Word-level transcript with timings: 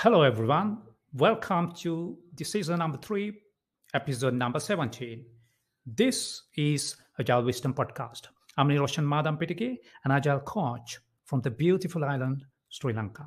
Hello, 0.00 0.20
everyone. 0.20 0.82
Welcome 1.14 1.72
to 1.76 2.18
the 2.34 2.44
season 2.44 2.80
number 2.80 2.98
three, 2.98 3.32
episode 3.94 4.34
number 4.34 4.60
17. 4.60 5.24
This 5.86 6.42
is 6.54 6.96
Agile 7.18 7.44
Wisdom 7.44 7.72
Podcast. 7.72 8.26
I'm 8.58 8.68
Niroshan 8.68 9.08
Madam 9.08 9.38
Pitike, 9.38 9.78
an 10.04 10.10
Agile 10.10 10.40
coach 10.40 10.98
from 11.24 11.40
the 11.40 11.50
beautiful 11.50 12.04
island, 12.04 12.44
Sri 12.68 12.92
Lanka. 12.92 13.26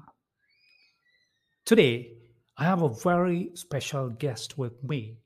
Today, 1.65 2.11
I 2.55 2.65
have 2.65 2.83
a 2.83 2.93
very 2.93 3.49
special 3.55 4.11
guest 4.11 4.59
with 4.59 4.83
me 4.83 5.17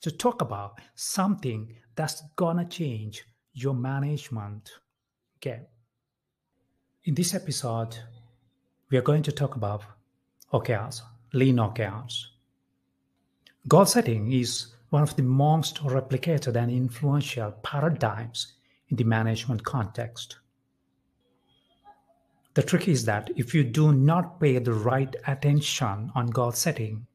to 0.00 0.10
talk 0.10 0.40
about 0.40 0.80
something 0.94 1.76
that's 1.96 2.22
gonna 2.36 2.64
change 2.64 3.24
your 3.52 3.74
management 3.74 4.70
game. 5.38 5.66
In 7.04 7.14
this 7.14 7.34
episode, 7.34 7.98
we 8.92 8.98
are 8.98 9.02
going 9.02 9.22
to 9.22 9.32
talk 9.32 9.56
about 9.56 9.82
OKRs, 10.52 11.00
lean 11.32 11.56
OKRs. 11.56 12.26
Goal 13.66 13.86
setting 13.86 14.30
is 14.30 14.66
one 14.90 15.02
of 15.02 15.16
the 15.16 15.22
most 15.22 15.82
replicated 15.82 16.56
and 16.56 16.70
influential 16.70 17.52
paradigms 17.62 18.52
in 18.90 18.98
the 18.98 19.04
management 19.04 19.64
context. 19.64 20.36
The 22.52 22.62
trick 22.62 22.86
is 22.86 23.06
that 23.06 23.30
if 23.34 23.54
you 23.54 23.64
do 23.64 23.94
not 23.94 24.38
pay 24.38 24.58
the 24.58 24.74
right 24.74 25.16
attention 25.26 26.12
on 26.14 26.26
goal 26.26 26.52
setting, 26.52 27.06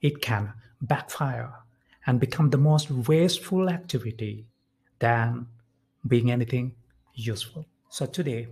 it 0.00 0.22
can 0.22 0.50
backfire 0.80 1.52
and 2.06 2.18
become 2.18 2.48
the 2.48 2.56
most 2.56 2.90
wasteful 2.90 3.68
activity 3.68 4.46
than 4.98 5.46
being 6.08 6.30
anything 6.30 6.74
useful. 7.12 7.66
So 7.90 8.06
today, 8.06 8.48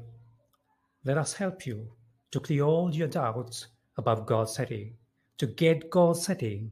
let 1.06 1.16
us 1.16 1.32
help 1.32 1.64
you 1.64 1.88
to 2.30 2.40
clear 2.40 2.64
all 2.64 2.94
your 2.94 3.08
doubts 3.08 3.68
about 3.96 4.26
goal 4.26 4.46
setting, 4.46 4.94
to 5.38 5.46
get 5.46 5.90
goal 5.90 6.14
setting 6.14 6.70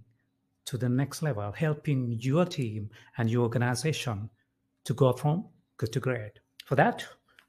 to 0.66 0.76
the 0.76 0.88
next 0.88 1.22
level, 1.22 1.52
helping 1.52 2.16
your 2.20 2.44
team 2.44 2.90
and 3.18 3.30
your 3.30 3.42
organization 3.42 4.28
to 4.84 4.94
go 4.94 5.12
from 5.12 5.44
good 5.76 5.92
to 5.92 6.00
great. 6.00 6.32
For 6.64 6.74
that, 6.74 7.04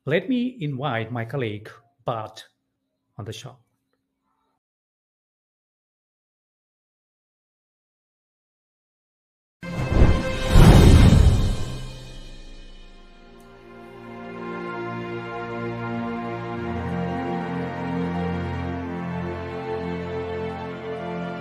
let 0.05 0.29
me 0.29 0.57
invite 0.61 1.11
my 1.11 1.25
colleague 1.25 1.69
Bart 2.05 2.45
on 3.17 3.25
the 3.25 3.33
show. 3.33 3.57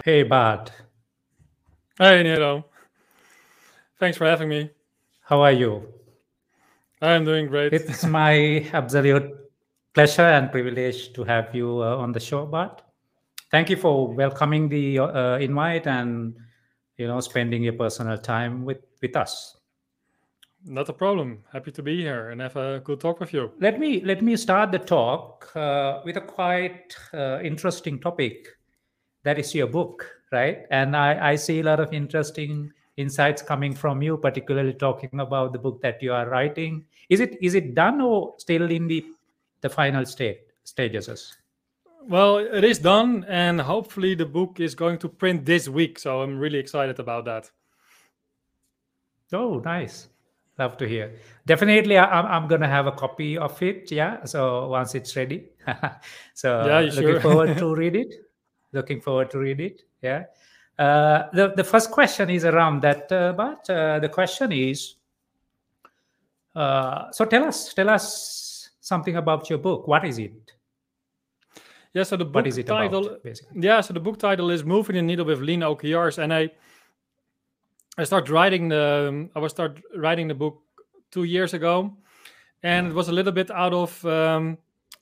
Hey, 0.06 0.22
Bart. 0.22 0.70
Hey, 1.98 2.22
Nero. 2.22 2.64
Thanks 3.98 4.16
for 4.16 4.24
having 4.24 4.48
me. 4.48 4.70
How 5.24 5.40
are 5.40 5.50
you? 5.50 5.82
I'm 7.02 7.24
doing 7.24 7.48
great. 7.48 7.72
It's 7.72 8.04
my 8.04 8.64
absolute 8.72 9.34
pleasure 9.92 10.22
and 10.22 10.52
privilege 10.52 11.12
to 11.14 11.24
have 11.24 11.52
you 11.52 11.82
uh, 11.82 11.96
on 11.96 12.12
the 12.12 12.20
show, 12.20 12.46
Bart. 12.46 12.82
Thank 13.50 13.68
you 13.68 13.77
for 13.77 14.06
welcoming 14.14 14.68
the 14.68 15.00
uh, 15.00 15.38
invite 15.38 15.88
and 15.88 16.36
you 16.98 17.08
know 17.08 17.18
spending 17.18 17.64
your 17.64 17.72
personal 17.72 18.16
time 18.16 18.64
with 18.64 18.84
with 19.02 19.16
us. 19.16 19.56
Not 20.64 20.88
a 20.88 20.92
problem. 20.92 21.42
Happy 21.52 21.72
to 21.72 21.82
be 21.82 22.00
here 22.00 22.30
and 22.30 22.40
have 22.40 22.54
a 22.54 22.78
good 22.78 23.00
talk 23.00 23.18
with 23.18 23.34
you. 23.34 23.50
Let 23.58 23.80
me 23.80 24.00
let 24.04 24.22
me 24.22 24.36
start 24.36 24.70
the 24.70 24.78
talk 24.78 25.50
uh, 25.56 26.02
with 26.04 26.16
a 26.16 26.20
quite 26.20 26.94
uh, 27.12 27.40
interesting 27.42 27.98
topic. 27.98 28.46
That 29.27 29.41
is 29.41 29.52
your 29.56 29.66
book, 29.66 30.06
right? 30.30 30.66
And 30.70 30.96
I, 30.96 31.32
I 31.32 31.34
see 31.34 31.58
a 31.58 31.64
lot 31.64 31.80
of 31.80 31.92
interesting 31.92 32.70
insights 32.96 33.42
coming 33.42 33.74
from 33.74 34.00
you, 34.00 34.16
particularly 34.16 34.73
talking 34.74 35.18
about 35.18 35.52
the 35.52 35.58
book 35.58 35.83
that 35.83 36.01
you 36.01 36.12
are 36.12 36.28
writing. 36.28 36.84
Is 37.08 37.18
it 37.18 37.36
is 37.42 37.56
it 37.56 37.74
done 37.74 38.01
or 38.01 38.34
still 38.39 38.70
in 38.70 38.86
the 38.86 39.05
the 39.62 39.68
final 39.68 40.06
state 40.06 40.42
stages? 40.62 41.36
Well, 42.08 42.39
it 42.39 42.62
is 42.62 42.78
done, 42.78 43.24
and 43.28 43.61
hopefully 43.61 44.14
the 44.14 44.27
book 44.27 44.61
is 44.61 44.77
going 44.77 44.98
to 44.98 45.08
print 45.08 45.45
this 45.45 45.68
week. 45.68 45.98
So 45.98 46.22
I'm 46.22 46.39
really 46.39 46.61
excited 46.61 47.01
about 47.01 47.24
that. 47.24 47.51
Oh, 49.33 49.58
nice. 49.58 50.06
Love 50.56 50.77
to 50.78 50.86
hear. 50.89 51.17
Definitely, 51.46 51.98
I, 51.98 52.05
I'm, 52.05 52.27
I'm 52.27 52.48
going 52.48 52.61
to 52.61 52.68
have 52.68 52.86
a 52.86 52.92
copy 52.92 53.36
of 53.36 53.61
it. 53.61 53.90
Yeah. 53.90 54.24
So 54.24 54.68
once 54.68 54.95
it's 54.95 55.17
ready. 55.17 55.48
so 56.34 56.64
Yeah, 56.64 56.80
looking 56.80 57.02
sure? 57.02 57.20
forward 57.20 57.58
to 57.58 57.74
read 57.74 57.96
it. 57.96 58.14
Looking 58.77 59.01
forward 59.01 59.31
to 59.31 59.39
read 59.39 59.61
it. 59.61 59.83
Yeah. 60.03 60.25
Uh, 60.79 61.31
the, 61.33 61.55
the 61.57 61.64
first 61.64 61.91
question 61.91 62.29
is 62.31 62.45
around 62.45 62.83
that, 62.83 63.11
uh, 63.11 63.33
but 63.33 63.69
uh, 63.70 63.98
the 63.98 64.09
question 64.11 64.53
is 64.53 64.97
uh, 66.55 67.11
so 67.13 67.25
tell 67.27 67.45
us, 67.45 67.75
tell 67.75 67.91
us 67.91 68.70
something 68.81 69.17
about 69.17 69.48
your 69.51 69.59
book. 69.59 69.87
What 69.87 70.05
is 70.05 70.19
it? 70.19 70.53
Yeah. 71.92 72.03
So 72.05 72.17
the 72.17 72.25
book 72.25 72.35
What 72.37 72.47
is 72.47 72.59
it 72.59 72.67
title, 72.67 73.07
about, 73.07 73.23
basically? 73.23 73.61
yeah. 73.61 73.81
So 73.83 73.92
the 73.95 74.01
book 74.01 74.19
title 74.19 74.51
is 74.51 74.64
"Moving 74.64 74.97
the 74.97 75.03
Needle 75.03 75.27
with 75.27 75.41
Lean 75.41 75.61
OKRs," 75.61 76.19
and 76.19 76.33
I, 76.33 76.51
I 77.98 78.05
started 78.05 78.31
writing 78.31 78.69
the, 78.69 79.29
I 79.35 79.39
was 79.39 79.53
start 79.53 79.81
writing 79.97 80.29
the 80.29 80.35
book 80.35 80.61
two 81.11 81.25
years 81.25 81.55
ago, 81.55 81.97
and 82.63 82.89
it 82.89 82.95
was 82.95 83.08
a 83.08 83.13
little 83.13 83.33
bit 83.33 83.51
out 83.51 83.73
of 83.73 84.05
um, 84.05 84.58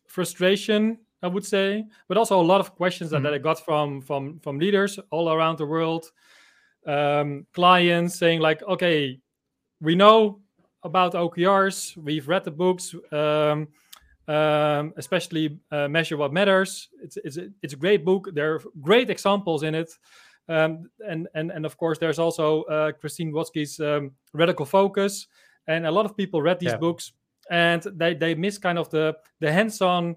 frustration, 0.06 0.98
I 1.24 1.28
would 1.28 1.44
say, 1.44 1.84
but 2.08 2.16
also 2.16 2.40
a 2.40 2.46
lot 2.52 2.60
of 2.60 2.74
questions 2.76 3.10
that, 3.10 3.20
Mhm. 3.20 3.24
that 3.24 3.34
I 3.34 3.38
got 3.38 3.64
from 3.64 4.00
from 4.02 4.38
from 4.40 4.58
leaders 4.58 4.98
all 5.10 5.28
around 5.28 5.58
the 5.58 5.66
world, 5.66 6.04
um, 6.86 7.46
clients 7.52 8.18
saying 8.18 8.40
like, 8.42 8.62
okay, 8.68 9.20
we 9.80 9.94
know 9.94 10.40
about 10.82 11.14
OKRs, 11.14 11.96
we've 11.96 12.28
read 12.28 12.44
the 12.44 12.50
books, 12.50 12.94
um, 13.12 13.68
um, 14.28 14.92
especially 14.96 15.58
uh, 15.70 15.88
Measure 15.88 16.16
What 16.16 16.32
Matters. 16.32 16.88
It's 17.02 17.16
it's 17.24 17.36
a, 17.38 17.48
it's 17.62 17.74
a 17.74 17.78
great 17.78 18.04
book. 18.04 18.28
There 18.34 18.54
are 18.54 18.62
great 18.80 19.10
examples 19.10 19.62
in 19.62 19.74
it. 19.74 19.90
Um, 20.48 20.90
and 21.08 21.28
and 21.34 21.50
and 21.52 21.64
of 21.66 21.76
course, 21.76 21.98
there's 21.98 22.18
also 22.18 22.62
uh, 22.64 22.92
Christine 23.00 23.32
Wodtke's 23.32 23.80
um, 23.80 24.12
Radical 24.34 24.66
Focus, 24.66 25.26
and 25.66 25.86
a 25.86 25.90
lot 25.90 26.04
of 26.04 26.16
people 26.16 26.42
read 26.42 26.58
these 26.58 26.72
Yeah. 26.72 26.80
books, 26.80 27.12
and 27.50 27.82
they 27.98 28.14
they 28.14 28.34
miss 28.34 28.58
kind 28.58 28.78
of 28.78 28.88
the 28.90 29.14
the 29.40 29.50
hands-on 29.52 30.16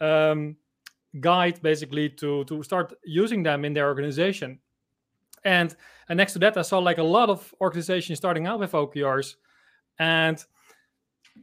um, 0.00 0.56
guide 1.20 1.60
basically 1.62 2.10
to 2.10 2.44
to 2.44 2.62
start 2.62 2.92
using 3.04 3.42
them 3.42 3.64
in 3.64 3.72
their 3.72 3.86
organization. 3.86 4.60
And 5.44 5.74
and 6.08 6.16
next 6.16 6.32
to 6.34 6.38
that, 6.40 6.56
I 6.56 6.62
saw 6.62 6.78
like 6.78 6.98
a 6.98 7.02
lot 7.02 7.30
of 7.30 7.54
organizations 7.60 8.18
starting 8.18 8.46
out 8.46 8.60
with 8.60 8.72
OKRs, 8.72 9.36
and 9.98 10.44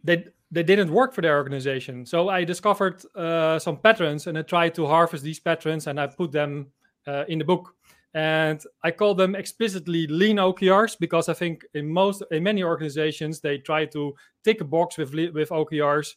they 0.04 0.26
they 0.52 0.64
didn't 0.64 0.92
work 0.92 1.14
for 1.14 1.22
their 1.22 1.38
organization. 1.38 2.06
So 2.06 2.30
I 2.30 2.44
discovered 2.44 3.04
uh, 3.16 3.58
some 3.60 3.78
patterns, 3.78 4.28
and 4.28 4.38
I 4.38 4.44
tried 4.44 4.76
to 4.76 4.86
harvest 4.86 5.24
these 5.24 5.40
patterns, 5.40 5.88
and 5.88 6.00
I 6.00 6.08
put 6.08 6.32
them 6.32 6.68
uh, 7.08 7.26
in 7.28 7.40
the 7.40 7.46
book. 7.46 7.76
And 8.16 8.62
I 8.84 8.92
call 8.92 9.16
them 9.16 9.34
explicitly 9.34 10.06
lean 10.06 10.38
OKRs 10.38 11.00
because 11.00 11.30
I 11.30 11.34
think 11.34 11.66
in 11.74 11.92
most 11.92 12.22
in 12.30 12.44
many 12.44 12.64
organizations 12.64 13.40
they 13.40 13.58
try 13.58 13.86
to 13.86 14.14
tick 14.44 14.62
a 14.62 14.66
box 14.66 14.98
with 14.98 15.14
with 15.14 15.50
OKRs, 15.50 16.14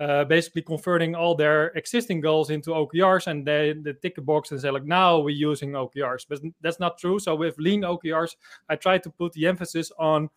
uh, 0.00 0.24
basically 0.24 0.62
converting 0.62 1.14
all 1.14 1.34
their 1.34 1.68
existing 1.68 2.20
goals 2.20 2.50
into 2.50 2.70
OKRs, 2.70 3.26
and 3.26 3.46
they, 3.46 3.74
they 3.82 3.92
tick 3.94 4.18
a 4.18 4.20
box 4.20 4.52
and 4.52 4.60
say 4.60 4.70
like 4.70 4.84
now 4.84 5.18
we're 5.18 5.30
using 5.30 5.72
OKRs, 5.72 6.24
but 6.28 6.40
that's 6.60 6.78
not 6.78 6.98
true. 6.98 7.18
So 7.18 7.34
with 7.34 7.58
lean 7.58 7.82
OKRs, 7.82 8.36
I 8.68 8.76
try 8.76 8.98
to 8.98 9.10
put 9.10 9.32
the 9.32 9.46
emphasis 9.46 9.90
on 9.98 10.30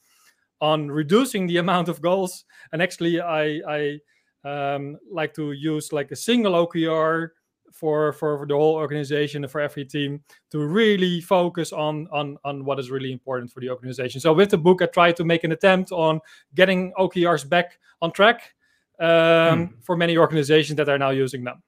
on 0.62 0.90
reducing 0.90 1.48
the 1.48 1.58
amount 1.66 1.90
of 1.90 2.02
goals, 2.02 2.46
and 2.72 2.82
actually 2.82 3.22
I 3.22 3.62
I 3.68 4.00
um, 4.44 4.98
like 5.12 5.34
to 5.36 5.52
use 5.52 5.94
like 5.94 6.12
a 6.12 6.16
single 6.16 6.54
OKR 6.54 7.30
for 7.72 8.14
for 8.14 8.46
the 8.48 8.56
whole 8.56 8.76
organization 8.76 9.44
and 9.44 9.52
for 9.52 9.62
every 9.62 9.86
team 9.86 10.22
to 10.50 10.60
really 10.66 11.22
focus 11.22 11.72
on 11.72 12.08
on 12.12 12.38
on 12.44 12.66
what 12.66 12.80
is 12.80 12.90
really 12.90 13.12
important 13.12 13.52
for 13.52 13.60
the 13.60 13.70
organization. 13.70 14.20
So 14.20 14.34
with 14.34 14.50
the 14.50 14.58
book, 14.58 14.82
I 14.82 14.88
try 14.88 15.12
to 15.12 15.24
make 15.24 15.44
an 15.44 15.52
attempt 15.52 15.92
on 15.92 16.20
getting 16.56 16.94
OKRs 16.94 17.48
back 17.48 17.78
on 18.02 18.12
track 18.12 18.54
um, 19.02 19.76
for 19.82 19.98
many 19.98 20.18
organizations 20.18 20.78
that 20.78 20.88
are 20.90 20.98
now 20.98 21.10
using 21.10 21.44
them. 21.44 21.62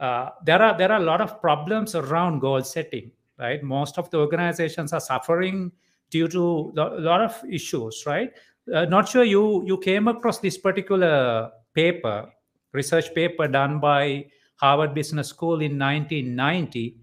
uh, 0.00 0.30
there 0.44 0.60
are 0.60 0.76
there 0.76 0.90
are 0.92 1.00
a 1.00 1.04
lot 1.04 1.20
of 1.20 1.40
problems 1.40 1.94
around 1.94 2.40
goal 2.40 2.62
setting 2.62 3.10
right? 3.38 3.62
Most 3.62 3.98
of 3.98 4.10
the 4.10 4.18
organizations 4.18 4.92
are 4.92 5.00
suffering 5.00 5.72
due 6.10 6.28
to 6.28 6.72
a 6.76 7.00
lot 7.00 7.20
of 7.20 7.42
issues 7.50 8.04
right? 8.06 8.30
Uh, 8.72 8.84
not 8.86 9.08
sure 9.08 9.24
you 9.24 9.64
you 9.66 9.78
came 9.78 10.08
across 10.08 10.38
this 10.38 10.58
particular 10.58 11.50
paper 11.74 12.30
research 12.72 13.14
paper 13.14 13.46
done 13.46 13.78
by 13.78 14.24
harvard 14.56 14.94
business 14.94 15.28
school 15.28 15.60
in 15.60 15.78
1990 15.78 16.96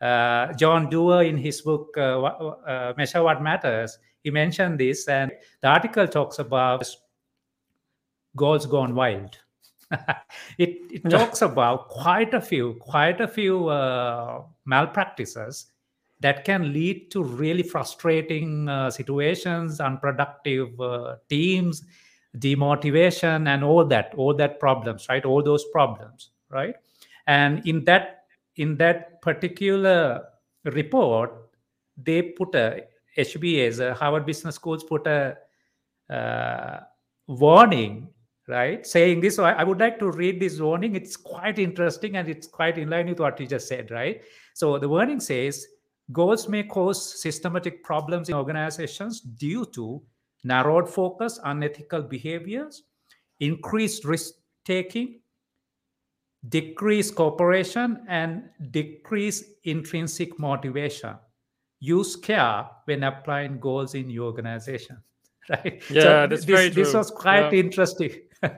uh, 0.00 0.52
john 0.52 0.88
doerr 0.88 1.24
in 1.24 1.36
his 1.36 1.60
book 1.62 1.88
uh, 1.96 2.22
uh, 2.22 2.92
measure 2.96 3.22
what 3.22 3.42
matters 3.42 3.98
he 4.22 4.30
mentioned 4.30 4.78
this 4.78 5.08
and 5.08 5.32
the 5.60 5.68
article 5.68 6.06
talks 6.06 6.38
about 6.38 6.86
goals 8.36 8.66
gone 8.66 8.94
wild 8.94 9.38
it, 10.58 10.80
it 10.92 11.08
talks 11.08 11.42
about 11.42 11.88
quite 11.88 12.34
a 12.34 12.40
few, 12.40 12.74
quite 12.74 13.20
a 13.20 13.28
few 13.28 13.68
uh, 13.68 14.42
malpractices 14.66 15.66
that 16.20 16.44
can 16.44 16.72
lead 16.72 17.10
to 17.10 17.22
really 17.22 17.62
frustrating 17.62 18.68
uh, 18.68 18.90
situations, 18.90 19.80
unproductive 19.80 20.78
uh, 20.80 21.16
teams, 21.30 21.84
demotivation, 22.36 23.48
and 23.48 23.64
all 23.64 23.84
that, 23.84 24.12
all 24.16 24.34
that 24.34 24.60
problems, 24.60 25.06
right? 25.08 25.24
All 25.24 25.42
those 25.42 25.64
problems, 25.72 26.30
right? 26.50 26.74
And 27.26 27.66
in 27.66 27.84
that 27.84 28.24
in 28.56 28.76
that 28.76 29.22
particular 29.22 30.24
report, 30.64 31.32
they 31.96 32.22
put 32.22 32.54
a 32.56 32.82
HBS, 33.16 33.80
uh, 33.80 33.94
Harvard 33.94 34.26
Business 34.26 34.56
Schools 34.56 34.82
put 34.82 35.06
a 35.06 35.36
uh, 36.10 36.80
warning 37.28 38.08
right? 38.48 38.86
Saying 38.86 39.20
this 39.20 39.36
so 39.36 39.44
I, 39.44 39.52
I, 39.52 39.64
would 39.64 39.78
like 39.78 39.98
to 39.98 40.10
read 40.10 40.40
this 40.40 40.58
warning. 40.58 40.96
It's 40.96 41.16
quite 41.16 41.58
interesting 41.58 42.16
and 42.16 42.28
it's 42.28 42.46
quite 42.46 42.78
in 42.78 42.88
line 42.88 43.06
with 43.06 43.20
what 43.20 43.38
you 43.38 43.46
just 43.46 43.68
said 43.68 43.90
right? 43.90 44.22
So 44.54 44.78
the 44.78 44.88
warning 44.88 45.20
says 45.20 45.66
goals 46.12 46.48
may 46.48 46.62
cause 46.62 47.20
systematic 47.20 47.84
problems 47.84 48.28
in 48.28 48.34
organizations 48.34 49.20
due 49.20 49.66
to 49.66 50.02
narrowed 50.44 50.88
focus 50.88 51.38
unethical 51.44 52.02
behaviors 52.02 52.84
increased 53.40 54.04
risk 54.04 54.34
taking 54.64 55.20
decreased 56.48 57.14
cooperation 57.16 58.04
and 58.08 58.44
decreased 58.70 59.44
intrinsic 59.64 60.38
motivation. 60.38 61.16
Use 61.80 62.16
care 62.16 62.66
when 62.86 63.02
applying 63.02 63.58
goals 63.60 63.94
in 63.94 64.08
your 64.10 64.26
organization. 64.26 64.98
Right? 65.50 65.82
Yeah 65.88 66.02
so 66.02 66.26
that's 66.26 66.28
this, 66.28 66.44
very 66.44 66.70
true. 66.70 66.84
this 66.84 66.92
was 66.92 67.10
quite 67.10 67.54
yeah. 67.54 67.60
interesting 67.60 68.10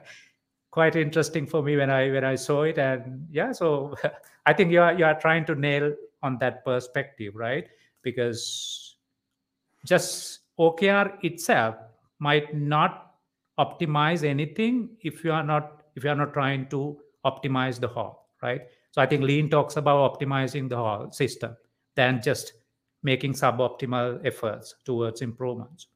quite 0.71 0.95
interesting 0.95 1.45
for 1.45 1.61
me 1.61 1.75
when 1.75 1.89
i 1.89 2.09
when 2.09 2.23
i 2.23 2.35
saw 2.35 2.63
it. 2.63 2.77
And 2.77 3.27
yeah 3.31 3.51
so 3.51 3.95
i 4.45 4.53
think 4.53 4.71
you 4.71 4.81
are 4.81 4.93
you 4.93 5.05
are 5.05 5.19
trying 5.19 5.45
to 5.45 5.55
nail 5.55 5.93
on 6.23 6.37
that 6.39 6.63
perspective 6.63 7.35
right? 7.35 7.67
Because 8.03 8.95
just 9.85 10.39
okr 10.59 11.17
itself 11.23 11.75
might 12.19 12.55
not 12.55 13.15
optimize 13.59 14.23
anything 14.23 14.89
if 15.01 15.23
you 15.23 15.31
are 15.31 15.43
not 15.43 15.83
if 15.95 16.03
you 16.03 16.09
are 16.09 16.15
not 16.15 16.33
trying 16.33 16.67
to 16.67 16.97
optimize 17.25 17.79
the 17.79 17.87
whole 17.87 18.27
right? 18.41 18.61
So 18.91 19.01
i 19.01 19.05
think 19.05 19.23
lean 19.23 19.49
talks 19.49 19.77
about 19.77 20.19
optimizing 20.19 20.69
the 20.69 20.77
whole 20.77 21.11
system 21.11 21.55
than 21.95 22.21
just 22.21 22.53
making 23.03 23.33
suboptimal 23.33 24.25
efforts 24.25 24.75
towards 24.85 25.21
improvements 25.21 25.87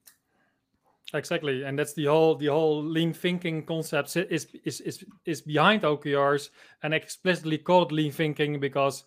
exactly 1.14 1.64
and 1.64 1.78
that's 1.78 1.94
the 1.94 2.06
whole 2.06 2.36
the 2.36 2.48
whole 2.48 2.84
lean 2.84 3.14
thinking 3.14 3.64
concept 3.66 4.16
is 4.18 4.48
is 4.64 4.82
is, 4.82 5.06
is 5.26 5.42
behind 5.42 5.84
okrs 5.84 6.50
and 6.84 6.94
explicitly 6.94 7.58
called 7.58 7.92
lean 7.92 8.12
thinking 8.12 8.60
because 8.60 9.04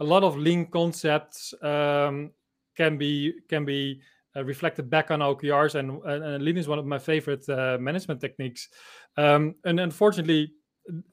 a 0.00 0.04
lot 0.04 0.24
of 0.24 0.36
lean 0.36 0.66
concepts 0.66 1.54
um, 1.62 2.30
can 2.76 2.98
be 2.98 3.32
can 3.48 3.64
be 3.64 4.00
uh, 4.36 4.44
reflected 4.44 4.90
back 4.90 5.10
on 5.10 5.20
okrs 5.20 5.74
and, 5.76 6.02
and, 6.04 6.44
lean 6.44 6.58
is 6.58 6.68
one 6.68 6.78
of 6.78 6.84
my 6.84 6.98
favorite 6.98 7.48
uh, 7.48 7.78
management 7.80 8.20
techniques. 8.20 8.68
Um, 9.16 9.54
and 9.64 9.80
unfortunately 9.80 10.52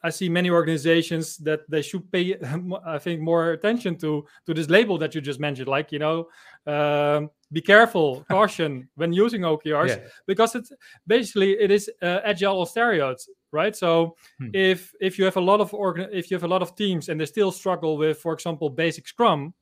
I 0.03 0.09
see 0.09 0.29
many 0.29 0.49
organizations 0.49 1.37
that 1.37 1.61
they 1.69 1.81
should 1.81 2.11
pay, 2.11 2.35
I 2.85 2.99
think, 2.99 3.21
more 3.21 3.51
attention 3.51 3.97
to 3.99 4.25
to 4.45 4.53
this 4.53 4.69
label 4.69 4.97
that 4.99 5.15
you 5.15 5.21
just 5.21 5.39
mentioned. 5.39 5.67
Like, 5.67 5.91
you 5.91 5.99
know, 5.99 6.27
um, 6.67 7.29
be 7.51 7.61
careful, 7.61 8.25
caution 8.29 8.89
when 8.95 9.13
using 9.13 9.41
OKRs, 9.41 9.89
yeah. 9.89 9.99
because 10.27 10.55
it's 10.55 10.71
basically 11.07 11.53
it 11.53 11.71
is 11.71 11.89
uh, 12.01 12.19
agile 12.23 12.65
stereotypes, 12.65 13.29
right? 13.51 13.75
So 13.75 14.15
hmm. 14.39 14.49
if 14.53 14.91
if 15.01 15.17
you 15.17 15.25
have 15.25 15.37
a 15.37 15.41
lot 15.41 15.61
of 15.61 15.73
organ, 15.73 16.09
if 16.11 16.29
you 16.29 16.35
have 16.35 16.43
a 16.43 16.53
lot 16.53 16.61
of 16.61 16.75
teams 16.75 17.09
and 17.09 17.19
they 17.19 17.25
still 17.25 17.51
struggle 17.51 17.97
with, 17.97 18.19
for 18.19 18.33
example, 18.33 18.69
basic 18.69 19.07
Scrum, 19.07 19.53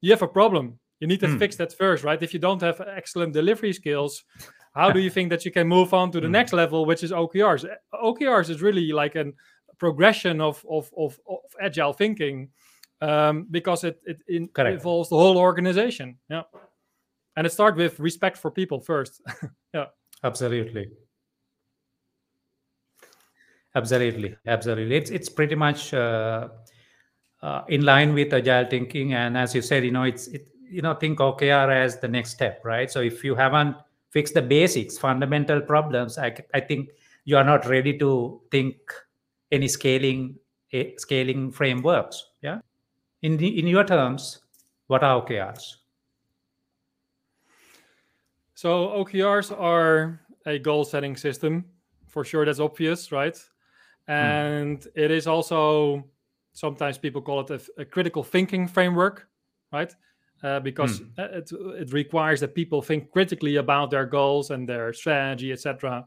you 0.00 0.10
have 0.10 0.22
a 0.22 0.28
problem. 0.28 0.78
You 1.00 1.08
need 1.08 1.20
to 1.20 1.26
hmm. 1.26 1.38
fix 1.38 1.56
that 1.56 1.72
first, 1.72 2.04
right? 2.04 2.22
If 2.22 2.32
you 2.32 2.38
don't 2.38 2.62
have 2.62 2.80
excellent 2.80 3.32
delivery 3.32 3.72
skills, 3.72 4.22
how 4.74 4.90
do 4.90 5.00
you 5.00 5.10
think 5.10 5.30
that 5.30 5.44
you 5.44 5.50
can 5.50 5.68
move 5.68 5.92
on 5.92 6.10
to 6.12 6.20
the 6.20 6.26
mm. 6.26 6.32
next 6.32 6.52
level, 6.52 6.86
which 6.86 7.02
is 7.02 7.12
OKRs? 7.12 7.66
OKRs 7.94 8.48
is 8.48 8.62
really 8.62 8.92
like 8.92 9.16
a 9.16 9.32
progression 9.78 10.40
of 10.40 10.64
of, 10.68 10.90
of, 10.96 11.18
of 11.28 11.40
agile 11.60 11.92
thinking 11.92 12.48
um, 13.00 13.46
because 13.50 13.84
it 13.84 14.00
it, 14.04 14.22
in, 14.28 14.48
involves 14.58 15.10
the 15.10 15.16
whole 15.16 15.36
organization. 15.36 16.16
Yeah, 16.30 16.42
and 17.36 17.46
it 17.46 17.50
starts 17.50 17.76
with 17.76 18.00
respect 18.00 18.38
for 18.38 18.50
people 18.50 18.80
first. 18.80 19.20
yeah, 19.74 19.86
absolutely. 20.24 20.90
Absolutely, 23.74 24.36
absolutely. 24.46 24.96
It's 24.96 25.10
it's 25.10 25.28
pretty 25.28 25.54
much 25.54 25.94
uh, 25.94 26.48
uh, 27.42 27.62
in 27.68 27.84
line 27.84 28.12
with 28.14 28.32
agile 28.32 28.66
thinking, 28.68 29.14
and 29.14 29.36
as 29.36 29.54
you 29.54 29.62
said, 29.62 29.84
you 29.84 29.90
know, 29.90 30.04
it's 30.04 30.28
it 30.28 30.48
you 30.70 30.82
know 30.82 30.94
think 30.94 31.18
OKR 31.18 31.70
as 31.70 31.98
the 31.98 32.08
next 32.08 32.30
step, 32.30 32.62
right? 32.64 32.90
So 32.90 33.00
if 33.00 33.24
you 33.24 33.34
haven't 33.34 33.76
fix 34.12 34.30
the 34.30 34.42
basics, 34.42 34.98
fundamental 34.98 35.60
problems, 35.60 36.18
I, 36.18 36.36
I 36.54 36.60
think 36.60 36.90
you 37.24 37.36
are 37.36 37.44
not 37.44 37.66
ready 37.66 37.98
to 37.98 38.40
think 38.50 38.76
any 39.50 39.68
scaling 39.68 40.36
scaling 40.96 41.52
frameworks. 41.52 42.24
Yeah. 42.40 42.60
In 43.22 43.36
the, 43.36 43.58
in 43.58 43.66
your 43.66 43.84
terms, 43.84 44.40
what 44.86 45.02
are 45.02 45.22
OKRs? 45.22 45.76
So 48.54 48.88
OKRs 48.88 49.58
are 49.58 50.20
a 50.46 50.58
goal 50.58 50.84
setting 50.84 51.16
system. 51.16 51.64
For 52.08 52.24
sure, 52.24 52.46
that's 52.46 52.60
obvious, 52.60 53.12
right? 53.12 53.36
Hmm. 54.06 54.12
And 54.12 54.80
mm. 54.80 54.90
it 54.94 55.10
is 55.10 55.26
also 55.26 56.04
sometimes 56.52 56.98
people 56.98 57.22
call 57.22 57.40
it 57.40 57.50
a, 57.50 57.82
a 57.82 57.84
critical 57.84 58.22
thinking 58.22 58.66
framework, 58.66 59.28
right? 59.72 59.94
Uh, 60.42 60.60
because 60.60 61.00
mm. 61.00 61.18
it, 61.18 61.50
it 61.80 61.92
requires 61.92 62.40
that 62.40 62.54
people 62.54 62.82
think 62.82 63.10
critically 63.10 63.56
about 63.56 63.90
their 63.90 64.06
goals 64.06 64.50
and 64.50 64.68
their 64.68 64.92
strategy, 64.92 65.52
etc. 65.52 66.04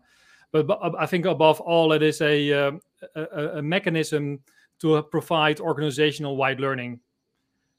But, 0.51 0.67
but, 0.67 0.93
I 0.97 1.05
think 1.05 1.25
above 1.25 1.59
all, 1.61 1.91
it 1.93 2.03
is 2.03 2.21
a, 2.21 2.51
uh, 2.51 2.71
a, 3.15 3.47
a 3.57 3.61
mechanism 3.61 4.39
to 4.79 5.01
provide 5.03 5.59
organizational 5.59 6.37
wide 6.37 6.59
learning. 6.59 6.99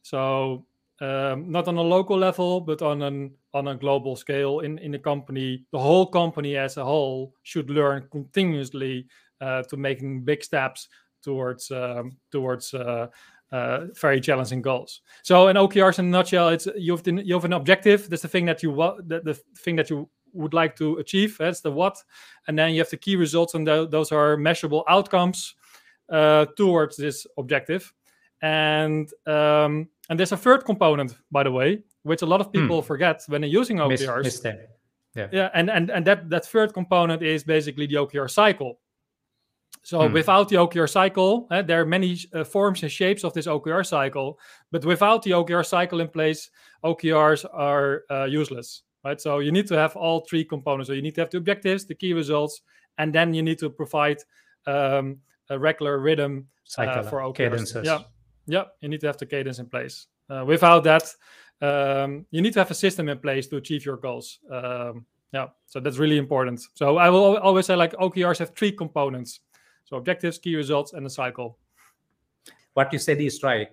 So 0.03 0.67
um, 1.00 1.50
not 1.50 1.69
on 1.69 1.76
a 1.76 1.82
local 1.82 2.17
level, 2.17 2.61
but 2.61 2.81
on 2.81 3.02
an 3.02 3.35
on 3.52 3.69
a 3.69 3.75
global 3.75 4.17
scale 4.17 4.61
in 4.61 4.79
in 4.79 4.93
the 4.93 4.99
company, 4.99 5.64
the 5.73 5.79
whole 5.79 6.06
company 6.06 6.56
as 6.56 6.76
a 6.79 6.85
whole 6.85 7.35
should 7.43 7.70
learn 7.70 8.09
continuously 8.11 9.06
uh, 9.41 9.62
to 9.64 9.76
making 9.76 10.25
big 10.25 10.43
steps 10.43 10.88
towards 11.23 11.70
um, 11.70 12.17
towards 12.31 12.73
uh, 12.73 13.09
uh, 13.53 13.87
very 13.95 14.21
challenging 14.21 14.62
goals. 14.62 15.00
So 15.23 15.49
in 15.49 15.57
OKRs 15.57 15.99
in 15.99 16.07
a 16.07 16.09
nutshell, 16.09 16.49
it's 16.49 16.67
you 16.76 16.93
have 16.93 17.03
the, 17.03 17.23
you 17.25 17.35
have 17.35 17.45
an 17.45 17.53
objective. 17.53 18.09
That's 18.09 18.23
the 18.23 18.29
thing 18.29 18.47
that 18.47 18.62
you 18.62 18.71
want, 18.71 19.09
the, 19.09 19.21
the 19.21 19.35
thing 19.59 19.76
that 19.76 19.91
you 19.91 20.09
would 20.33 20.55
like 20.55 20.76
to 20.76 20.97
achieve. 20.97 21.37
That's 21.38 21.61
the 21.61 21.71
what, 21.71 22.03
and 22.49 22.59
then 22.59 22.73
you 22.73 22.81
have 22.81 22.91
the 22.91 22.97
key 22.97 23.17
results, 23.17 23.55
and 23.55 23.67
th- 23.67 23.91
those 23.91 24.12
are 24.12 24.37
measurable 24.37 24.85
outcomes 24.88 25.55
uh, 26.11 26.47
towards 26.57 26.97
this 26.97 27.26
objective. 27.38 27.93
And 28.43 29.11
um, 29.26 29.88
and 30.09 30.19
there's 30.19 30.33
a 30.33 30.37
third 30.37 30.65
component, 30.65 31.17
by 31.31 31.43
the 31.43 31.50
way, 31.50 31.83
which 32.03 32.23
a 32.23 32.26
lot 32.26 32.41
of 32.41 32.53
people 32.53 32.81
hmm. 32.81 32.87
forget 32.87 33.23
when 33.29 33.41
they're 33.41 33.50
using 33.50 33.79
OKRs. 33.79 34.25
Miss, 34.25 34.45
miss 34.45 34.57
yeah, 35.15 35.29
yeah, 35.33 35.50
and 35.55 35.71
and 35.71 35.91
and 35.91 36.07
that 36.07 36.29
that 36.29 36.45
third 36.45 36.75
component 36.75 37.23
is 37.23 37.43
basically 37.43 37.87
the 37.87 37.95
OKR 37.95 38.31
cycle. 38.31 38.79
So 39.87 40.09
hmm. 40.09 40.12
without 40.12 40.49
the 40.49 40.57
OKR 40.57 40.90
cycle, 40.90 41.47
uh, 41.49 41.62
there 41.62 41.81
are 41.81 41.87
many 41.87 42.19
uh, 42.35 42.43
forms 42.43 42.83
and 42.83 42.90
shapes 42.90 43.23
of 43.23 43.33
this 43.35 43.47
OKR 43.47 43.87
cycle, 43.87 44.37
but 44.73 44.85
without 44.85 45.23
the 45.23 45.31
OKR 45.31 45.64
cycle 45.64 46.00
in 46.00 46.09
place, 46.09 46.50
OKRs 46.85 47.47
are 47.52 48.02
uh, 48.11 48.25
useless, 48.25 48.83
right? 49.05 49.21
So 49.21 49.38
you 49.38 49.52
need 49.52 49.69
to 49.69 49.76
have 49.76 49.95
all 49.95 50.26
three 50.28 50.45
components. 50.45 50.88
So 50.88 50.93
you 50.93 51.02
need 51.02 51.14
to 51.14 51.21
have 51.21 51.31
the 51.31 51.38
objectives, 51.38 51.87
the 51.87 51.95
key 51.95 52.14
results, 52.14 52.62
and 52.99 53.14
then 53.14 53.33
you 53.33 53.45
need 53.45 53.61
to 53.61 53.71
provide 53.71 54.16
um, 54.66 55.19
a 55.50 55.57
regular 55.57 56.00
rhythm 56.00 56.49
uh, 56.76 57.05
for 57.05 57.21
OKRs. 57.21 57.37
Cadences. 57.37 57.87
Yeah, 57.87 58.00
yeah, 58.49 58.64
you 58.81 58.88
need 58.88 59.02
to 59.02 59.07
have 59.07 59.19
the 59.19 59.26
cadence 59.26 59.61
in 59.61 59.66
place. 59.66 60.09
Uh, 60.28 60.45
without 60.45 60.83
that, 60.83 61.05
um, 61.62 62.26
you 62.33 62.43
need 62.43 62.55
to 62.55 62.59
have 62.59 62.73
a 62.73 62.75
system 62.75 63.09
in 63.09 63.21
place 63.21 63.47
to 63.47 63.57
achieve 63.59 63.87
your 63.87 63.99
goals. 63.99 64.40
Um, 64.50 65.07
yeah, 65.33 65.47
so 65.66 65.78
that's 65.78 65.99
really 65.99 66.19
important. 66.19 66.61
So 66.75 66.97
I 66.97 67.09
will 67.09 67.37
always 67.37 67.66
say 67.66 67.76
like 67.76 67.93
OKRs 67.93 68.40
have 68.40 68.57
three 68.57 68.73
components 68.73 69.43
so 69.87 69.97
objectives, 69.97 70.38
key 70.38 70.57
results, 70.57 70.93
and 70.93 71.07
the 71.07 71.11
cycle. 71.11 71.59
What 72.75 72.93
you 72.93 72.99
said 72.99 73.21
is 73.21 73.43
right. 73.43 73.69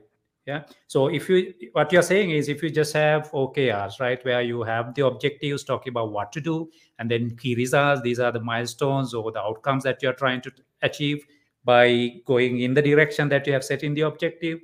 Yeah. 0.46 0.64
So 0.88 1.08
if 1.08 1.30
you 1.30 1.54
what 1.72 1.92
you're 1.92 2.04
saying 2.04 2.32
is 2.32 2.50
if 2.50 2.62
you 2.62 2.70
just 2.70 2.94
have 2.94 3.32
OKRs, 3.32 4.00
right, 4.00 4.24
where 4.26 4.42
you 4.42 4.62
have 4.64 4.94
the 4.94 5.06
objectives 5.06 5.64
talking 5.64 5.92
about 5.92 6.12
what 6.12 6.32
to 6.34 6.42
do, 6.42 6.70
and 7.00 7.10
then 7.10 7.36
key 7.38 7.56
results, 7.56 8.02
these 8.02 8.20
are 8.20 8.32
the 8.32 8.42
milestones 8.42 9.14
or 9.14 9.32
the 9.32 9.40
outcomes 9.40 9.84
that 9.84 10.04
you're 10.04 10.14
trying 10.14 10.42
to 10.42 10.52
achieve 10.82 11.26
by 11.64 12.22
going 12.26 12.60
in 12.60 12.74
the 12.74 12.82
direction 12.82 13.30
that 13.30 13.48
you 13.48 13.54
have 13.54 13.64
set 13.64 13.84
in 13.84 13.94
the 13.94 14.02
objective. 14.02 14.60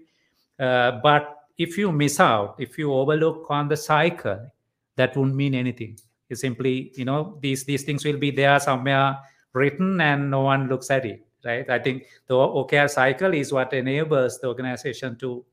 Uh, 0.60 1.00
but 1.02 1.46
if 1.58 1.78
you 1.78 1.92
miss 1.92 2.20
out, 2.20 2.56
if 2.60 2.78
you 2.78 2.94
overlook 2.94 3.48
on 3.50 3.70
the 3.70 3.78
cycle, 3.78 4.52
that 4.98 5.16
won't 5.16 5.34
mean 5.34 5.56
anything. 5.56 5.98
You 6.28 6.36
simply, 6.36 6.92
you 6.96 7.06
know, 7.06 7.40
these 7.42 7.64
these 7.64 7.84
things 7.84 8.04
will 8.04 8.18
be 8.18 8.32
there 8.32 8.60
somewhere 8.60 9.18
written 9.54 10.00
and 10.02 10.30
no 10.30 10.42
one 10.42 10.68
looks 10.68 10.92
at 10.92 11.06
it 11.06 11.26
right? 11.44 11.70
I 11.70 11.80
think 11.80 12.08
the 12.28 12.36
OKR 12.36 12.90
cycle 12.90 13.34
is 13.34 13.52
what 13.52 13.74
enables 13.74 14.40
the 14.40 14.48
organization 14.48 15.18
to 15.20 15.46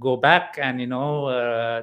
go 0.00 0.16
back 0.16 0.58
and 0.60 0.80
you 0.80 0.86
know 0.86 1.26
uh, 1.26 1.82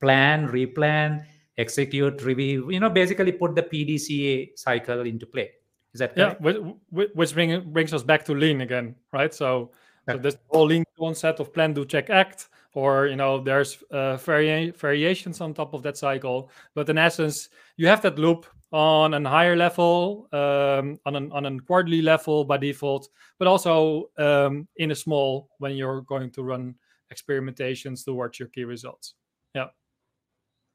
plan, 0.00 0.48
replan, 0.48 1.24
execute, 1.58 2.22
review. 2.22 2.70
You 2.70 2.80
know, 2.80 2.90
basically 2.90 3.32
put 3.32 3.54
the 3.54 3.62
PDCA 3.62 4.58
cycle 4.58 5.00
into 5.02 5.26
play. 5.26 5.50
Is 5.94 6.00
that 6.00 6.14
correct? 6.14 6.40
Yeah, 6.42 6.70
which, 6.90 7.08
which 7.14 7.34
bring, 7.34 7.72
brings 7.72 7.94
us 7.94 8.02
back 8.02 8.24
to 8.26 8.34
lean 8.34 8.60
again, 8.60 8.94
right? 9.12 9.32
So, 9.32 9.72
so 10.10 10.18
this 10.18 10.36
whole 10.48 10.66
lean 10.66 10.84
concept 10.98 11.40
of 11.40 11.54
plan, 11.54 11.72
do, 11.72 11.84
check, 11.86 12.10
act, 12.10 12.48
or 12.74 13.06
you 13.06 13.16
know, 13.16 13.40
there's 13.40 13.82
uh, 13.90 14.16
vari- 14.18 14.70
variations 14.70 15.40
on 15.40 15.54
top 15.54 15.72
of 15.72 15.82
that 15.84 15.96
cycle. 15.96 16.50
But 16.74 16.88
in 16.90 16.98
essence, 16.98 17.48
you 17.78 17.86
have 17.86 18.02
that 18.02 18.18
loop 18.18 18.46
on 18.76 19.14
a 19.14 19.28
higher 19.28 19.56
level, 19.56 20.28
um, 20.32 20.98
on 21.06 21.16
an 21.16 21.32
on 21.32 21.46
a 21.46 21.60
quarterly 21.60 22.02
level 22.02 22.44
by 22.44 22.58
default, 22.58 23.08
but 23.38 23.48
also 23.48 24.10
um, 24.18 24.68
in 24.76 24.90
a 24.90 24.94
small 24.94 25.48
when 25.58 25.72
you're 25.72 26.02
going 26.02 26.30
to 26.30 26.42
run 26.42 26.74
experimentations 27.12 28.04
towards 28.04 28.38
your 28.38 28.48
key 28.48 28.64
results. 28.64 29.14
Yeah. 29.54 29.68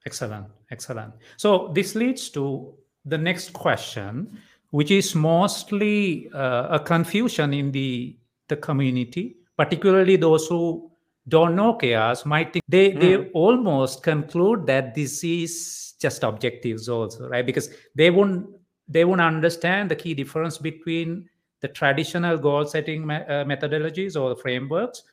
Excellent, 0.05 0.47
excellent. 0.71 1.13
So 1.37 1.69
this 1.75 1.93
leads 1.93 2.29
to 2.31 2.73
the 3.05 3.17
next 3.17 3.53
question, 3.53 4.39
which 4.71 4.89
is 4.89 5.13
mostly 5.13 6.29
uh, 6.33 6.67
a 6.71 6.79
confusion 6.79 7.53
in 7.53 7.71
the 7.71 8.17
the 8.49 8.57
community, 8.57 9.37
particularly 9.57 10.15
those 10.15 10.47
who 10.47 10.90
don't 11.31 11.55
know 11.55 11.73
OKRs 11.73 12.25
might 12.25 12.53
think 12.53 12.63
they 12.67 12.91
mm. 12.91 12.99
they 12.99 13.15
hmm. 13.15 13.29
almost 13.33 14.03
conclude 14.03 14.67
that 14.67 14.93
this 14.93 15.23
is 15.23 15.93
just 15.99 16.23
objectives 16.23 16.89
also 16.89 17.29
right 17.29 17.45
because 17.45 17.69
they 17.95 18.09
won't 18.09 18.47
they 18.87 19.05
won't 19.05 19.21
understand 19.21 19.89
the 19.89 19.95
key 19.95 20.13
difference 20.13 20.57
between 20.57 21.25
the 21.61 21.67
traditional 21.67 22.37
goal 22.37 22.65
setting 22.65 23.07
me- 23.07 23.25
uh, 23.33 23.45
methodologies 23.45 24.19
or 24.19 24.35
frameworks 24.35 25.03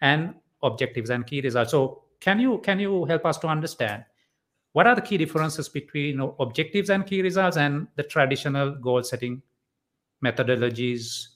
and 0.00 0.34
objectives 0.62 1.10
and 1.10 1.26
key 1.26 1.40
results 1.40 1.70
so 1.72 2.04
can 2.20 2.40
you 2.40 2.58
can 2.58 2.80
you 2.80 3.04
help 3.04 3.26
us 3.26 3.38
to 3.38 3.46
understand 3.46 4.04
what 4.72 4.86
are 4.86 4.94
the 4.94 5.00
key 5.00 5.16
differences 5.16 5.68
between 5.68 6.06
you 6.06 6.16
know, 6.16 6.36
objectives 6.38 6.90
and 6.90 7.06
key 7.06 7.22
results 7.22 7.56
and 7.56 7.88
the 7.96 8.02
traditional 8.02 8.72
goal 8.72 9.02
setting 9.02 9.42
methodologies 10.24 11.28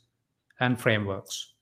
and 0.61 0.81
frameworks 0.81 1.55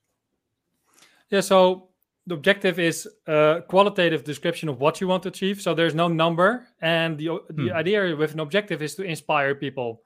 yeah 1.29 1.41
so 1.41 1.88
the 2.29 2.35
objective 2.35 2.77
is 2.79 3.07
a 3.27 3.63
qualitative 3.67 4.23
description 4.23 4.69
of 4.69 4.79
what 4.79 5.01
you 5.01 5.07
want 5.07 5.23
to 5.23 5.29
achieve. 5.29 5.61
So 5.61 5.73
there's 5.73 5.95
no 5.95 6.07
number, 6.07 6.67
and 6.79 7.17
the 7.17 7.39
the 7.49 7.69
hmm. 7.69 7.75
idea 7.75 8.15
with 8.15 8.33
an 8.33 8.39
objective 8.39 8.81
is 8.83 8.95
to 8.95 9.03
inspire 9.03 9.55
people, 9.55 10.03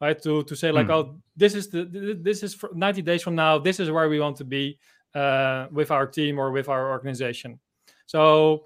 right? 0.00 0.20
To 0.22 0.42
to 0.42 0.56
say 0.56 0.72
like, 0.72 0.86
hmm. 0.86 0.92
oh, 0.92 1.20
this 1.36 1.54
is 1.54 1.70
the 1.70 2.18
this 2.20 2.42
is 2.42 2.58
90 2.74 3.02
days 3.02 3.22
from 3.22 3.36
now. 3.36 3.58
This 3.58 3.78
is 3.78 3.90
where 3.90 4.08
we 4.08 4.18
want 4.18 4.36
to 4.38 4.44
be 4.44 4.78
uh, 5.14 5.68
with 5.70 5.92
our 5.92 6.06
team 6.06 6.38
or 6.38 6.50
with 6.50 6.68
our 6.68 6.90
organization. 6.90 7.60
So 8.06 8.64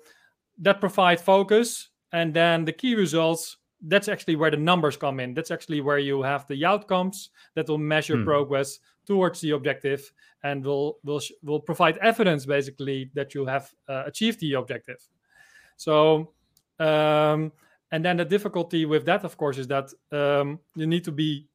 that 0.63 0.81
provide 0.81 1.21
focus, 1.21 1.91
and 2.13 2.33
then 2.33 2.65
the 2.65 2.73
key 2.73 2.95
results. 2.95 3.59
That's 3.83 4.09
actually 4.09 4.37
where 4.37 4.51
the 4.51 4.57
numbers 4.57 4.97
come 4.97 5.21
in. 5.21 5.35
That's 5.35 5.51
actually 5.51 5.83
where 5.83 5.99
you 5.99 6.23
have 6.23 6.47
the 6.49 6.65
outcomes 6.65 7.29
that 7.55 7.69
will 7.69 7.79
measure 7.79 8.17
hmm. 8.17 8.25
progress 8.25 8.79
towards 9.07 9.41
the 9.41 9.51
objective 9.51 10.13
and 10.43 10.65
will 10.65 10.99
will 11.05 11.21
will 11.43 11.61
provide 11.61 11.97
evidence 11.99 12.47
basically 12.47 13.11
that 13.15 13.35
you 13.35 13.47
have 13.47 13.73
uh, 13.89 14.03
achieved 14.07 14.41
the 14.41 14.55
objective 14.55 14.99
so 15.77 16.33
um, 16.79 17.53
and 17.93 18.05
then 18.05 18.17
the 18.17 18.25
difficulty 18.25 18.85
with 18.85 19.05
that 19.07 19.25
of 19.25 19.37
course 19.37 19.59
is 19.59 19.67
that 19.69 19.91
um, 20.13 20.59
you 20.75 20.87
need 20.87 21.05
to 21.05 21.13
be 21.13 21.47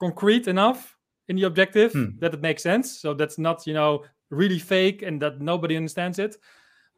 concrete 0.00 0.48
enough 0.48 0.96
in 1.28 1.36
the 1.36 1.44
objective 1.44 1.92
hmm. 1.92 2.06
that 2.18 2.34
it 2.34 2.40
makes 2.40 2.62
sense 2.62 3.00
so 3.00 3.14
that's 3.14 3.38
not 3.38 3.66
you 3.66 3.74
know 3.74 4.04
really 4.30 4.58
fake 4.58 5.02
and 5.02 5.22
that 5.22 5.40
nobody 5.40 5.76
understands 5.76 6.18
it 6.18 6.36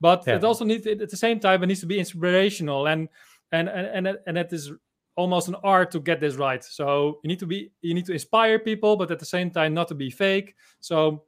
but 0.01 0.25
yeah. 0.27 0.37
it 0.37 0.45
also 0.45 0.65
needs 0.65 0.87
at 0.87 1.11
the 1.11 1.17
same 1.17 1.39
time 1.39 1.63
it 1.63 1.67
needs 1.67 1.81
to 1.81 1.87
be 1.87 1.99
inspirational 1.99 2.87
and 2.87 3.09
and 3.53 3.69
and 3.69 4.07
and, 4.07 4.19
and 4.27 4.39
it 4.39 4.53
is 4.53 4.73
almost 5.19 5.49
an 5.49 5.57
art 5.65 5.91
to 5.91 5.99
get 5.99 6.21
this 6.21 6.37
right. 6.37 6.63
So 6.63 7.19
you 7.23 7.29
need 7.29 7.41
to 7.41 7.47
be 7.47 7.73
you 7.83 7.93
need 7.93 8.07
to 8.07 8.13
inspire 8.13 8.59
people, 8.59 8.97
but 8.97 9.11
at 9.11 9.19
the 9.19 9.27
same 9.27 9.51
time 9.51 9.75
not 9.75 9.89
to 9.89 9.95
be 9.95 10.11
fake. 10.11 10.55
So 10.81 11.25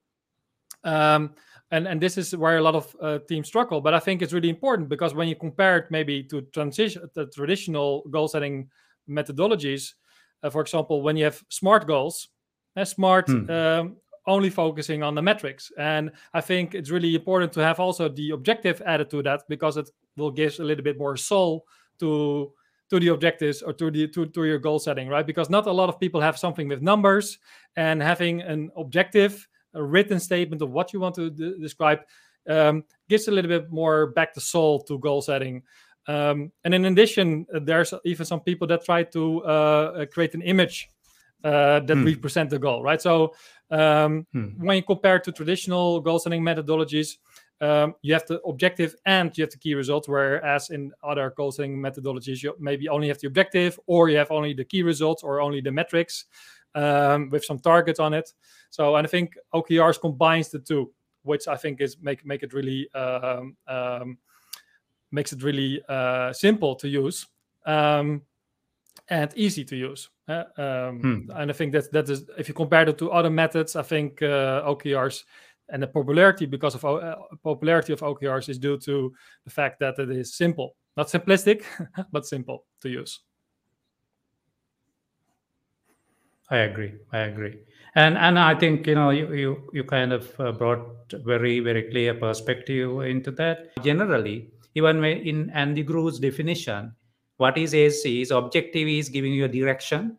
um, 0.84 1.34
and 1.72 1.88
and 1.88 2.00
this 2.00 2.16
is 2.16 2.34
where 2.36 2.58
a 2.58 2.62
lot 2.62 2.76
of 2.76 2.96
uh, 3.02 3.18
teams 3.28 3.48
struggle. 3.48 3.80
But 3.80 3.92
I 3.92 3.98
think 3.98 4.22
it's 4.22 4.32
really 4.32 4.48
important 4.48 4.88
because 4.88 5.12
when 5.12 5.28
you 5.28 5.34
compare 5.34 5.76
it 5.78 5.90
maybe 5.90 6.22
to 6.30 6.42
transition 6.52 7.02
the 7.14 7.26
traditional 7.26 8.04
goal 8.10 8.28
setting 8.28 8.70
methodologies, 9.08 9.94
uh, 10.42 10.50
for 10.50 10.60
example, 10.62 11.02
when 11.02 11.16
you 11.16 11.24
have 11.24 11.42
smart 11.48 11.86
goals, 11.86 12.28
uh, 12.76 12.84
smart. 12.84 13.26
Hmm. 13.28 13.50
Um, 13.50 13.96
only 14.26 14.50
focusing 14.50 15.02
on 15.02 15.14
the 15.14 15.22
metrics 15.22 15.72
and 15.78 16.10
i 16.34 16.42
think 16.42 16.74
it's 16.74 16.90
really 16.90 17.14
important 17.14 17.50
to 17.50 17.60
have 17.60 17.80
also 17.80 18.06
the 18.06 18.30
objective 18.30 18.82
added 18.84 19.08
to 19.08 19.22
that 19.22 19.40
because 19.48 19.78
it 19.78 19.90
will 20.18 20.30
give 20.30 20.60
a 20.60 20.62
little 20.62 20.84
bit 20.84 20.98
more 20.98 21.16
soul 21.16 21.64
to 21.98 22.52
to 22.90 22.98
the 22.98 23.08
objectives 23.08 23.62
or 23.62 23.72
to 23.72 23.90
the 23.90 24.08
to, 24.08 24.26
to 24.26 24.44
your 24.44 24.58
goal 24.58 24.78
setting 24.78 25.08
right 25.08 25.26
because 25.26 25.48
not 25.48 25.66
a 25.66 25.72
lot 25.72 25.88
of 25.88 25.98
people 25.98 26.20
have 26.20 26.36
something 26.36 26.68
with 26.68 26.82
numbers 26.82 27.38
and 27.76 28.02
having 28.02 28.42
an 28.42 28.70
objective 28.76 29.46
a 29.74 29.82
written 29.82 30.18
statement 30.18 30.60
of 30.60 30.70
what 30.70 30.92
you 30.92 31.00
want 31.00 31.14
to 31.14 31.30
describe 31.30 32.00
um, 32.48 32.82
gives 33.08 33.28
a 33.28 33.30
little 33.30 33.48
bit 33.48 33.70
more 33.70 34.08
back 34.08 34.34
the 34.34 34.40
soul 34.40 34.82
to 34.82 34.98
goal 34.98 35.22
setting 35.22 35.62
um, 36.08 36.50
and 36.64 36.74
in 36.74 36.84
addition 36.84 37.46
there's 37.62 37.94
even 38.04 38.26
some 38.26 38.40
people 38.40 38.66
that 38.66 38.84
try 38.84 39.02
to 39.04 39.42
uh, 39.44 40.06
create 40.06 40.34
an 40.34 40.42
image 40.42 40.88
uh, 41.44 41.80
that 41.80 41.96
hmm. 41.96 42.04
represent 42.04 42.50
the 42.50 42.58
goal 42.58 42.82
right 42.82 43.00
so 43.00 43.32
um, 43.70 44.26
hmm. 44.32 44.48
when 44.58 44.76
you 44.76 44.82
compare 44.82 45.20
to 45.20 45.30
traditional 45.30 46.00
goal 46.00 46.18
setting 46.18 46.42
methodologies 46.42 47.18
um, 47.60 47.94
you 48.02 48.14
have 48.14 48.26
the 48.26 48.40
objective 48.42 48.94
and 49.06 49.36
you 49.36 49.42
have 49.42 49.50
the 49.50 49.58
key 49.58 49.74
results. 49.74 50.08
Whereas 50.08 50.70
in 50.70 50.92
other 51.02 51.32
goal 51.36 51.52
methodologies, 51.52 52.42
you 52.42 52.54
maybe 52.58 52.88
only 52.88 53.08
have 53.08 53.18
the 53.20 53.26
objective, 53.26 53.78
or 53.86 54.08
you 54.08 54.16
have 54.16 54.30
only 54.30 54.54
the 54.54 54.64
key 54.64 54.82
results, 54.82 55.22
or 55.22 55.40
only 55.40 55.60
the 55.60 55.70
metrics 55.70 56.24
um, 56.74 57.28
with 57.30 57.44
some 57.44 57.58
targets 57.58 58.00
on 58.00 58.14
it. 58.14 58.32
So, 58.70 58.96
and 58.96 59.06
I 59.06 59.10
think 59.10 59.36
OKRs 59.54 60.00
combines 60.00 60.48
the 60.48 60.58
two, 60.58 60.90
which 61.22 61.48
I 61.48 61.56
think 61.56 61.80
is 61.80 61.96
make 62.00 62.24
make 62.24 62.42
it 62.42 62.54
really 62.54 62.90
um, 62.94 63.56
um, 63.68 64.18
makes 65.10 65.32
it 65.32 65.42
really 65.42 65.82
uh, 65.88 66.32
simple 66.32 66.74
to 66.76 66.88
use 66.88 67.26
um, 67.66 68.22
and 69.08 69.32
easy 69.36 69.64
to 69.64 69.76
use. 69.76 70.08
Uh, 70.28 70.92
hmm. 70.92 71.30
And 71.34 71.50
I 71.50 71.52
think 71.52 71.72
that 71.72 71.90
that 71.92 72.08
is 72.08 72.30
if 72.38 72.48
you 72.48 72.54
compare 72.54 72.88
it 72.88 72.98
to 72.98 73.10
other 73.10 73.30
methods, 73.30 73.74
I 73.74 73.82
think 73.82 74.22
uh, 74.22 74.62
OKRs 74.62 75.24
and 75.72 75.82
the 75.82 75.86
popularity 75.86 76.46
because 76.46 76.74
of 76.74 76.84
uh, 76.84 77.16
popularity 77.42 77.92
of 77.92 78.00
OKRs 78.00 78.48
is 78.48 78.58
due 78.58 78.78
to 78.78 79.12
the 79.44 79.50
fact 79.50 79.80
that 79.80 79.98
it 79.98 80.10
is 80.10 80.34
simple, 80.34 80.76
not 80.96 81.08
simplistic, 81.08 81.62
but 82.12 82.26
simple 82.26 82.66
to 82.80 82.88
use. 82.88 83.20
I 86.50 86.58
agree. 86.58 86.94
I 87.12 87.18
agree. 87.18 87.58
And 87.94 88.18
and 88.18 88.38
I 88.38 88.54
think 88.54 88.86
you 88.86 88.94
know 88.94 89.10
you 89.10 89.32
you, 89.32 89.70
you 89.72 89.84
kind 89.84 90.12
of 90.12 90.38
uh, 90.40 90.52
brought 90.52 91.12
very 91.24 91.60
very 91.60 91.84
clear 91.90 92.14
perspective 92.14 93.00
into 93.02 93.30
that. 93.32 93.70
Generally, 93.82 94.50
even 94.74 95.04
in 95.04 95.50
Andy 95.50 95.82
Grove's 95.82 96.18
definition, 96.18 96.92
what 97.36 97.56
is 97.56 97.74
AC 97.74 98.22
is 98.22 98.30
objective 98.30 98.88
is 98.88 99.08
giving 99.08 99.32
you 99.32 99.44
a 99.44 99.48
direction. 99.48 100.16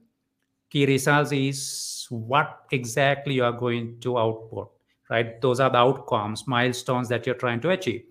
Key 0.69 0.85
results 0.85 1.33
is 1.33 2.07
what 2.09 2.61
exactly 2.71 3.35
you 3.35 3.43
are 3.43 3.51
going 3.51 3.99
to 3.99 4.17
output 4.17 4.71
right? 5.11 5.39
Those 5.41 5.59
are 5.59 5.69
the 5.69 5.77
outcomes 5.77 6.47
milestones 6.47 7.09
that 7.09 7.27
you're 7.27 7.35
trying 7.35 7.59
to 7.61 7.69
achieve. 7.69 8.03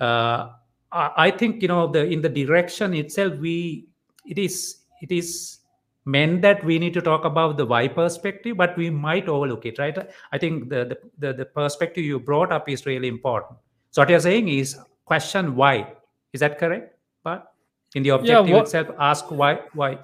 Uh, 0.00 0.48
i 0.92 1.30
think 1.30 1.62
you 1.62 1.68
know 1.68 1.86
the 1.86 2.04
in 2.04 2.22
the 2.22 2.28
direction 2.28 2.94
itself 2.94 3.34
we 3.38 3.86
it 4.24 4.38
is 4.38 4.78
it 5.02 5.12
is 5.12 5.58
meant 6.04 6.40
that 6.40 6.64
we 6.64 6.78
need 6.78 6.94
to 6.94 7.00
talk 7.00 7.24
about 7.24 7.56
the 7.56 7.66
why 7.66 7.86
perspective 7.88 8.56
but 8.56 8.76
we 8.76 8.88
might 8.88 9.28
overlook 9.28 9.66
it 9.66 9.78
right? 9.78 9.98
I 10.32 10.38
think 10.38 10.68
the 10.70 10.84
the, 10.84 10.98
the, 11.18 11.32
the 11.32 11.44
perspective 11.44 12.04
you 12.04 12.20
brought 12.20 12.52
up 12.52 12.68
is 12.68 12.86
really 12.86 13.08
important. 13.08 13.58
So 13.90 14.02
what 14.02 14.08
you're 14.08 14.20
saying 14.20 14.48
is 14.48 14.78
question 15.04 15.56
why 15.56 15.92
is 16.32 16.40
that 16.40 16.58
correct 16.58 16.96
but 17.24 17.52
in 17.94 18.04
the 18.04 18.10
objective 18.10 18.48
yeah, 18.48 18.54
what, 18.54 18.64
itself 18.64 18.88
ask 19.00 19.30
why 19.30 19.60
why 19.74 19.98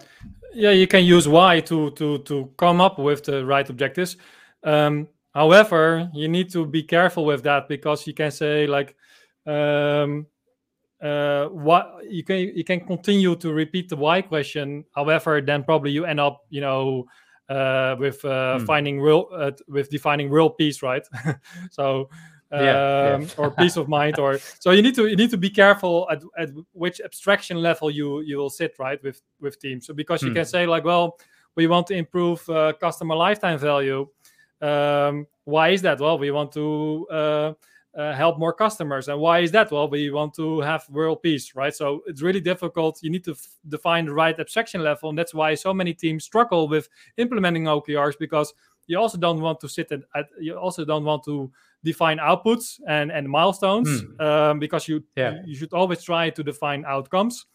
yeah 0.52 0.70
you 0.70 0.88
can 0.88 1.04
use 1.04 1.28
why 1.28 1.60
to 1.60 1.90
to 1.92 2.18
to 2.18 2.50
come 2.56 2.80
up 2.80 2.98
with 2.98 3.24
the 3.24 3.46
right 3.46 3.68
objectives. 3.68 4.16
Um, 4.64 5.08
However, 5.34 6.10
you 6.12 6.28
need 6.28 6.50
to 6.52 6.66
be 6.66 6.82
careful 6.82 7.24
with 7.24 7.42
that 7.44 7.68
because 7.68 8.06
you 8.06 8.12
can 8.12 8.30
say 8.30 8.66
like, 8.66 8.96
um, 9.46 10.26
uh, 11.02 11.46
what 11.46 11.98
you 12.08 12.22
can 12.22 12.36
you 12.36 12.62
can 12.62 12.80
continue 12.80 13.34
to 13.36 13.52
repeat 13.52 13.88
the 13.88 13.96
why 13.96 14.22
question. 14.22 14.84
However, 14.94 15.40
then 15.40 15.64
probably 15.64 15.90
you 15.90 16.04
end 16.04 16.20
up, 16.20 16.42
you 16.50 16.60
know, 16.60 17.06
uh, 17.48 17.96
with 17.98 18.24
uh, 18.24 18.58
hmm. 18.58 18.64
finding 18.64 19.00
real 19.00 19.28
uh, 19.34 19.50
with 19.68 19.90
defining 19.90 20.30
real 20.30 20.50
peace, 20.50 20.82
right? 20.82 21.06
so. 21.70 22.08
Um, 22.54 22.64
yeah, 22.64 23.18
yeah. 23.18 23.26
or 23.38 23.50
peace 23.58 23.78
of 23.78 23.88
mind 23.88 24.18
or 24.18 24.38
so 24.60 24.72
you 24.72 24.82
need 24.82 24.94
to 24.96 25.06
you 25.06 25.16
need 25.16 25.30
to 25.30 25.38
be 25.38 25.48
careful 25.48 26.06
at, 26.10 26.22
at 26.36 26.50
which 26.72 27.00
abstraction 27.00 27.56
level 27.56 27.90
you 27.90 28.20
you 28.20 28.36
will 28.36 28.50
sit 28.50 28.74
right 28.78 29.02
with 29.02 29.22
with 29.40 29.58
teams 29.58 29.86
so 29.86 29.94
because 29.94 30.20
you 30.20 30.28
hmm. 30.28 30.34
can 30.34 30.44
say 30.44 30.66
like 30.66 30.84
well 30.84 31.16
we 31.56 31.66
want 31.66 31.86
to 31.86 31.94
improve 31.94 32.46
uh, 32.50 32.74
customer 32.78 33.14
lifetime 33.16 33.58
value 33.58 34.06
Um, 34.62 35.26
why 35.44 35.70
is 35.70 35.82
that? 35.82 36.00
Well, 36.00 36.18
we 36.18 36.30
want 36.30 36.52
to 36.52 37.06
uh, 37.10 37.52
uh, 37.98 38.12
help 38.14 38.38
more 38.38 38.52
customers. 38.52 39.08
And 39.08 39.20
why 39.20 39.40
is 39.40 39.50
that? 39.52 39.70
Well, 39.72 39.88
we 39.90 40.10
want 40.10 40.34
to 40.34 40.60
have 40.60 40.88
world 40.88 41.22
peace, 41.22 41.54
right? 41.54 41.74
So 41.74 42.02
it's 42.06 42.22
really 42.22 42.40
difficult. 42.40 43.00
You 43.02 43.10
need 43.10 43.24
to 43.24 43.32
f- 43.32 43.46
define 43.68 44.06
the 44.06 44.14
right 44.14 44.38
abstraction 44.38 44.82
level. 44.82 45.08
And 45.10 45.18
that's 45.18 45.34
why 45.34 45.54
so 45.56 45.74
many 45.74 45.92
teams 45.92 46.24
struggle 46.24 46.68
with 46.68 46.88
implementing 47.16 47.64
OKRs 47.64 48.14
because 48.18 48.54
you 48.86 48.98
also 48.98 49.18
don't 49.18 49.40
want 49.40 49.60
to 49.60 49.68
sit 49.68 49.90
at, 49.92 50.00
at 50.14 50.26
you 50.40 50.56
also 50.56 50.84
don't 50.84 51.04
want 51.04 51.24
to 51.24 51.50
define 51.84 52.18
outputs 52.18 52.80
and, 52.88 53.10
and 53.10 53.28
milestones 53.28 53.88
Hmm. 54.02 54.20
um, 54.20 54.58
because 54.58 54.86
you, 54.88 55.02
Yeah. 55.16 55.42
you 55.44 55.54
should 55.56 55.72
always 55.72 56.02
try 56.02 56.30
to 56.30 56.42
define 56.42 56.84
outcomes. 56.86 57.46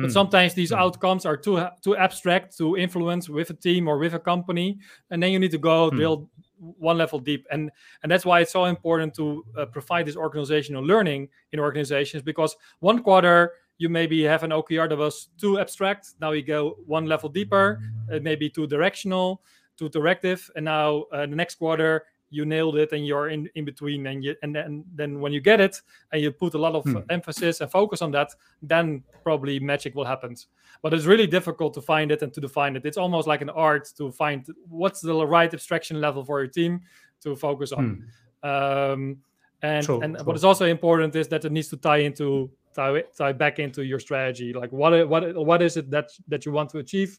But 0.00 0.10
Hmm. 0.10 0.14
sometimes 0.20 0.54
these 0.54 0.70
Hmm. 0.70 0.80
outcomes 0.80 1.26
are 1.26 1.36
too 1.36 1.64
too 1.82 1.96
abstract 1.96 2.56
to 2.58 2.76
influence 2.76 3.28
with 3.28 3.50
a 3.50 3.54
team 3.54 3.88
or 3.88 3.98
with 3.98 4.14
a 4.14 4.18
company, 4.18 4.78
and 5.10 5.22
then 5.22 5.32
you 5.32 5.38
need 5.38 5.50
to 5.52 5.58
go 5.58 5.90
Hmm. 5.90 5.96
drill 5.96 6.30
one 6.78 6.98
level 6.98 7.18
deep. 7.18 7.46
And 7.50 7.70
and 8.02 8.10
that's 8.12 8.24
why 8.26 8.40
it's 8.40 8.52
so 8.52 8.64
important 8.66 9.14
to 9.14 9.44
uh, 9.56 9.66
provide 9.66 10.04
this 10.06 10.16
organizational 10.16 10.84
learning 10.84 11.28
in 11.52 11.60
organizations 11.60 12.22
because 12.22 12.56
one 12.80 13.02
quarter 13.02 13.52
you 13.78 13.88
maybe 13.88 14.22
have 14.24 14.42
an 14.44 14.50
OKR 14.52 14.88
that 14.88 14.98
was 14.98 15.30
too 15.40 15.58
abstract. 15.58 16.08
Now 16.20 16.32
you 16.32 16.42
go 16.42 16.76
one 16.86 17.06
level 17.06 17.30
deeper, 17.30 17.80
it 18.10 18.22
may 18.22 18.36
be 18.36 18.50
too 18.50 18.66
directional, 18.66 19.40
too 19.78 19.88
directive, 19.88 20.50
and 20.54 20.64
now 20.66 21.04
uh, 21.12 21.24
the 21.26 21.34
next 21.36 21.54
quarter 21.54 22.04
you 22.30 22.44
nailed 22.44 22.76
it 22.76 22.92
and 22.92 23.06
you're 23.06 23.28
in, 23.28 23.48
in 23.54 23.64
between 23.64 24.06
and 24.06 24.22
you 24.24 24.34
and 24.42 24.54
then 24.54 24.84
then 24.94 25.20
when 25.20 25.32
you 25.32 25.40
get 25.40 25.60
it 25.60 25.80
and 26.12 26.22
you 26.22 26.30
put 26.30 26.54
a 26.54 26.58
lot 26.58 26.74
of 26.74 26.84
Hmm. 26.84 26.98
emphasis 27.10 27.60
and 27.60 27.70
focus 27.70 28.02
on 28.02 28.10
that 28.12 28.34
then 28.62 29.02
probably 29.22 29.58
magic 29.60 29.94
will 29.94 30.04
happen. 30.04 30.36
But 30.82 30.94
it's 30.94 31.04
really 31.06 31.26
difficult 31.26 31.74
to 31.74 31.82
find 31.82 32.10
it 32.12 32.22
and 32.22 32.32
to 32.32 32.40
define 32.40 32.76
it. 32.76 32.86
It's 32.86 32.96
almost 32.96 33.26
like 33.28 33.42
an 33.42 33.50
art 33.50 33.88
to 33.98 34.10
find 34.12 34.46
what's 34.68 35.00
the 35.00 35.26
right 35.26 35.52
abstraction 35.52 36.00
level 36.00 36.24
for 36.24 36.38
your 36.40 36.48
team 36.48 36.80
to 37.22 37.36
focus 37.36 37.72
on. 37.72 38.04
Um, 38.42 39.18
and 39.62 39.84
True, 39.84 40.00
and 40.00 40.16
true. 40.16 40.24
what 40.24 40.36
is 40.36 40.44
also 40.44 40.64
important 40.64 41.14
is 41.16 41.28
that 41.28 41.44
it 41.44 41.52
needs 41.52 41.68
to 41.68 41.76
tie 41.76 41.98
into 41.98 42.50
tie, 42.74 43.02
tie 43.16 43.32
back 43.32 43.58
into 43.58 43.82
your 43.84 43.98
strategy. 44.00 44.52
Like 44.54 44.72
what 44.72 45.06
what 45.08 45.34
what 45.36 45.60
is 45.60 45.76
it 45.76 45.90
that 45.90 46.08
that 46.28 46.46
you 46.46 46.52
want 46.52 46.70
to 46.70 46.78
achieve 46.78 47.18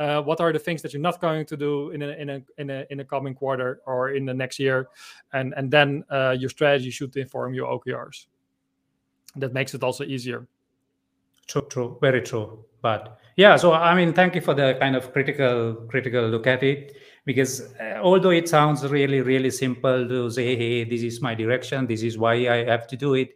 uh, 0.00 0.20
what 0.22 0.40
are 0.40 0.52
the 0.52 0.58
things 0.58 0.82
that 0.82 0.92
you're 0.92 1.02
not 1.02 1.20
going 1.20 1.46
to 1.46 1.56
do 1.56 1.90
in 1.90 2.02
a 2.02 2.08
in 2.08 2.28
a 2.30 2.42
in 2.58 2.70
a 2.70 2.84
in 2.90 3.00
a 3.00 3.04
coming 3.04 3.34
quarter 3.34 3.80
or 3.86 4.10
in 4.10 4.24
the 4.24 4.34
next 4.34 4.58
year 4.58 4.88
and 5.32 5.54
and 5.56 5.70
then 5.70 6.02
uh, 6.10 6.34
your 6.36 6.50
strategy 6.50 6.90
should 6.90 7.16
inform 7.16 7.54
your 7.54 7.68
okrs 7.68 8.26
that 9.36 9.52
makes 9.52 9.74
it 9.74 9.82
also 9.84 10.02
easier 10.04 10.48
True, 11.50 11.66
true, 11.68 11.98
very 12.00 12.22
true. 12.22 12.64
But 12.80 13.18
yeah, 13.34 13.56
so 13.56 13.72
I 13.72 13.92
mean, 13.96 14.12
thank 14.12 14.36
you 14.36 14.40
for 14.40 14.54
the 14.54 14.76
kind 14.78 14.94
of 14.94 15.12
critical, 15.12 15.74
critical 15.88 16.28
look 16.28 16.46
at 16.46 16.62
it. 16.62 16.96
Because 17.24 17.74
uh, 17.80 17.98
although 18.00 18.30
it 18.30 18.48
sounds 18.48 18.86
really, 18.86 19.20
really 19.20 19.50
simple 19.50 20.08
to 20.08 20.30
say, 20.30 20.54
"Hey, 20.54 20.84
this 20.84 21.02
is 21.02 21.20
my 21.20 21.34
direction. 21.34 21.88
This 21.88 22.02
is 22.04 22.16
why 22.16 22.34
I 22.34 22.64
have 22.64 22.86
to 22.86 22.96
do 22.96 23.14
it," 23.14 23.30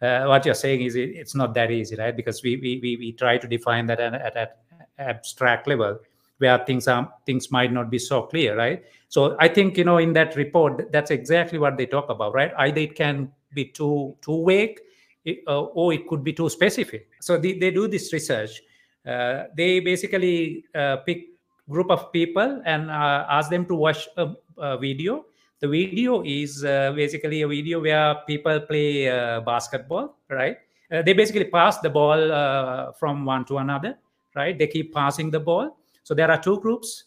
uh, 0.00 0.26
what 0.26 0.46
you're 0.46 0.54
saying 0.54 0.82
is 0.82 0.94
it, 0.94 1.10
it's 1.10 1.34
not 1.34 1.54
that 1.54 1.72
easy, 1.72 1.96
right? 1.96 2.16
Because 2.16 2.40
we 2.44 2.56
we 2.56 2.96
we, 3.00 3.12
try 3.12 3.36
to 3.36 3.48
define 3.48 3.86
that 3.86 3.98
at, 3.98 4.14
at, 4.14 4.36
at 4.36 4.58
abstract 4.98 5.66
level, 5.66 5.98
where 6.38 6.58
things 6.64 6.88
are 6.88 7.12
things 7.24 7.50
might 7.50 7.72
not 7.72 7.90
be 7.90 7.98
so 7.98 8.22
clear, 8.22 8.56
right? 8.56 8.84
So 9.08 9.36
I 9.38 9.48
think 9.48 9.76
you 9.76 9.84
know 9.84 9.98
in 9.98 10.12
that 10.14 10.36
report, 10.36 10.92
that's 10.92 11.10
exactly 11.10 11.58
what 11.58 11.76
they 11.76 11.86
talk 11.86 12.08
about, 12.08 12.34
right? 12.34 12.52
Either 12.58 12.80
it 12.80 12.94
can 12.94 13.30
be 13.54 13.66
too 13.66 14.16
too 14.20 14.44
vague 14.46 14.80
it, 15.26 15.42
uh, 15.46 15.62
or 15.62 15.92
it 15.92 16.06
could 16.08 16.24
be 16.24 16.32
too 16.32 16.48
specific. 16.48 17.08
So 17.20 17.36
they, 17.36 17.58
they 17.58 17.70
do 17.70 17.88
this 17.88 18.12
research. 18.12 18.62
Uh, 19.04 19.44
they 19.56 19.80
basically 19.80 20.64
uh, 20.74 20.98
pick 20.98 21.26
group 21.68 21.90
of 21.90 22.12
people 22.12 22.62
and 22.64 22.90
uh, 22.90 23.26
ask 23.28 23.50
them 23.50 23.66
to 23.66 23.74
watch 23.74 24.08
a, 24.16 24.32
a 24.56 24.78
video. 24.78 25.26
The 25.60 25.68
video 25.68 26.22
is 26.22 26.64
uh, 26.64 26.92
basically 26.94 27.42
a 27.42 27.48
video 27.48 27.80
where 27.80 28.14
people 28.26 28.60
play 28.60 29.08
uh, 29.08 29.40
basketball, 29.40 30.16
right? 30.30 30.58
They 30.88 31.14
basically 31.14 31.46
pass 31.46 31.78
the 31.78 31.90
ball 31.90 32.92
from 33.00 33.24
one 33.24 33.44
to 33.46 33.58
another, 33.58 33.98
right? 34.36 34.56
They 34.58 34.66
keep 34.66 34.94
passing 34.94 35.30
the 35.30 35.40
ball. 35.40 35.78
So 36.04 36.14
there 36.14 36.30
are 36.30 36.40
two 36.40 36.60
groups: 36.60 37.04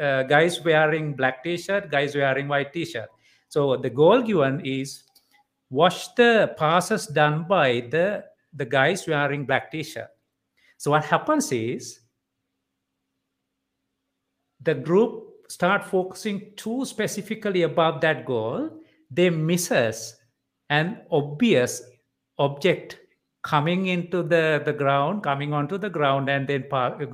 uh, 0.00 0.24
guys 0.24 0.62
wearing 0.64 1.14
black 1.14 1.42
t-shirt, 1.42 1.90
guys 1.90 2.14
wearing 2.14 2.48
white 2.48 2.72
t-shirt. 2.72 3.08
So 3.48 3.76
the 3.76 3.90
goal 3.90 4.22
given 4.22 4.60
is 4.64 5.04
watch 5.70 6.14
the 6.14 6.54
passes 6.58 7.06
done 7.06 7.44
by 7.48 7.86
the 7.90 8.24
the 8.54 8.64
guys 8.64 9.06
wearing 9.06 9.44
black 9.44 9.70
t-shirt 9.70 10.08
so 10.78 10.90
what 10.90 11.04
happens 11.04 11.50
is 11.50 12.00
the 14.62 14.74
group 14.74 15.24
start 15.48 15.84
focusing 15.84 16.52
too 16.56 16.84
specifically 16.84 17.62
about 17.62 18.00
that 18.00 18.24
goal 18.24 18.70
they 19.10 19.28
misses 19.28 20.16
an 20.70 21.00
obvious 21.10 21.82
object 22.38 22.98
coming 23.46 23.86
into 23.86 24.22
the 24.22 24.62
the 24.64 24.72
ground 24.72 25.22
coming 25.22 25.52
onto 25.52 25.78
the 25.78 25.90
ground 25.98 26.28
and 26.28 26.48
then 26.48 26.64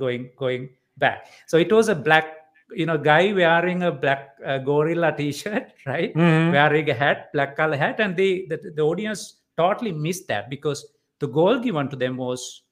going 0.03 0.31
going 0.37 0.69
back. 0.97 1.27
So 1.47 1.57
it 1.57 1.71
was 1.71 1.89
a 1.89 1.95
black 1.95 2.37
you 2.75 2.85
know 2.85 2.97
guy 2.97 3.33
wearing 3.33 3.83
a 3.83 3.91
black 3.91 4.35
uh, 4.45 4.57
gorilla 4.57 5.13
t-shirt 5.15 5.73
right? 5.85 6.15
Wearing 6.51 6.89
a 6.89 6.93
hat, 6.93 7.31
black 7.33 7.55
color 7.55 7.77
hat, 7.77 7.99
and 7.99 8.17
they 8.17 8.45
the, 8.49 8.57
the 8.75 8.81
audience 8.81 9.35
totally 9.57 9.91
missed 9.91 10.27
that 10.27 10.49
because 10.49 10.85
the 11.19 11.27
goal 11.27 11.59
given 11.59 11.89
to 11.89 11.95
them 11.95 12.17
was 12.17 12.63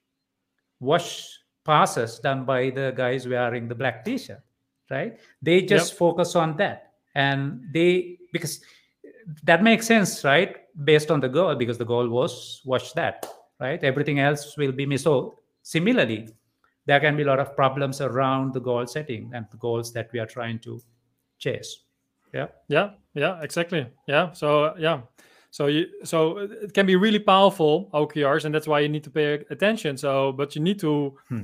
watch 0.80 1.40
passes 1.64 2.20
done 2.20 2.44
by 2.44 2.72
the 2.72 2.92
guys 2.98 3.28
wearing 3.28 3.68
the 3.68 3.76
black 3.76 4.04
t-shirt, 4.04 4.42
right? 4.90 5.20
They 5.42 5.62
just 5.62 5.94
focus 5.94 6.36
on 6.36 6.58
that, 6.58 6.94
and 7.14 7.62
they 7.72 8.18
because 8.34 8.62
that 9.44 9.62
makes 9.62 9.86
sense, 9.86 10.24
right? 10.24 10.58
Based 10.84 11.12
on 11.12 11.20
the 11.20 11.30
goal, 11.30 11.56
because 11.56 11.78
the 11.78 11.86
goal 11.86 12.10
was 12.10 12.62
watch 12.66 12.94
that, 12.96 13.28
right? 13.62 13.82
Everything 13.84 14.20
else 14.20 14.58
will 14.58 14.72
be 14.74 14.86
missed. 14.86 15.04
So 15.06 15.36
similarly, 15.62 16.28
there 16.88 17.00
can 17.00 17.16
be 17.16 17.24
a 17.24 17.28
lot 17.28 17.40
of 17.40 17.56
problems 17.56 18.02
around 18.02 18.54
the 18.54 18.60
goal 18.60 18.86
setting 18.88 19.32
and 19.34 19.46
the 19.52 19.58
goals 19.58 19.94
that 19.94 20.10
we 20.12 20.20
are 20.20 20.26
trying 20.26 20.60
to 20.60 20.82
chase. 21.38 21.84
Yeah. 22.34 22.48
yeah 22.70 22.92
yeah 23.14 23.42
exactly 23.42 23.86
yeah 24.08 24.32
so 24.32 24.74
yeah 24.78 25.02
so 25.50 25.66
you 25.68 25.88
so 26.06 26.38
it 26.38 26.74
can 26.74 26.86
be 26.86 26.96
really 26.96 27.20
powerful 27.20 27.90
okrs 27.94 28.46
and 28.46 28.56
that's 28.56 28.68
why 28.70 28.80
you 28.80 28.88
need 28.88 29.04
to 29.04 29.10
pay 29.10 29.34
attention 29.50 29.98
so 29.98 30.32
but 30.32 30.56
you 30.56 30.62
need 30.62 30.80
to 30.80 31.14
Hmm. 31.28 31.44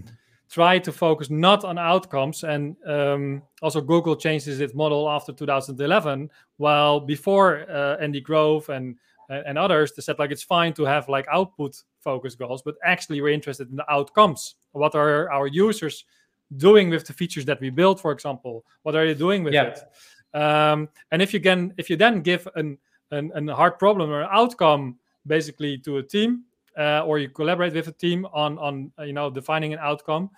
try 0.50 0.80
to 0.80 0.92
focus 0.94 1.30
not 1.30 1.66
on 1.66 1.78
outcomes 1.78 2.46
and 2.46 2.78
um, 2.86 3.42
also 3.62 3.82
google 3.82 4.16
changes 4.16 4.62
its 4.62 4.74
model 4.74 5.10
after 5.10 5.34
2011 5.34 6.30
while 6.56 7.02
before 7.02 7.66
uh, 7.70 7.98
andy 8.00 8.22
grove 8.22 8.70
and 8.70 8.96
and 9.30 9.58
others 9.58 9.92
they 9.94 10.02
said 10.02 10.18
like 10.20 10.32
it's 10.32 10.44
fine 10.44 10.74
to 10.74 10.84
have 10.86 11.10
like 11.10 11.28
output 11.32 11.82
focused 12.00 12.40
goals 12.40 12.62
but 12.62 12.76
actually 12.84 13.20
we're 13.22 13.34
interested 13.34 13.70
in 13.70 13.76
the 13.76 13.92
outcomes 13.92 14.56
what 14.72 14.96
are 14.96 15.30
our 15.32 15.48
users 15.48 16.06
doing 16.56 16.90
with 16.90 17.06
the 17.06 17.14
features 17.14 17.44
that 17.46 17.60
we 17.60 17.70
build 17.70 18.00
for 18.00 18.12
example 18.12 18.64
what 18.84 18.96
are 18.96 19.06
they 19.06 19.14
doing 19.14 19.44
with 19.44 19.54
Yeah. 19.54 19.74
it 19.74 19.80
um, 20.34 20.88
and 21.12 21.22
if 21.22 21.34
you 21.34 21.40
can 21.42 21.74
if 21.78 21.90
you 21.90 21.98
then 21.98 22.22
give 22.22 22.48
an, 22.56 22.78
an, 23.12 23.32
an 23.36 23.48
hard 23.50 23.78
problem 23.80 24.10
or 24.10 24.22
an 24.22 24.30
outcome 24.32 24.98
basically 25.26 25.78
to 25.80 25.98
a 25.98 26.04
team 26.04 26.44
uh, 26.78 27.02
or 27.06 27.18
you 27.20 27.28
collaborate 27.30 27.74
with 27.74 27.88
a 27.88 27.92
team 27.92 28.26
on 28.34 28.58
on 28.60 28.92
you 29.06 29.14
know 29.14 29.30
defining 29.30 29.74
an 29.74 29.80
outcome 29.82 30.30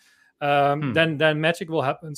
um, 0.42 0.82
Hmm. 0.82 0.94
then 0.94 1.18
then 1.18 1.40
magic 1.42 1.70
will 1.70 1.82
happen 1.84 2.14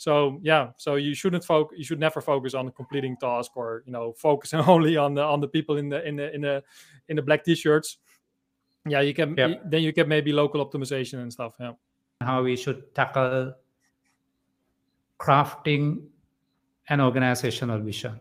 so 0.00 0.38
yeah 0.42 0.70
so 0.76 0.94
you 0.94 1.14
shouldn't 1.14 1.44
focus 1.44 1.76
you 1.78 1.84
should 1.84 2.00
never 2.00 2.20
focus 2.22 2.54
on 2.54 2.70
completing 2.72 3.16
task 3.18 3.54
or 3.54 3.82
you 3.84 3.92
know 3.92 4.12
focusing 4.12 4.60
only 4.74 4.96
on 4.96 5.14
the 5.14 5.22
on 5.22 5.40
the 5.40 5.48
people 5.48 5.76
in 5.76 5.88
the 5.88 6.00
in 6.08 6.16
the 6.16 6.34
in 6.34 6.40
the 6.40 6.62
in 7.08 7.16
the 7.16 7.22
black 7.22 7.44
t-shirts 7.44 7.98
yeah 8.86 9.00
you 9.00 9.12
can 9.12 9.36
Yep. 9.36 9.62
then 9.66 9.82
you 9.82 9.92
get 9.92 10.08
maybe 10.08 10.32
local 10.32 10.64
optimization 10.64 11.20
and 11.20 11.30
stuff 11.30 11.54
yeah 11.60 11.72
how 12.20 12.42
we 12.42 12.56
should 12.56 12.94
tackle 12.94 13.54
crafting 15.20 16.02
an 16.88 17.00
organizational 17.00 17.78
vision. 17.78 18.18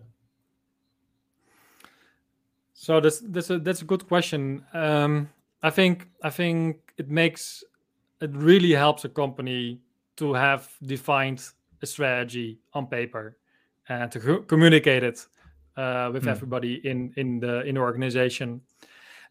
So 2.74 3.00
that's 3.00 3.20
that's 3.20 3.50
a 3.50 3.60
that's 3.60 3.82
a 3.82 3.86
good 3.86 4.08
question. 4.08 4.64
Um, 4.74 5.30
I 5.64 5.70
think 5.70 6.08
I 6.24 6.30
think 6.30 6.94
it 6.98 7.10
makes 7.10 7.64
it 8.22 8.32
really 8.34 8.72
helps 8.72 9.06
a 9.06 9.10
company 9.10 9.80
to 10.18 10.34
have 10.34 10.70
defined 10.84 11.44
a 11.82 11.86
strategy 11.86 12.60
on 12.74 12.88
paper 12.88 13.38
and 13.88 14.12
to 14.12 14.20
co- 14.20 14.42
communicate 14.42 15.04
it 15.04 15.26
uh, 15.78 16.10
with 16.14 16.24
Hmm. 16.24 16.30
everybody 16.30 16.76
in 16.88 17.14
in 17.18 17.40
the 17.40 17.62
in 17.62 17.76
the 17.76 17.82
organization. 17.82 18.62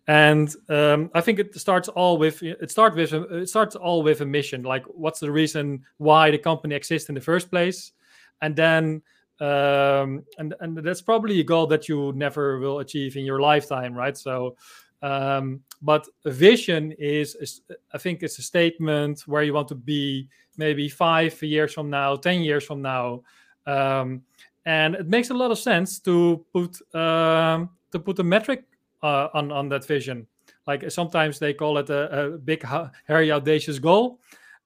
And 0.06 0.48
um, 0.70 1.10
I 1.14 1.20
think 1.20 1.38
it 1.38 1.54
starts 1.54 1.88
all 1.88 2.16
with 2.16 2.42
it 2.42 2.70
starts 2.70 2.96
with 2.96 3.12
a, 3.12 3.40
it 3.42 3.48
starts 3.48 3.76
all 3.76 4.02
with 4.02 4.22
a 4.22 4.26
mission. 4.26 4.62
Like, 4.62 4.84
what's 4.86 5.20
the 5.20 5.30
reason 5.30 5.84
why 5.98 6.30
the 6.30 6.38
company 6.38 6.74
exists 6.74 7.10
in 7.10 7.14
the 7.14 7.20
first 7.20 7.50
place, 7.50 7.92
and 8.40 8.56
then 8.56 9.02
um, 9.40 10.24
and 10.38 10.54
and 10.60 10.78
that's 10.78 11.02
probably 11.02 11.40
a 11.40 11.44
goal 11.44 11.66
that 11.66 11.88
you 11.88 12.12
never 12.14 12.58
will 12.58 12.78
achieve 12.78 13.16
in 13.16 13.24
your 13.24 13.40
lifetime, 13.40 13.92
right? 13.92 14.16
So, 14.16 14.56
um, 15.02 15.60
but 15.82 16.08
a 16.24 16.30
vision 16.30 16.92
is, 16.98 17.34
is, 17.36 17.60
I 17.92 17.98
think, 17.98 18.22
it's 18.22 18.38
a 18.38 18.42
statement 18.42 19.20
where 19.26 19.42
you 19.42 19.52
want 19.52 19.68
to 19.68 19.74
be 19.74 20.28
maybe 20.56 20.88
five 20.88 21.40
years 21.42 21.72
from 21.72 21.88
now, 21.90 22.16
ten 22.16 22.42
years 22.42 22.64
from 22.64 22.82
now, 22.82 23.22
um, 23.66 24.22
and 24.66 24.94
it 24.94 25.08
makes 25.08 25.30
a 25.30 25.34
lot 25.34 25.50
of 25.50 25.58
sense 25.58 25.98
to 26.00 26.44
put 26.52 26.80
um, 26.94 27.70
to 27.92 27.98
put 27.98 28.18
a 28.18 28.24
metric 28.24 28.64
uh, 29.02 29.28
on 29.34 29.52
on 29.52 29.68
that 29.68 29.86
vision. 29.86 30.26
Like 30.66 30.90
sometimes 30.90 31.38
they 31.38 31.54
call 31.54 31.78
it 31.78 31.88
a, 31.88 32.34
a 32.34 32.38
big, 32.38 32.62
hairy, 33.06 33.32
audacious 33.32 33.78
goal. 33.78 34.20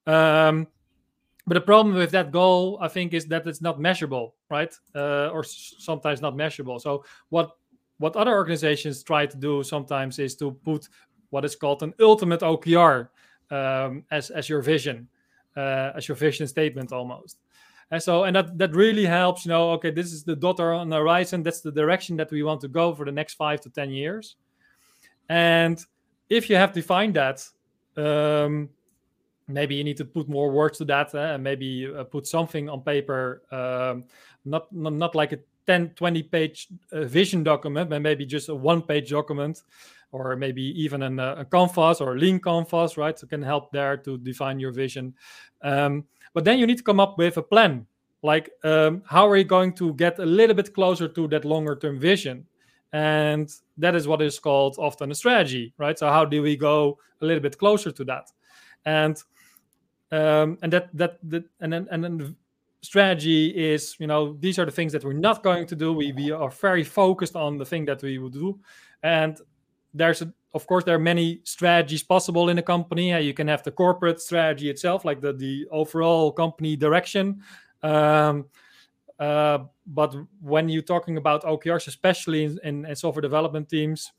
Um, 0.06 0.66
but 1.46 1.54
the 1.54 1.60
problem 1.60 1.94
with 1.94 2.10
that 2.12 2.32
goal, 2.32 2.78
I 2.80 2.88
think, 2.88 3.14
is 3.14 3.26
that 3.26 3.46
it's 3.46 3.60
not 3.60 3.80
measurable, 3.80 4.34
right? 4.50 4.72
Uh, 4.94 5.28
or 5.28 5.44
sometimes 5.44 6.20
not 6.20 6.36
measurable. 6.36 6.78
So 6.78 7.04
what 7.28 7.56
what 8.02 8.16
other 8.16 8.32
organizations 8.32 9.04
try 9.04 9.26
to 9.26 9.36
do 9.36 9.62
sometimes 9.62 10.18
is 10.18 10.34
to 10.34 10.50
put 10.50 10.88
what 11.30 11.44
is 11.44 11.54
called 11.54 11.82
an 11.84 11.94
ultimate 12.00 12.40
OKR 12.40 13.08
um, 13.52 14.04
as 14.10 14.30
as 14.30 14.48
your 14.48 14.60
vision, 14.60 15.08
uh, 15.56 15.92
as 15.94 16.08
your 16.08 16.16
vision 16.16 16.48
statement 16.48 16.92
almost. 16.92 17.38
And 17.92 18.02
so, 18.02 18.24
and 18.24 18.34
that 18.34 18.58
that 18.58 18.74
really 18.74 19.06
helps. 19.06 19.46
You 19.46 19.50
know, 19.50 19.70
okay, 19.72 19.92
this 19.92 20.12
is 20.12 20.24
the 20.24 20.34
dot 20.34 20.58
on 20.58 20.88
the 20.88 20.96
horizon. 20.96 21.44
That's 21.44 21.60
the 21.60 21.70
direction 21.70 22.16
that 22.16 22.30
we 22.32 22.42
want 22.42 22.60
to 22.62 22.68
go 22.68 22.92
for 22.92 23.04
the 23.06 23.12
next 23.12 23.34
five 23.34 23.60
to 23.60 23.70
ten 23.70 23.90
years. 23.90 24.36
And 25.28 25.78
if 26.28 26.50
you 26.50 26.56
have 26.56 26.72
defined 26.72 27.14
that, 27.14 27.46
um, 27.96 28.68
maybe 29.46 29.76
you 29.76 29.84
need 29.84 29.98
to 29.98 30.04
put 30.04 30.28
more 30.28 30.50
words 30.50 30.78
to 30.78 30.84
that, 30.86 31.14
uh, 31.14 31.34
and 31.34 31.44
maybe 31.44 31.86
uh, 31.86 32.02
put 32.02 32.26
something 32.26 32.68
on 32.68 32.80
paper, 32.80 33.42
um, 33.52 34.04
not, 34.44 34.72
not 34.72 34.92
not 34.92 35.14
like 35.14 35.32
a 35.32 35.38
10, 35.66 35.90
20 35.90 36.22
page 36.24 36.68
uh, 36.92 37.04
vision 37.04 37.42
document, 37.42 37.90
but 37.90 38.02
maybe 38.02 38.26
just 38.26 38.48
a 38.48 38.54
one 38.54 38.82
page 38.82 39.10
document 39.10 39.62
or 40.12 40.36
maybe 40.36 40.62
even 40.80 41.02
an, 41.02 41.18
uh, 41.18 41.36
a 41.38 41.44
canvas 41.44 42.00
or 42.00 42.14
a 42.14 42.18
lean 42.18 42.38
canvas, 42.38 42.96
right? 42.96 43.18
So 43.18 43.26
can 43.26 43.42
help 43.42 43.72
there 43.72 43.96
to 43.96 44.18
define 44.18 44.60
your 44.60 44.70
vision. 44.70 45.14
Um, 45.62 46.04
but 46.34 46.44
then 46.44 46.58
you 46.58 46.66
need 46.66 46.78
to 46.78 46.84
come 46.84 47.00
up 47.00 47.18
with 47.18 47.38
a 47.38 47.42
plan. 47.42 47.86
Like, 48.22 48.50
um, 48.62 49.02
how 49.06 49.28
are 49.28 49.36
you 49.36 49.44
going 49.44 49.72
to 49.74 49.94
get 49.94 50.18
a 50.18 50.26
little 50.26 50.54
bit 50.54 50.74
closer 50.74 51.08
to 51.08 51.28
that 51.28 51.44
longer 51.44 51.74
term 51.76 51.98
vision? 51.98 52.46
And 52.92 53.50
that 53.78 53.96
is 53.96 54.06
what 54.06 54.20
is 54.20 54.38
called 54.38 54.76
often 54.78 55.10
a 55.10 55.14
strategy, 55.14 55.72
right? 55.78 55.98
So 55.98 56.08
how 56.08 56.26
do 56.26 56.42
we 56.42 56.56
go 56.56 56.98
a 57.20 57.24
little 57.24 57.42
bit 57.42 57.58
closer 57.58 57.90
to 57.90 58.04
that? 58.04 58.30
And 58.84 59.16
um, 60.12 60.58
and 60.60 60.72
that 60.72 60.90
that 60.94 61.18
that 61.30 61.44
and 61.60 61.72
then 61.72 61.88
and 61.90 62.04
then 62.04 62.36
strategy 62.82 63.48
is 63.48 63.96
you 63.98 64.06
know 64.06 64.36
these 64.40 64.58
are 64.58 64.64
the 64.64 64.72
things 64.72 64.92
that 64.92 65.04
we're 65.04 65.12
not 65.12 65.42
going 65.42 65.66
to 65.66 65.76
do 65.76 65.92
we, 65.92 66.12
we 66.12 66.30
are 66.32 66.50
very 66.50 66.82
focused 66.82 67.36
on 67.36 67.56
the 67.56 67.64
thing 67.64 67.84
that 67.84 68.02
we 68.02 68.18
will 68.18 68.28
do 68.28 68.58
and 69.02 69.40
there's 69.94 70.22
a, 70.22 70.32
of 70.54 70.66
course 70.66 70.84
there 70.84 70.94
are 70.94 71.00
many 71.00 71.40
strategies 71.44 72.02
possible 72.02 72.48
in 72.48 72.58
a 72.58 72.62
company. 72.62 73.18
You 73.22 73.34
can 73.34 73.48
have 73.48 73.62
the 73.62 73.70
corporate 73.70 74.20
strategy 74.20 74.70
itself, 74.70 75.04
like 75.04 75.20
the 75.20 75.32
the 75.32 75.66
overall 75.70 76.32
company 76.32 76.76
direction. 76.76 77.42
Um, 77.82 78.46
uh, 79.18 79.58
but 79.86 80.14
when 80.40 80.68
you're 80.68 80.82
talking 80.82 81.16
about 81.16 81.44
OKRs, 81.44 81.86
especially 81.86 82.44
in, 82.44 82.58
in, 82.64 82.86
in 82.86 82.96
software 82.96 83.22
development 83.22 83.68
teams, 83.68 84.12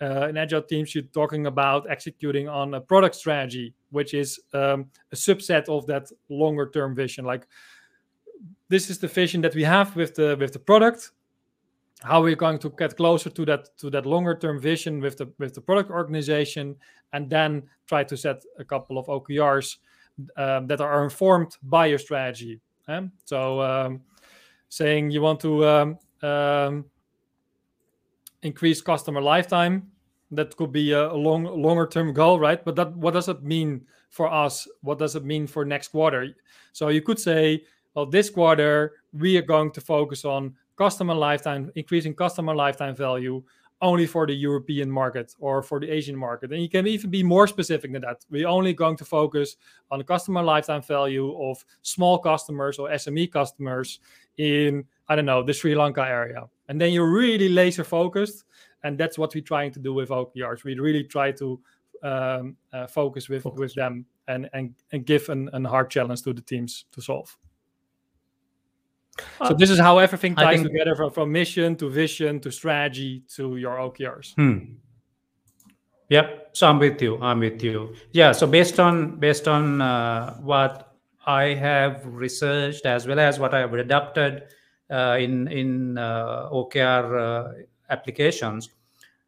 uh, 0.00 0.28
in 0.28 0.36
agile 0.36 0.62
teams, 0.62 0.94
you're 0.94 1.04
talking 1.04 1.46
about 1.46 1.88
executing 1.88 2.48
on 2.48 2.74
a 2.74 2.80
product 2.80 3.14
strategy, 3.14 3.74
which 3.90 4.12
is 4.12 4.40
um, 4.52 4.86
a 5.12 5.16
subset 5.16 5.68
of 5.68 5.86
that 5.86 6.10
longer 6.28 6.70
term 6.70 6.94
vision. 6.94 7.24
Like 7.24 7.46
this 8.68 8.90
is 8.90 8.98
the 8.98 9.08
vision 9.08 9.40
that 9.42 9.54
we 9.54 9.64
have 9.64 9.94
with 9.96 10.14
the 10.14 10.36
with 10.38 10.52
the 10.52 10.58
product. 10.58 11.10
How 12.02 12.22
we're 12.22 12.36
going 12.36 12.58
to 12.58 12.70
get 12.70 12.96
closer 12.96 13.30
to 13.30 13.44
that 13.46 13.76
to 13.78 13.90
that 13.90 14.06
longer 14.06 14.36
term 14.36 14.60
vision 14.60 15.00
with 15.00 15.16
the 15.16 15.32
with 15.38 15.54
the 15.54 15.60
product 15.60 15.90
organization 15.90 16.76
and 17.12 17.30
then 17.30 17.62
try 17.86 18.04
to 18.04 18.16
set 18.16 18.42
a 18.58 18.64
couple 18.64 18.98
of 18.98 19.06
okrs 19.06 19.76
um, 20.36 20.66
that 20.66 20.80
are 20.80 21.04
informed 21.04 21.56
by 21.62 21.86
your 21.86 21.98
strategy 21.98 22.60
so 23.24 23.60
um, 23.62 24.00
saying 24.68 25.10
you 25.10 25.22
want 25.22 25.40
to 25.40 25.66
um, 25.66 25.98
um 26.22 26.84
increase 28.42 28.82
customer 28.82 29.22
lifetime 29.22 29.90
that 30.30 30.54
could 30.56 30.72
be 30.72 30.92
a, 30.92 31.10
a 31.10 31.16
long 31.16 31.44
longer 31.44 31.86
term 31.86 32.12
goal 32.12 32.38
right? 32.38 32.64
But 32.64 32.76
that 32.76 32.94
what 32.96 33.14
does 33.14 33.28
it 33.28 33.42
mean 33.42 33.86
for 34.10 34.30
us? 34.32 34.68
What 34.82 34.98
does 34.98 35.16
it 35.16 35.24
mean 35.24 35.46
for 35.46 35.64
next 35.64 35.88
quarter? 35.88 36.28
So 36.72 36.88
you 36.88 37.02
could 37.02 37.18
say 37.18 37.64
well 37.94 38.06
this 38.06 38.30
quarter 38.30 38.92
we 39.12 39.36
are 39.36 39.42
going 39.42 39.70
to 39.70 39.80
focus 39.80 40.24
on 40.24 40.54
customer 40.76 41.14
lifetime, 41.14 41.70
increasing 41.74 42.14
customer 42.14 42.54
lifetime 42.54 42.94
value 42.94 43.42
only 43.82 44.06
for 44.06 44.26
the 44.26 44.32
European 44.32 44.90
market 44.90 45.34
or 45.38 45.62
for 45.62 45.78
the 45.78 45.90
Asian 45.90 46.16
market. 46.16 46.52
And 46.52 46.62
you 46.62 46.68
can 46.68 46.86
even 46.86 47.10
be 47.10 47.22
more 47.22 47.46
specific 47.46 47.92
than 47.92 48.02
that. 48.02 48.24
We're 48.30 48.48
only 48.48 48.72
going 48.72 48.96
to 48.96 49.04
focus 49.04 49.56
on 49.90 49.98
the 49.98 50.04
customer 50.04 50.42
lifetime 50.42 50.82
value 50.82 51.36
of 51.38 51.64
small 51.82 52.18
customers 52.18 52.78
or 52.78 52.88
SME 52.90 53.30
customers 53.30 54.00
in, 54.38 54.84
I 55.08 55.16
don't 55.16 55.26
know, 55.26 55.42
the 55.42 55.52
Sri 55.52 55.74
Lanka 55.74 56.02
area. 56.02 56.44
And 56.68 56.80
then 56.80 56.92
you're 56.92 57.10
really 57.10 57.48
laser 57.48 57.84
focused. 57.84 58.44
And 58.84 58.96
that's 58.96 59.18
what 59.18 59.34
we're 59.34 59.42
trying 59.42 59.72
to 59.72 59.80
do 59.80 59.92
with 59.92 60.08
OKRs. 60.08 60.64
We 60.64 60.78
really 60.78 61.04
try 61.04 61.32
to 61.32 61.60
um, 62.02 62.56
uh, 62.72 62.86
focus 62.86 63.28
with, 63.28 63.42
focus. 63.42 63.58
with 63.58 63.74
them 63.74 64.06
and, 64.28 64.48
and, 64.52 64.74
and 64.92 65.04
give 65.04 65.28
an, 65.28 65.50
an 65.52 65.64
hard 65.64 65.90
challenge 65.90 66.22
to 66.22 66.32
the 66.32 66.42
teams 66.42 66.86
to 66.92 67.02
solve. 67.02 67.36
So 69.46 69.54
this 69.54 69.70
is 69.70 69.78
how 69.78 69.98
everything 69.98 70.34
ties 70.34 70.56
think, 70.56 70.68
together 70.68 70.96
from, 70.96 71.10
from 71.10 71.32
mission 71.32 71.76
to 71.76 71.88
vision 71.88 72.40
to 72.40 72.50
strategy 72.50 73.22
to 73.36 73.56
your 73.56 73.76
OKRs. 73.76 74.34
Hmm. 74.34 74.74
Yep. 76.08 76.50
So 76.52 76.68
I'm 76.68 76.78
with 76.78 77.00
you. 77.00 77.20
I'm 77.20 77.40
with 77.40 77.62
you. 77.62 77.94
Yeah. 78.12 78.32
So 78.32 78.46
based 78.46 78.78
on 78.78 79.18
based 79.18 79.48
on 79.48 79.80
uh, 79.80 80.34
what 80.34 80.94
I 81.26 81.54
have 81.54 82.04
researched 82.04 82.86
as 82.86 83.06
well 83.06 83.18
as 83.18 83.38
what 83.38 83.54
I 83.54 83.60
have 83.60 83.72
adapted 83.74 84.44
uh, 84.90 85.16
in 85.18 85.48
in 85.48 85.98
uh, 85.98 86.50
OKR 86.50 87.20
uh, 87.20 87.52
applications, 87.90 88.68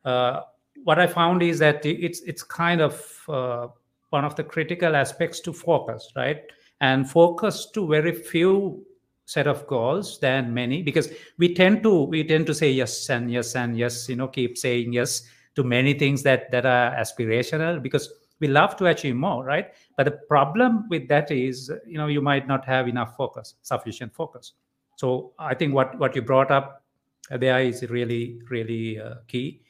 uh, 0.05 0.42
what 0.85 0.99
I 0.99 1.07
found 1.07 1.42
is 1.42 1.59
that 1.61 1.85
it's 1.87 2.20
it's 2.20 2.42
kind 2.42 2.81
of 2.81 3.25
uh, 3.29 3.68
one 4.11 4.25
of 4.25 4.37
the 4.37 4.44
critical 4.44 4.94
aspects 4.94 5.40
to 5.40 5.53
focus, 5.53 6.12
right? 6.14 6.42
And 6.81 7.09
focus 7.09 7.70
to 7.72 7.87
very 7.88 8.12
few 8.12 8.85
set 9.27 9.49
of 9.49 9.67
goals 9.67 10.19
than 10.21 10.55
many 10.55 10.83
because 10.83 11.12
we 11.37 11.53
tend 11.53 11.83
to 11.83 12.05
we 12.05 12.23
tend 12.23 12.47
to 12.47 12.55
say 12.55 12.71
yes 12.71 13.11
and 13.11 13.31
yes 13.31 13.57
and 13.57 13.77
yes 13.77 14.09
you 14.09 14.15
know 14.15 14.29
keep 14.29 14.57
saying 14.57 14.93
yes 14.93 15.29
to 15.57 15.65
many 15.65 15.95
things 15.95 16.23
that 16.23 16.51
that 16.53 16.65
are 16.65 16.95
aspirational 16.95 17.83
because 17.83 18.12
we 18.39 18.47
love 18.47 18.77
to 18.77 18.87
achieve 18.87 19.17
more 19.17 19.45
right? 19.45 19.73
But 19.97 20.05
the 20.05 20.19
problem 20.29 20.89
with 20.89 21.09
that 21.09 21.31
is 21.31 21.73
you 21.87 21.99
know 21.99 22.07
you 22.07 22.23
might 22.23 22.47
not 22.47 22.65
have 22.65 22.87
enough 22.87 23.17
focus 23.17 23.55
sufficient 23.62 24.15
focus. 24.15 24.53
So 24.97 25.33
i 25.39 25.55
think 25.55 25.75
what 25.75 25.99
what 25.99 26.15
you 26.15 26.23
brought 26.23 26.51
up 26.51 26.83
there 27.31 27.61
is 27.61 27.83
really 27.91 28.41
really 28.49 29.01
uh, 29.01 29.17
key. 29.27 29.62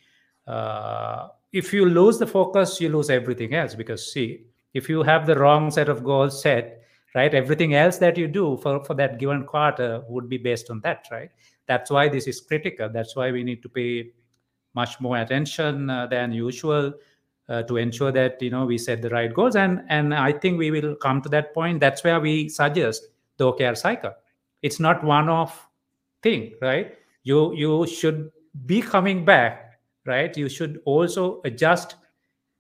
Uh, 0.47 1.29
if 1.53 1.73
you 1.73 1.87
lose 1.87 2.19
the 2.19 2.27
focus 2.27 2.81
you 2.81 2.91
lose 2.91 3.09
everything 3.09 3.55
else 3.55 3.75
because 3.75 4.13
see 4.13 4.45
if 4.75 4.89
you 4.91 5.03
have 5.03 5.27
the 5.27 5.39
wrong 5.39 5.71
set 5.71 5.89
of 5.89 6.05
goals 6.05 6.43
set 6.43 6.83
right? 7.15 7.35
Everything 7.35 7.75
else 7.75 7.99
that 7.99 8.17
you 8.17 8.29
do 8.29 8.57
for, 8.59 8.85
for 8.85 8.95
that 8.95 9.19
given 9.19 9.45
quarter 9.45 10.03
would 10.09 10.29
be 10.29 10.39
based 10.39 10.71
on 10.71 10.81
that 10.81 11.07
right? 11.11 11.31
That's 11.67 11.91
why 11.91 12.09
this 12.09 12.27
is 12.27 12.41
critical. 12.41 12.89
That's 12.89 13.17
why 13.17 13.33
we 13.33 13.43
need 13.43 13.63
to 13.63 13.69
pay 13.69 14.13
much 14.75 15.01
more 15.01 15.19
attention 15.19 15.89
uh, 15.91 16.07
than 16.07 16.33
usual 16.33 16.93
uh, 17.49 17.63
to 17.63 17.77
ensure 17.77 18.13
that 18.13 18.41
you 18.43 18.51
know 18.51 18.67
we 18.67 18.79
set 18.79 19.03
the 19.03 19.11
right 19.11 19.33
goals. 19.33 19.57
And 19.57 19.83
and 19.89 20.15
i 20.15 20.33
think 20.33 20.59
we 20.59 20.71
will 20.71 20.95
come 20.95 21.23
to 21.23 21.29
that 21.31 21.55
point. 21.55 21.81
That's 21.81 22.05
where 22.05 22.21
we 22.21 22.49
suggest 22.49 23.09
the 23.37 23.53
okr 23.53 23.77
cycle. 23.77 24.13
It's 24.63 24.81
not 24.81 25.05
one 25.05 25.29
off 25.29 25.69
thing 26.23 26.55
right? 26.61 26.95
You 27.23 27.55
you 27.55 27.87
should 27.87 28.31
be 28.67 28.81
coming 28.83 29.25
back 29.25 29.67
right? 30.07 30.37
You 30.37 30.49
should 30.49 30.81
also 30.85 31.41
adjust 31.45 31.97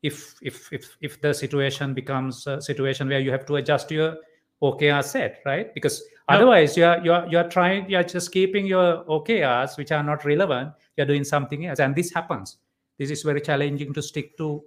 if 0.02 0.35
if 0.42 0.72
if 0.72 0.96
if 1.00 1.20
the 1.20 1.32
situation 1.32 1.94
becomes 1.94 2.46
a 2.46 2.61
situation 2.61 3.09
where 3.09 3.20
you 3.20 3.30
have 3.30 3.46
to 3.46 3.56
adjust 3.56 3.90
your 3.90 4.16
OKR 4.62 5.04
set, 5.04 5.40
right? 5.44 5.72
Because 5.74 6.02
otherwise 6.28 6.76
you're 6.76 6.98
you're 7.04 7.26
you're 7.28 7.48
trying 7.48 7.88
you're 7.88 8.02
just 8.02 8.32
keeping 8.32 8.66
your 8.66 9.04
OKRs 9.04 9.76
which 9.76 9.92
are 9.92 10.02
not 10.02 10.24
relevant. 10.24 10.72
You're 10.96 11.06
doing 11.06 11.24
something 11.24 11.66
else, 11.66 11.80
and 11.80 11.94
this 11.94 12.12
happens. 12.12 12.58
This 12.98 13.10
is 13.10 13.22
very 13.22 13.40
challenging 13.40 13.92
to 13.92 14.02
stick 14.02 14.36
to 14.38 14.62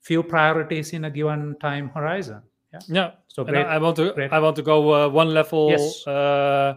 few 0.00 0.22
priorities 0.22 0.92
in 0.92 1.04
a 1.04 1.10
given 1.10 1.56
time 1.60 1.88
horizon. 1.88 2.42
Yeah. 2.72 2.80
Yeah. 2.88 3.10
So 3.28 3.44
great, 3.44 3.66
I, 3.66 3.78
want 3.78 3.96
to 3.96 4.12
great. 4.12 4.32
I 4.32 4.38
want 4.38 4.56
to 4.56 4.62
go 4.62 4.92
uh, 4.94 5.08
one 5.08 5.34
level 5.34 5.70
yes. 5.70 6.06
uh, 6.06 6.74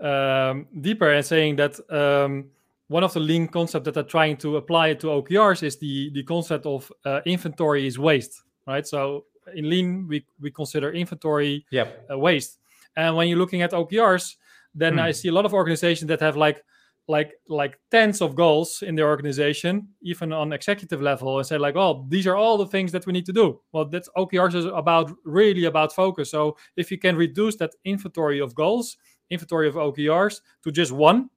um, 0.00 0.66
deeper 0.80 1.10
and 1.10 1.24
saying 1.24 1.56
that. 1.56 1.78
Um, 1.90 2.50
one 2.88 3.04
of 3.04 3.12
the 3.12 3.20
lean 3.20 3.48
concepts 3.48 3.84
that 3.84 3.98
are 3.98 4.02
trying 4.02 4.36
to 4.38 4.56
apply 4.56 4.94
to 4.94 5.08
OKRs 5.08 5.62
is 5.62 5.76
the 5.76 6.10
the 6.14 6.22
concept 6.22 6.66
of 6.66 6.90
uh, 7.04 7.20
inventory 7.26 7.86
is 7.86 7.98
waste, 7.98 8.42
right? 8.66 8.86
So 8.86 9.26
in 9.54 9.68
lean 9.68 10.06
we, 10.08 10.24
we 10.40 10.50
consider 10.50 10.92
inventory 10.92 11.64
yep. 11.70 12.06
uh, 12.10 12.18
waste 12.18 12.58
and 12.96 13.16
when 13.16 13.28
you're 13.28 13.38
looking 13.38 13.62
at 13.62 13.72
okrs 13.72 14.36
then 14.74 14.96
mm. 14.96 15.00
i 15.00 15.10
see 15.10 15.28
a 15.28 15.32
lot 15.32 15.44
of 15.44 15.54
organizations 15.54 16.08
that 16.08 16.20
have 16.20 16.36
like 16.36 16.62
like 17.10 17.32
like 17.48 17.80
tens 17.90 18.20
of 18.20 18.34
goals 18.34 18.82
in 18.82 18.94
their 18.94 19.08
organization 19.08 19.88
even 20.02 20.32
on 20.32 20.52
executive 20.52 21.00
level 21.00 21.38
and 21.38 21.46
say 21.46 21.56
like 21.56 21.74
oh 21.74 22.04
these 22.08 22.26
are 22.26 22.36
all 22.36 22.58
the 22.58 22.66
things 22.66 22.92
that 22.92 23.06
we 23.06 23.12
need 23.12 23.24
to 23.24 23.32
do 23.32 23.58
well 23.72 23.86
that's 23.86 24.10
okrs 24.16 24.54
is 24.54 24.66
about 24.66 25.10
really 25.24 25.64
about 25.64 25.94
focus 25.94 26.30
so 26.30 26.56
if 26.76 26.90
you 26.90 26.98
can 26.98 27.16
reduce 27.16 27.56
that 27.56 27.70
inventory 27.84 28.40
of 28.40 28.54
goals 28.54 28.98
inventory 29.30 29.68
of 29.68 29.74
OKRs 29.74 30.40
to 30.64 30.70
just 30.70 30.92
one, 30.92 31.30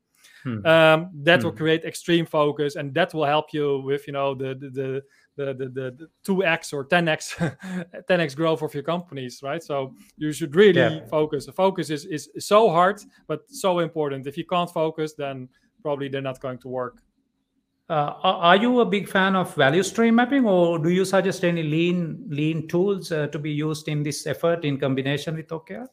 hmm. 0.43 0.65
um, 0.65 1.10
that 1.24 1.39
hmm. 1.39 1.47
will 1.47 1.54
create 1.54 1.84
extreme 1.86 2.26
focus, 2.26 2.76
and 2.76 2.93
that 2.93 3.13
will 3.13 3.26
help 3.26 3.54
you 3.54 3.80
with 3.80 4.08
you 4.08 4.13
know 4.13 4.36
the 4.36 4.56
the, 4.56 4.69
the 4.69 5.04
the 5.36 5.54
the 5.54 5.70
the 5.70 6.08
two 6.24 6.44
x 6.44 6.74
or 6.74 6.86
ten 6.86 7.08
x 7.08 7.36
ten 8.08 8.20
x 8.20 8.36
growth 8.36 8.62
of 8.62 8.74
your 8.74 8.84
companies, 8.84 9.41
right? 9.44 9.63
So 9.63 9.96
you 10.17 10.32
should 10.32 10.56
really 10.56 10.80
yeah. 10.80 11.06
focus. 11.06 11.46
The 11.46 11.54
focus 11.54 11.89
is, 11.89 12.06
is 12.06 12.30
is 12.36 12.48
so 12.48 12.70
hard, 12.70 13.02
but 13.28 13.41
so 13.50 13.80
important. 13.80 14.28
If 14.28 14.38
you 14.38 14.46
can't 14.46 14.70
focus, 14.70 15.13
then 15.13 15.50
probably 15.82 16.10
they're 16.10 16.22
not 16.22 16.39
going 16.39 16.60
to 16.60 16.67
work. 16.67 17.02
Uh, 17.89 18.13
are 18.24 18.56
you 18.56 18.80
a 18.80 18.86
big 18.86 19.10
fan 19.10 19.36
of 19.36 19.54
value 19.56 19.84
stream 19.84 20.15
mapping, 20.15 20.46
or 20.46 20.80
do 20.80 20.89
you 20.89 21.04
suggest 21.04 21.44
any 21.44 21.63
lean 21.63 22.24
lean 22.30 22.67
tools 22.67 23.12
uh, 23.12 23.28
to 23.28 23.39
be 23.39 23.52
used 23.52 23.89
in 23.89 24.02
this 24.02 24.26
effort 24.26 24.63
in 24.63 24.80
combination 24.80 25.36
with 25.36 25.48
OKR? 25.48 25.88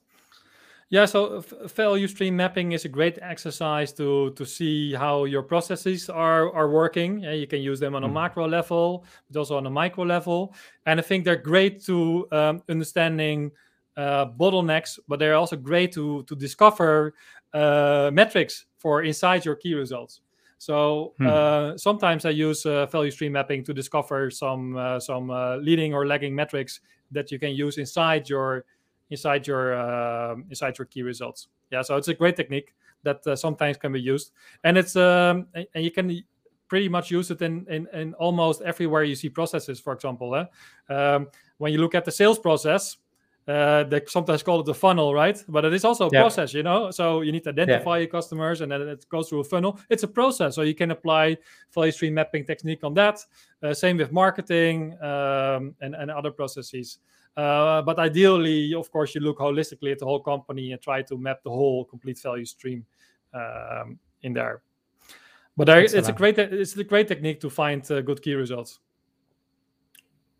Yeah, 0.90 1.04
so 1.04 1.44
value 1.66 2.08
stream 2.08 2.36
mapping 2.36 2.72
is 2.72 2.86
a 2.86 2.88
great 2.88 3.18
exercise 3.20 3.92
to 3.94 4.30
to 4.30 4.46
see 4.46 4.94
how 4.94 5.26
your 5.26 5.42
processes 5.42 6.08
are 6.08 6.50
are 6.54 6.70
working. 6.70 7.20
Yeah, 7.20 7.32
you 7.32 7.46
can 7.46 7.60
use 7.60 7.78
them 7.78 7.94
on 7.94 8.04
a 8.04 8.08
mm. 8.08 8.14
macro 8.14 8.48
level, 8.48 9.04
but 9.30 9.38
also 9.38 9.58
on 9.58 9.66
a 9.66 9.70
micro 9.70 10.04
level. 10.04 10.54
And 10.86 10.98
I 10.98 11.02
think 11.02 11.26
they're 11.26 11.36
great 11.36 11.84
to 11.84 12.26
um, 12.32 12.62
understanding 12.70 13.50
uh, 13.98 14.26
bottlenecks, 14.40 14.98
but 15.08 15.18
they're 15.18 15.34
also 15.34 15.56
great 15.56 15.92
to 15.92 16.22
to 16.22 16.34
discover 16.34 17.12
uh, 17.52 18.10
metrics 18.10 18.64
for 18.78 19.02
inside 19.02 19.44
your 19.44 19.56
key 19.56 19.74
results. 19.74 20.22
So 20.56 21.14
hmm. 21.18 21.26
uh, 21.26 21.76
sometimes 21.76 22.24
I 22.24 22.30
use 22.30 22.64
uh, 22.64 22.86
value 22.86 23.10
stream 23.10 23.32
mapping 23.32 23.62
to 23.64 23.74
discover 23.74 24.30
some 24.30 24.76
uh, 24.76 25.00
some 25.00 25.30
uh, 25.30 25.56
leading 25.56 25.92
or 25.92 26.06
lagging 26.06 26.34
metrics 26.34 26.80
that 27.10 27.30
you 27.30 27.38
can 27.38 27.50
use 27.50 27.76
inside 27.76 28.28
your 28.28 28.64
inside 29.10 29.46
your 29.46 29.74
uh, 29.74 30.36
inside 30.50 30.78
your 30.78 30.86
key 30.86 31.02
results. 31.02 31.48
Yeah, 31.70 31.82
so 31.82 31.96
it's 31.96 32.08
a 32.08 32.14
great 32.14 32.36
technique 32.36 32.74
that 33.02 33.26
uh, 33.26 33.36
sometimes 33.36 33.76
can 33.76 33.92
be 33.92 34.00
used, 34.00 34.32
and 34.64 34.76
it's 34.78 34.96
um, 34.96 35.46
and 35.54 35.84
you 35.84 35.90
can 35.90 36.22
pretty 36.68 36.88
much 36.88 37.10
use 37.10 37.30
it 37.30 37.40
in, 37.42 37.66
in, 37.68 37.88
in 37.92 38.14
almost 38.14 38.62
everywhere 38.62 39.02
you 39.02 39.14
see 39.14 39.28
processes. 39.28 39.80
For 39.80 39.92
example, 39.92 40.36
eh? 40.36 40.44
um, 40.92 41.28
when 41.56 41.72
you 41.72 41.78
look 41.78 41.94
at 41.94 42.04
the 42.04 42.12
sales 42.12 42.38
process, 42.38 42.98
uh, 43.48 43.84
they 43.84 44.02
sometimes 44.06 44.42
call 44.42 44.60
it 44.60 44.66
the 44.66 44.74
funnel, 44.74 45.14
right? 45.14 45.42
But 45.48 45.64
it 45.64 45.72
is 45.72 45.84
also 45.84 46.08
a 46.08 46.10
yeah. 46.12 46.20
process, 46.20 46.52
you 46.52 46.62
know. 46.62 46.90
So 46.90 47.22
you 47.22 47.32
need 47.32 47.44
to 47.44 47.50
identify 47.50 47.96
yeah. 47.96 48.00
your 48.02 48.08
customers, 48.08 48.60
and 48.60 48.70
then 48.70 48.82
it 48.82 49.08
goes 49.08 49.30
through 49.30 49.40
a 49.40 49.44
funnel. 49.44 49.80
It's 49.88 50.02
a 50.02 50.08
process, 50.08 50.54
so 50.54 50.62
you 50.62 50.74
can 50.74 50.90
apply 50.90 51.38
value 51.74 51.92
stream 51.92 52.14
mapping 52.14 52.44
technique 52.44 52.84
on 52.84 52.92
that. 52.94 53.24
Uh, 53.62 53.72
same 53.72 53.96
with 53.96 54.12
marketing 54.12 54.92
um, 55.02 55.74
and 55.80 55.94
and 55.94 56.10
other 56.10 56.30
processes. 56.30 56.98
Uh, 57.38 57.80
but 57.82 57.98
ideally, 57.98 58.74
of 58.74 58.90
course, 58.90 59.14
you 59.14 59.22
look 59.22 59.38
holistically 59.38 59.92
at 59.92 59.98
the 59.98 60.04
whole 60.04 60.20
company 60.20 60.72
and 60.72 60.82
try 60.82 61.00
to 61.00 61.16
map 61.16 61.42
the 61.42 61.50
whole 61.50 61.84
complete 61.84 62.18
value 62.18 62.44
stream 62.44 62.84
um, 63.32 63.98
in 64.22 64.34
there. 64.34 64.60
But 65.56 65.68
there, 65.68 65.80
it's 65.80 65.94
a 65.94 66.12
great 66.12 66.38
it's 66.38 66.76
a 66.76 66.84
great 66.84 67.08
technique 67.08 67.40
to 67.40 67.48
find 67.48 67.90
uh, 67.90 68.02
good 68.02 68.20
key 68.20 68.34
results. 68.34 68.80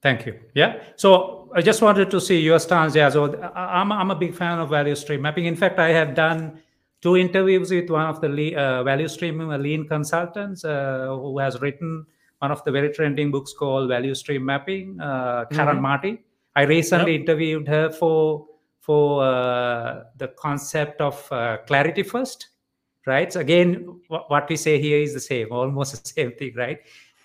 Thank 0.00 0.26
you. 0.26 0.38
Yeah. 0.54 0.82
So 0.96 1.50
I 1.54 1.62
just 1.62 1.82
wanted 1.82 2.10
to 2.10 2.20
see 2.20 2.40
your 2.40 2.58
stance. 2.58 2.94
Yeah. 2.94 3.10
So 3.10 3.40
I'm, 3.54 3.90
I'm 3.90 4.10
a 4.10 4.14
big 4.14 4.34
fan 4.34 4.58
of 4.58 4.70
value 4.70 4.94
stream 4.94 5.22
mapping. 5.22 5.46
In 5.46 5.56
fact, 5.56 5.78
I 5.78 5.88
have 5.88 6.14
done 6.14 6.60
two 7.00 7.16
interviews 7.16 7.70
with 7.70 7.90
one 7.90 8.06
of 8.06 8.20
the 8.20 8.56
uh, 8.56 8.82
value 8.84 9.08
stream 9.08 9.40
uh, 9.40 9.56
lean 9.56 9.86
consultants 9.88 10.64
uh, 10.64 11.08
who 11.08 11.38
has 11.38 11.60
written 11.60 12.06
one 12.38 12.52
of 12.52 12.62
the 12.64 12.70
very 12.70 12.92
trending 12.92 13.30
books 13.30 13.52
called 13.52 13.88
Value 13.88 14.14
Stream 14.14 14.44
Mapping, 14.44 15.00
uh, 15.00 15.44
Karen 15.50 15.74
mm-hmm. 15.74 15.82
Martin. 15.82 16.18
I 16.54 16.62
recently 16.62 17.12
yep. 17.12 17.20
interviewed 17.22 17.68
her 17.68 17.90
for 17.90 18.46
for 18.80 19.22
uh, 19.22 20.04
the 20.16 20.28
concept 20.28 21.00
of 21.00 21.30
uh, 21.30 21.58
clarity 21.66 22.02
first, 22.02 22.48
right? 23.06 23.30
So 23.30 23.40
again, 23.40 23.84
w- 24.08 24.24
what 24.28 24.48
we 24.48 24.56
say 24.56 24.80
here 24.80 24.98
is 24.98 25.12
the 25.12 25.20
same, 25.20 25.48
almost 25.50 25.92
the 26.02 26.08
same 26.08 26.32
thing, 26.32 26.54
right? 26.56 26.78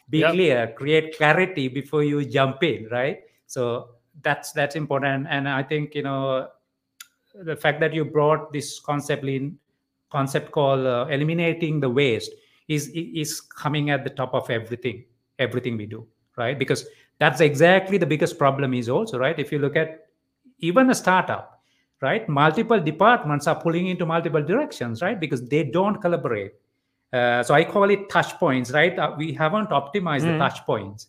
Be 0.09 0.19
yep. 0.19 0.33
clear, 0.33 0.73
create 0.75 1.17
clarity 1.17 1.67
before 1.67 2.03
you 2.03 2.25
jump 2.25 2.63
in, 2.63 2.87
right? 2.91 3.21
So 3.47 3.89
that's 4.21 4.51
that's 4.51 4.75
important, 4.75 5.27
and 5.29 5.47
I 5.47 5.63
think 5.63 5.95
you 5.95 6.03
know 6.03 6.49
the 7.33 7.55
fact 7.55 7.79
that 7.79 7.93
you 7.93 8.05
brought 8.05 8.53
this 8.53 8.79
concept 8.79 9.23
in 9.25 9.57
concept 10.11 10.51
called 10.51 10.85
uh, 10.85 11.07
eliminating 11.09 11.79
the 11.79 11.89
waste 11.89 12.31
is 12.67 12.89
is 12.93 13.41
coming 13.41 13.89
at 13.89 14.03
the 14.03 14.09
top 14.09 14.33
of 14.33 14.49
everything 14.49 15.03
everything 15.39 15.75
we 15.75 15.85
do 15.85 16.05
right? 16.37 16.57
Because 16.57 16.85
that's 17.19 17.41
exactly 17.41 17.97
the 17.97 18.05
biggest 18.05 18.37
problem 18.37 18.73
is 18.73 18.89
also 18.89 19.17
right? 19.17 19.37
If 19.39 19.51
you 19.51 19.59
look 19.59 19.75
at 19.75 20.07
even 20.59 20.89
a 20.89 20.95
startup 20.95 21.61
right? 22.01 22.27
Multiple 22.27 22.79
departments 22.79 23.47
are 23.47 23.59
pulling 23.59 23.87
into 23.87 24.05
multiple 24.05 24.43
directions 24.43 25.01
right? 25.01 25.19
Because 25.19 25.47
they 25.47 25.63
don't 25.63 26.01
collaborate 26.01 26.53
uh, 27.13 27.43
so 27.43 27.53
i 27.53 27.63
call 27.63 27.89
it 27.91 28.09
touch 28.09 28.33
points 28.39 28.71
right? 28.71 28.97
Uh, 28.97 29.13
we 29.17 29.31
haven't 29.31 29.69
optimized 29.69 30.23
mm. 30.23 30.33
the 30.33 30.37
touch 30.39 30.65
points. 30.65 31.07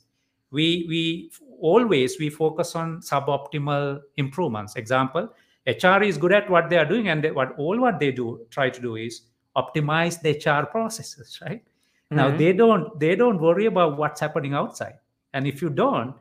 We 0.51 0.87
we 0.89 1.31
always 1.61 2.19
we 2.19 2.29
focus 2.31 2.77
on 2.77 3.01
suboptimal 3.01 4.03
improvements. 4.19 4.77
Example 4.77 5.33
hr 5.67 6.03
is 6.03 6.19
good 6.19 6.33
at 6.33 6.51
what 6.51 6.69
they 6.69 6.77
are 6.77 6.85
doing 6.85 7.09
and 7.09 7.25
they, 7.25 7.31
what 7.31 7.55
all 7.57 7.81
what 7.81 7.99
they 7.99 8.13
do 8.13 8.47
try 8.51 8.69
to 8.69 8.81
do 8.83 8.97
is 8.97 9.23
optimize 9.57 10.21
the 10.21 10.33
hr 10.45 10.67
processes 10.67 11.41
right? 11.47 11.65
Mm-hmm. 11.65 12.17
now 12.17 12.37
they 12.37 12.53
don't 12.53 13.01
they 13.01 13.17
don't 13.17 13.41
worry 13.41 13.67
about 13.67 13.97
what's 13.97 14.21
happening 14.21 14.53
outside. 14.53 14.99
And 15.33 15.47
if 15.47 15.63
you 15.63 15.71
don't 15.71 16.15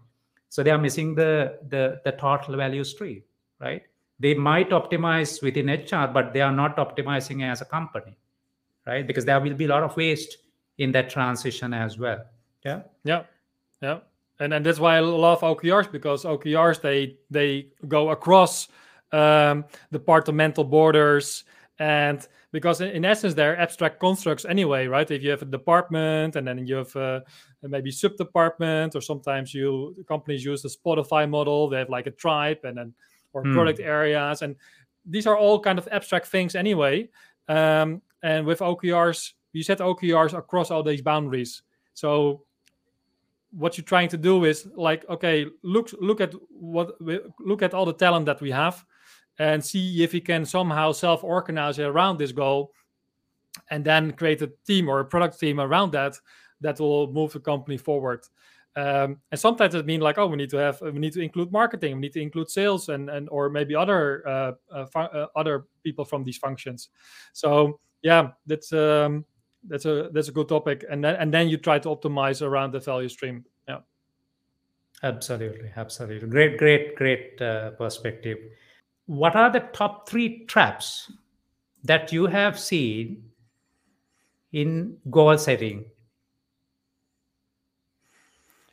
so 0.49 0.63
they 0.63 0.71
are 0.71 0.77
missing 0.77 1.13
the 1.13 1.59
the, 1.67 1.99
the 2.05 2.13
total 2.13 2.55
value 2.55 2.85
stream 2.85 3.21
right? 3.59 3.83
They 4.19 4.33
might 4.33 4.69
optimize 4.69 5.43
within 5.43 5.67
hr 5.67 6.07
but 6.13 6.33
they 6.33 6.39
are 6.41 6.53
not 6.53 6.77
optimizing 6.77 7.43
as 7.43 7.59
a 7.59 7.65
company 7.65 8.17
right? 8.85 9.05
Because 9.05 9.25
there 9.25 9.39
will 9.39 9.53
be 9.53 9.65
a 9.65 9.67
lot 9.67 9.83
of 9.83 9.95
waste 9.95 10.37
in 10.77 10.91
that 10.91 11.09
transition 11.09 11.73
as 11.73 11.97
well. 11.97 12.23
Yeah? 12.65 12.81
Yeah. 13.03 13.23
Yeah. 13.81 13.99
And 14.39 14.53
and 14.53 14.65
that's 14.65 14.79
why 14.79 14.97
i 14.97 14.99
love 14.99 15.41
okrs 15.41 15.91
because 15.91 16.23
okrs 16.25 16.81
they 16.81 17.17
they 17.29 17.67
go 17.87 18.09
across 18.09 18.67
um, 19.11 19.63
departmental 19.91 20.63
borders 20.63 21.43
and 21.77 22.27
because 22.51 22.81
in, 22.81 23.05
essence 23.05 23.35
they're 23.35 23.59
abstract 23.59 23.99
constructs 23.99 24.43
anyway 24.43 24.87
right? 24.87 25.09
If 25.09 25.21
you 25.21 25.29
have 25.29 25.43
a 25.43 25.45
department 25.45 26.35
and 26.35 26.47
then 26.47 26.65
you 26.65 26.77
have 26.77 26.95
uh, 26.95 27.19
maybe 27.61 27.91
sub 27.91 28.17
department 28.17 28.95
or 28.95 29.01
sometimes 29.01 29.53
you 29.53 29.95
companies 30.07 30.43
use 30.43 30.63
the 30.63 30.69
spotify 30.69 31.29
model 31.29 31.69
they 31.69 31.77
have 31.77 31.89
like 31.89 32.07
a 32.07 32.11
tribe 32.11 32.59
and 32.63 32.77
then 32.77 32.93
or 33.33 33.43
mm. 33.43 33.53
product 33.53 33.79
areas. 33.79 34.41
And 34.41 34.55
these 35.05 35.27
are 35.27 35.37
all 35.37 35.59
kind 35.59 35.77
of 35.77 35.87
abstract 35.91 36.27
things 36.27 36.55
anyway. 36.55 37.09
Um, 37.49 38.01
and 38.23 38.45
with 38.45 38.59
okrs 38.59 39.33
you 39.53 39.61
set 39.63 39.77
okrs 39.79 40.37
across 40.37 40.71
all 40.71 40.83
these 40.83 41.01
boundaries. 41.01 41.61
So 41.93 42.43
what 43.51 43.77
you're 43.77 43.85
trying 43.85 44.09
to 44.09 44.17
do 44.17 44.45
is 44.45 44.67
like 44.75 45.07
okay 45.09 45.45
look 45.61 45.91
look 46.01 46.19
at 46.19 46.33
what 46.49 46.95
look 47.39 47.61
at 47.61 47.73
all 47.73 47.85
the 47.85 47.93
talent 47.93 48.25
that 48.25 48.41
we 48.41 48.49
have 48.49 48.83
and 49.39 49.63
see 49.63 50.03
if 50.03 50.13
we 50.13 50.21
can 50.21 50.45
somehow 50.45 50.91
self-organize 50.91 51.79
around 51.79 52.17
this 52.17 52.31
goal 52.31 52.71
and 53.69 53.85
then 53.85 54.11
create 54.11 54.41
a 54.41 54.51
team 54.65 54.89
or 54.89 54.99
a 54.99 55.05
product 55.05 55.39
team 55.39 55.59
around 55.59 55.91
that 55.91 56.15
that 56.61 56.79
will 56.79 57.11
move 57.11 57.33
the 57.33 57.39
company 57.39 57.77
forward. 57.77 58.21
Um, 58.75 59.19
and 59.31 59.39
sometimes 59.39 59.75
it 59.75 59.85
means 59.85 60.01
like 60.01 60.17
oh 60.17 60.25
we 60.25 60.35
need 60.35 60.49
to 60.49 60.57
have 60.57 60.81
we 60.81 60.93
need 60.93 61.13
to 61.13 61.21
include 61.21 61.51
marketing 61.51 61.93
we 61.93 62.01
need 62.01 62.13
to 62.13 62.21
include 62.21 62.49
sales 62.49 62.89
and 62.89 63.07
and 63.07 63.29
or 63.29 63.47
maybe 63.51 63.75
other 63.75 64.27
uh, 64.27 64.51
uh, 64.73 64.87
uh, 64.95 65.27
other 65.35 65.65
people 65.83 66.05
from 66.05 66.23
these 66.23 66.39
functions. 66.39 66.89
So 67.33 67.79
yeah 68.03 68.29
that's 68.45 68.71
um 68.73 69.25
that's 69.67 69.85
a 69.85 70.09
that's 70.13 70.27
a 70.27 70.31
good 70.31 70.47
topic 70.47 70.85
and 70.89 71.03
then 71.03 71.15
and 71.15 71.33
then 71.33 71.49
you 71.49 71.57
try 71.57 71.79
to 71.79 71.89
optimize 71.89 72.41
around 72.41 72.71
the 72.71 72.79
value 72.79 73.09
stream 73.09 73.43
yeah 73.67 73.79
absolutely 75.03 75.71
absolutely 75.75 76.27
great 76.27 76.57
great 76.57 76.95
great 76.95 77.41
uh, 77.41 77.71
perspective 77.71 78.37
what 79.05 79.35
are 79.35 79.51
the 79.51 79.59
top 79.73 80.07
three 80.07 80.45
traps 80.45 81.11
that 81.83 82.11
you 82.13 82.27
have 82.27 82.59
seen 82.59 83.23
in 84.53 84.97
goal 85.09 85.37
setting? 85.37 85.85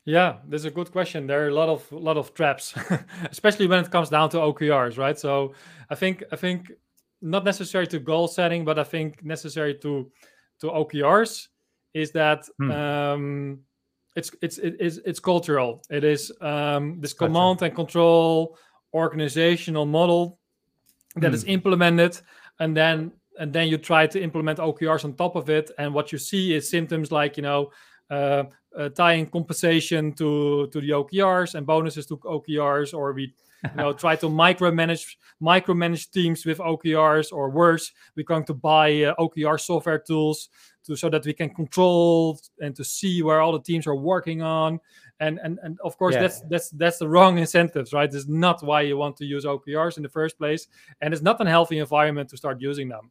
Yeah, 0.05 0.37
that's 0.49 0.65
a 0.65 0.71
good 0.71 0.93
question. 0.93 1.27
There 1.27 1.45
are 1.45 1.49
a 1.49 1.55
lot 1.55 1.69
of 1.69 1.91
lot 1.93 2.17
of 2.17 2.33
traps, 2.35 2.75
especially 3.31 3.67
when 3.67 3.85
it 3.85 3.91
comes 3.91 4.09
down 4.09 4.31
to 4.31 4.39
OKRs, 4.39 4.99
right? 4.99 5.19
So 5.19 5.55
I 5.89 5.95
think 5.95 6.25
I 6.33 6.37
think 6.37 6.73
not 7.23 7.45
necessary 7.45 7.87
to 7.89 7.99
goal 7.99 8.29
setting, 8.29 8.65
but 8.65 8.79
I 8.79 8.85
think 8.85 9.25
necessary 9.25 9.75
to 9.77 10.11
to 10.61 10.67
OKRs 10.67 11.49
is 11.95 12.13
that 12.13 12.47
hmm. 12.59 12.71
um, 12.71 13.61
it's 14.17 14.31
it's 14.43 14.59
it's 14.59 14.99
it's 14.99 15.21
cultural. 15.21 15.83
It 15.91 16.05
is 16.05 16.33
um, 16.41 17.01
this 17.01 17.13
command 17.13 17.63
and 17.63 17.75
control 17.75 18.57
organizational 18.93 19.87
model 19.87 20.39
that 21.17 21.31
mm. 21.31 21.35
is 21.35 21.43
hmm. 21.45 21.51
implemented 21.51 22.21
and 22.59 22.77
then 22.77 23.13
and 23.39 23.53
then 23.53 23.69
you 23.69 23.79
try 23.79 24.07
to 24.07 24.21
implement 24.21 24.59
okrs 24.59 25.05
on 25.05 25.15
top 25.15 25.37
of 25.37 25.49
it 25.49 25.71
and 25.79 25.93
what 25.93 26.13
you 26.13 26.19
see 26.19 26.55
is 26.55 26.69
symptoms 26.69 27.11
like 27.11 27.37
you 27.37 27.43
know 27.43 27.71
uh, 28.11 28.45
uh, 28.77 28.89
tying 28.91 29.27
compensation 29.27 30.13
to 30.13 30.69
to 30.73 30.81
the 30.81 30.91
okrs 30.91 31.55
and 31.55 31.67
bonuses 31.67 32.07
to 32.07 32.17
okrs 32.19 32.95
or 32.95 33.13
we 33.13 33.33
you 33.65 33.77
know 33.77 33.93
try 33.93 34.17
to 34.17 34.27
micromanage 34.27 35.17
micromanage 35.43 36.11
teams 36.11 36.45
with 36.45 36.59
OKRs, 36.59 37.33
or 37.33 37.51
worse, 37.51 37.93
we're 38.17 38.25
going 38.25 38.45
to 38.45 38.55
buy 38.55 39.03
uh, 39.05 39.15
OKR 39.19 39.61
software 39.61 39.99
tools 39.99 40.49
to 40.85 40.97
so 40.97 41.09
that 41.11 41.25
we 41.25 41.33
can 41.33 41.51
control 41.51 42.39
and 42.61 42.75
to 42.77 42.85
see 42.85 43.23
where 43.23 43.41
all 43.41 43.53
the 43.53 43.63
teams 43.63 43.87
are 43.87 43.95
working 43.95 44.43
on. 44.43 44.81
And 45.21 45.39
and 45.43 45.59
and 45.63 45.79
of 45.85 45.97
course 45.99 46.15
yeah. 46.15 46.23
that's 46.23 46.41
that's 46.43 46.71
that's 46.71 46.99
the 46.99 47.09
wrong 47.09 47.39
incentives, 47.39 47.93
right? 47.93 48.13
It's 48.13 48.27
not 48.29 48.63
why 48.63 48.83
you 48.83 48.97
want 48.97 49.17
to 49.19 49.27
use 49.27 49.45
OKRs 49.45 49.97
in 49.97 50.03
the 50.03 50.09
first 50.09 50.39
place, 50.39 50.67
and 51.01 51.13
it's 51.13 51.23
not 51.23 51.41
a 51.41 51.49
healthy 51.49 51.79
environment 51.79 52.31
to 52.31 52.37
start 52.37 52.61
using 52.61 52.89
them. 52.89 53.11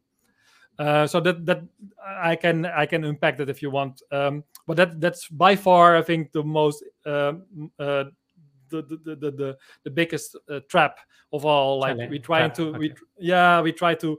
Uh, 0.78 1.06
so 1.06 1.20
that 1.20 1.44
that 1.46 1.62
I 2.04 2.34
can 2.36 2.64
I 2.64 2.86
can 2.86 3.04
unpack 3.04 3.36
that 3.36 3.50
if 3.50 3.62
you 3.62 3.70
want, 3.70 4.02
um, 4.10 4.42
but 4.66 4.76
that 4.78 5.00
that's 5.00 5.28
by 5.28 5.54
far 5.54 5.96
I 5.96 6.02
think 6.02 6.32
the 6.32 6.42
most 6.42 6.82
um, 7.06 7.70
uh, 7.78 8.04
the, 8.70 8.82
the, 8.82 9.16
the 9.16 9.30
the 9.30 9.58
the 9.84 9.90
biggest 9.90 10.36
uh, 10.48 10.60
trap 10.68 10.98
of 11.32 11.44
all. 11.44 11.80
Like 11.80 12.10
we 12.10 12.18
try 12.18 12.48
to 12.48 12.68
okay. 12.68 12.78
we 12.78 12.94
yeah 13.18 13.60
we 13.60 13.72
try 13.72 13.94
to 13.96 14.18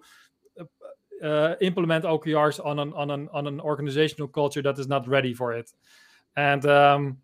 uh, 0.59 1.25
uh, 1.25 1.55
implement 1.61 2.05
OKRs 2.05 2.63
on 2.65 2.79
an 2.79 2.93
on 2.93 3.11
an 3.11 3.29
on 3.33 3.47
an 3.47 3.59
organizational 3.59 4.27
culture 4.27 4.61
that 4.61 4.77
is 4.79 4.87
not 4.87 5.07
ready 5.07 5.33
for 5.33 5.53
it, 5.53 5.71
and 6.35 6.65
um, 6.65 7.17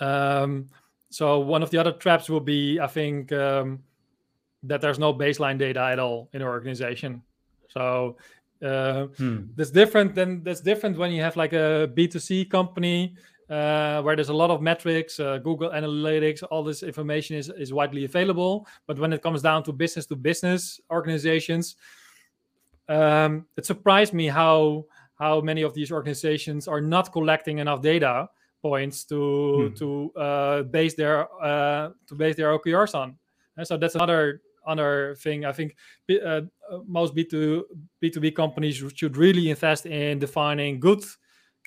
um, 0.00 0.66
so 1.10 1.40
one 1.40 1.62
of 1.62 1.70
the 1.70 1.78
other 1.78 1.92
traps 1.92 2.28
will 2.28 2.40
be 2.40 2.80
I 2.80 2.86
think 2.86 3.32
um, 3.32 3.80
that 4.62 4.80
there's 4.80 4.98
no 4.98 5.12
baseline 5.12 5.58
data 5.58 5.80
at 5.80 5.98
all 5.98 6.28
in 6.32 6.42
an 6.42 6.48
organization. 6.48 7.22
So 7.68 8.16
uh, 8.62 9.06
hmm. 9.18 9.44
that's 9.56 9.70
different 9.70 10.14
than 10.14 10.42
that's 10.44 10.60
different 10.60 10.96
when 10.96 11.10
you 11.12 11.20
have 11.22 11.36
like 11.36 11.52
a 11.52 11.90
B2C 11.94 12.48
company 12.48 13.16
uh, 13.52 14.00
where 14.00 14.16
there's 14.16 14.30
a 14.30 14.34
lot 14.34 14.50
of 14.50 14.62
metrics, 14.62 15.20
uh, 15.20 15.36
Google 15.36 15.68
Analytics, 15.70 16.42
all 16.50 16.64
this 16.64 16.82
information 16.82 17.36
is, 17.36 17.50
is 17.50 17.70
widely 17.70 18.06
available. 18.06 18.66
But 18.86 18.98
when 18.98 19.12
it 19.12 19.22
comes 19.22 19.42
down 19.42 19.62
to 19.64 19.72
business 19.72 20.06
to 20.06 20.16
business 20.16 20.80
organizations, 20.90 21.76
um, 22.88 23.46
it 23.58 23.66
surprised 23.66 24.14
me 24.14 24.26
how 24.26 24.86
how 25.16 25.42
many 25.42 25.62
of 25.62 25.74
these 25.74 25.92
organizations 25.92 26.66
are 26.66 26.80
not 26.80 27.12
collecting 27.12 27.58
enough 27.58 27.82
data 27.82 28.28
points 28.62 29.04
to 29.04 29.68
hmm. 29.68 29.74
to 29.74 30.12
uh, 30.18 30.62
base 30.62 30.94
their 30.94 31.28
uh, 31.42 31.90
to 32.06 32.14
base 32.14 32.36
their 32.36 32.58
OKRs 32.58 32.94
on. 32.94 33.18
And 33.58 33.66
so 33.66 33.76
that's 33.76 33.96
another 33.96 34.40
other 34.66 35.14
thing. 35.16 35.44
I 35.44 35.52
think 35.52 35.76
uh, 36.24 36.42
most 36.86 37.14
B2 37.14 37.64
B2B 38.02 38.34
companies 38.34 38.82
should 38.94 39.18
really 39.18 39.50
invest 39.50 39.84
in 39.84 40.18
defining 40.18 40.80
good 40.80 41.04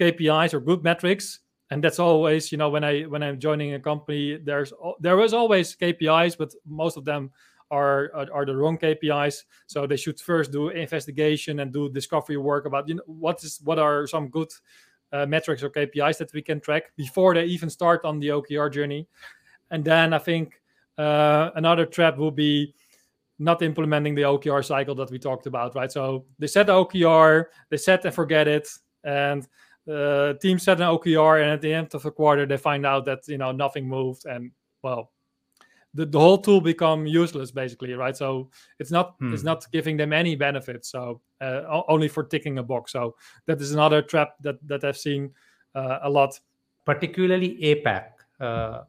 KPIs 0.01 0.55
or 0.55 0.59
good 0.59 0.83
metrics. 0.83 1.41
And 1.71 1.83
that's 1.83 1.99
always, 1.99 2.51
you 2.51 2.57
know, 2.57 2.69
when 2.69 2.83
I 2.83 3.03
when 3.03 3.23
I'm 3.23 3.39
joining 3.39 3.73
a 3.73 3.79
company, 3.79 4.37
there's 4.37 4.71
there 4.99 5.17
was 5.17 5.33
always 5.33 5.75
KPIs, 5.75 6.37
but 6.37 6.53
most 6.65 6.95
of 6.95 7.05
them 7.05 7.31
are, 7.71 8.11
are, 8.31 8.45
the 8.45 8.55
wrong 8.55 8.77
KPIs. 8.77 9.43
So 9.65 9.87
they 9.87 9.97
should 9.97 10.19
first 10.19 10.51
do 10.51 10.69
investigation 10.69 11.61
and 11.61 11.73
do 11.73 11.89
discovery 11.89 12.37
work 12.37 12.65
about 12.65 12.87
you 12.87 12.95
know 12.95 13.03
what 13.07 13.43
is 13.43 13.59
what 13.63 13.79
are 13.79 14.05
some 14.05 14.29
good 14.29 14.49
uh, 15.11 15.25
metrics 15.25 15.63
or 15.63 15.69
KPIs 15.69 16.17
that 16.19 16.33
we 16.33 16.41
can 16.41 16.59
track 16.59 16.95
before 16.95 17.33
they 17.33 17.45
even 17.45 17.69
start 17.69 18.05
on 18.05 18.19
the 18.19 18.29
OKR 18.29 18.71
journey. 18.71 19.07
And 19.71 19.83
then 19.83 20.13
I 20.13 20.19
think 20.19 20.61
uh, 20.97 21.49
another 21.55 21.85
trap 21.85 22.17
will 22.17 22.31
be 22.31 22.75
not 23.39 23.61
implementing 23.61 24.15
the 24.15 24.21
OKR 24.21 24.63
cycle 24.63 24.95
that 24.95 25.11
we 25.11 25.19
talked 25.19 25.47
about, 25.47 25.75
right? 25.75 25.91
So 25.91 26.25
they 26.39 26.47
set 26.47 26.67
the 26.67 26.73
OKR, 26.73 27.45
they 27.69 27.77
set 27.77 28.05
and 28.05 28.13
forget 28.13 28.47
it, 28.47 28.69
and 29.03 29.47
uh, 29.91 30.33
team 30.41 30.59
set 30.59 30.81
an 30.81 30.87
OKR, 30.87 31.41
and 31.41 31.51
at 31.51 31.61
the 31.61 31.73
end 31.73 31.93
of 31.93 32.03
the 32.03 32.11
quarter, 32.11 32.45
they 32.45 32.57
find 32.57 32.85
out 32.85 33.05
that 33.05 33.27
you 33.27 33.37
know 33.37 33.51
nothing 33.51 33.87
moved, 33.87 34.25
and 34.25 34.51
well, 34.81 35.11
the, 35.93 36.05
the 36.05 36.19
whole 36.19 36.37
tool 36.37 36.61
become 36.61 37.07
useless 37.07 37.51
basically, 37.51 37.93
right? 37.93 38.15
So 38.15 38.49
it's 38.79 38.91
not 38.91 39.15
hmm. 39.19 39.33
it's 39.33 39.43
not 39.43 39.65
giving 39.71 39.97
them 39.97 40.13
any 40.13 40.35
benefits, 40.35 40.89
so 40.89 41.21
uh, 41.41 41.81
only 41.87 42.07
for 42.07 42.23
ticking 42.23 42.57
a 42.59 42.63
box. 42.63 42.91
So 42.91 43.15
that 43.45 43.61
is 43.61 43.71
another 43.71 44.01
trap 44.01 44.35
that 44.41 44.55
that 44.67 44.83
I've 44.83 44.97
seen 44.97 45.31
uh, 45.73 45.99
a 46.03 46.09
lot, 46.09 46.39
particularly 46.85 47.57
APAC, 47.61 48.05
uh, 48.39 48.81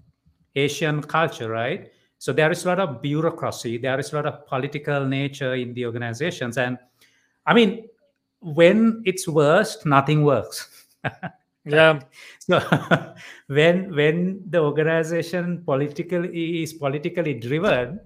Asian 0.55 1.03
culture, 1.03 1.49
right? 1.49 1.93
So 2.19 2.33
there 2.33 2.51
is 2.51 2.65
a 2.65 2.69
lot 2.69 2.81
of 2.81 3.03
bureaucracy, 3.03 3.79
there 3.79 3.99
is 4.01 4.13
a 4.13 4.17
lot 4.17 4.27
of 4.27 4.47
political 4.47 5.05
nature 5.05 5.55
in 5.55 5.75
the 5.75 5.85
organizations. 5.85 6.57
And 6.57 6.79
I 7.45 7.55
mean, 7.55 7.89
when 8.41 9.03
it's 9.05 9.29
worst, 9.29 9.87
nothing 9.87 10.25
works. 10.25 10.85
yeah. 11.65 12.01
So 12.39 12.61
when 13.49 13.95
when 13.95 14.43
the 14.49 14.61
organization 14.61 15.63
politically 15.65 16.63
is 16.63 16.73
politically 16.73 17.35
driven, 17.35 18.01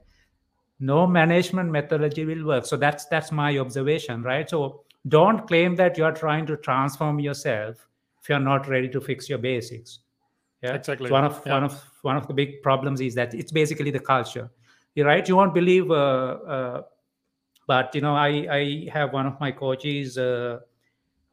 no 0.80 1.06
management 1.06 1.70
methodology 1.70 2.24
will 2.24 2.44
work. 2.44 2.66
So 2.66 2.76
that's 2.76 3.06
that's 3.06 3.30
my 3.32 3.58
observation, 3.58 4.22
right? 4.22 4.48
So 4.48 4.84
don't 5.08 5.46
claim 5.46 5.76
that 5.76 5.96
you're 5.96 6.12
trying 6.12 6.46
to 6.46 6.56
transform 6.56 7.20
yourself 7.20 7.86
if 8.22 8.28
you're 8.28 8.40
not 8.40 8.68
ready 8.68 8.88
to 8.88 9.00
fix 9.00 9.28
your 9.28 9.38
basics. 9.38 10.00
Yeah, 10.62 10.74
exactly. 10.74 11.08
So 11.08 11.14
one 11.14 11.24
of 11.24 11.42
yeah. 11.46 11.54
one 11.54 11.64
of 11.64 11.90
one 12.02 12.16
of 12.16 12.26
the 12.26 12.34
big 12.34 12.62
problems 12.62 13.00
is 13.00 13.14
that 13.14 13.34
it's 13.34 13.52
basically 13.52 13.90
the 13.90 14.00
culture. 14.00 14.50
You're 14.94 15.06
right. 15.06 15.26
You 15.26 15.36
won't 15.36 15.54
believe, 15.54 15.90
uh, 15.90 15.94
uh, 15.94 16.82
but 17.66 17.94
you 17.94 18.00
know, 18.00 18.14
I 18.14 18.46
I 18.50 18.88
have 18.92 19.12
one 19.12 19.26
of 19.26 19.40
my 19.40 19.52
coaches 19.52 20.18
uh, 20.18 20.60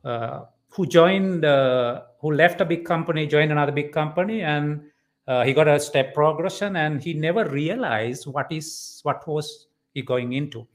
uh 0.04 0.46
who 0.78 0.86
joined, 0.86 1.44
uh, 1.44 2.04
who 2.22 2.32
left 2.32 2.62
a 2.62 2.66
big 2.66 2.86
company, 2.86 3.28
joined 3.28 3.52
another 3.52 3.74
big 3.74 3.92
company, 3.92 4.44
and 4.44 4.84
uh, 5.28 5.44
he 5.44 5.52
got 5.52 5.68
a 5.68 5.78
step 5.80 6.14
progression, 6.14 6.78
and 6.78 7.04
he 7.04 7.14
never 7.14 7.44
realized 7.50 8.28
what 8.28 8.50
is 8.52 9.02
what 9.04 9.28
was 9.28 9.68
he 9.94 10.02
going 10.02 10.32
into, 10.32 10.66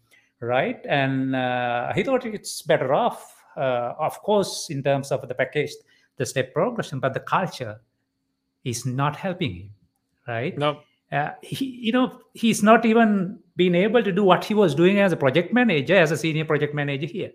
right? 0.40 0.84
And 0.86 1.30
he 1.94 2.02
thought 2.02 2.26
it's 2.26 2.60
better 2.62 2.92
off, 2.92 3.34
of 3.56 4.20
course, 4.22 4.68
in 4.68 4.82
terms 4.82 5.10
of 5.10 5.26
the 5.26 5.34
package, 5.34 5.70
the 6.18 6.26
step 6.26 6.52
progression, 6.52 7.00
but 7.00 7.14
the 7.14 7.20
culture 7.20 7.80
is 8.64 8.84
not 8.84 9.16
helping 9.16 9.54
him 9.54 9.70
right? 10.26 10.56
No. 10.56 10.80
Uh, 11.10 11.30
he, 11.42 11.66
you 11.66 11.92
know 11.92 12.20
he's 12.32 12.62
not 12.62 12.86
even 12.86 13.38
been 13.56 13.74
able 13.74 14.02
to 14.02 14.12
do 14.12 14.24
what 14.24 14.42
he 14.44 14.54
was 14.54 14.74
doing 14.74 14.98
as 14.98 15.12
a 15.12 15.16
project 15.16 15.52
manager 15.52 15.94
as 15.94 16.10
a 16.10 16.16
senior 16.16 16.46
project 16.46 16.74
manager 16.74 17.06
here 17.06 17.30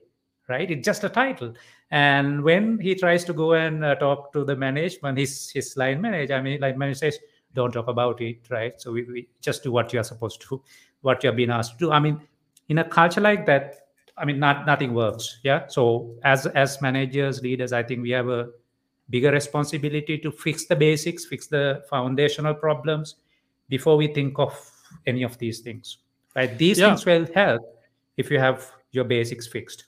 right 0.47 0.71
it's 0.71 0.85
just 0.85 1.03
a 1.03 1.09
title 1.09 1.53
and 1.91 2.43
when 2.43 2.79
he 2.79 2.95
tries 2.95 3.23
to 3.23 3.33
go 3.33 3.53
and 3.53 3.83
uh, 3.83 3.95
talk 3.95 4.31
to 4.33 4.43
the 4.43 4.55
management 4.55 5.17
his 5.17 5.49
his 5.51 5.75
line 5.77 6.01
manager 6.01 6.35
i 6.35 6.41
mean 6.41 6.59
line 6.59 6.77
manager 6.77 6.99
says 6.99 7.19
don't 7.53 7.71
talk 7.71 7.87
about 7.87 8.21
it 8.21 8.39
right 8.49 8.79
so 8.81 8.91
we, 8.91 9.03
we 9.03 9.27
just 9.41 9.63
do 9.63 9.71
what 9.71 9.91
you 9.93 9.99
are 9.99 10.03
supposed 10.03 10.41
to 10.41 10.61
what 11.01 11.23
you 11.23 11.27
have 11.27 11.37
been 11.37 11.49
asked 11.49 11.73
to 11.73 11.85
do 11.85 11.91
i 11.91 11.99
mean 11.99 12.19
in 12.69 12.77
a 12.79 12.83
culture 12.83 13.21
like 13.21 13.45
that 13.45 13.87
i 14.17 14.25
mean 14.25 14.39
not 14.39 14.65
nothing 14.65 14.93
works 14.93 15.39
yeah 15.43 15.67
so 15.67 16.15
as 16.23 16.45
as 16.47 16.81
managers 16.81 17.41
leaders 17.41 17.73
i 17.73 17.83
think 17.83 18.01
we 18.01 18.11
have 18.11 18.29
a 18.29 18.47
bigger 19.09 19.31
responsibility 19.31 20.17
to 20.17 20.31
fix 20.31 20.65
the 20.65 20.75
basics, 20.75 21.25
fix 21.25 21.47
the 21.47 21.83
foundational 21.89 22.53
problems 22.53 23.15
before 23.69 23.97
we 23.97 24.07
think 24.07 24.37
of 24.39 24.53
any 25.05 25.23
of 25.23 25.37
these 25.37 25.59
things. 25.59 25.99
Right? 26.35 26.57
These 26.57 26.79
yeah. 26.79 26.89
things 26.89 27.05
will 27.05 27.27
help 27.33 27.61
if 28.17 28.29
you 28.29 28.39
have 28.39 28.71
your 28.91 29.05
basics 29.05 29.47
fixed. 29.47 29.85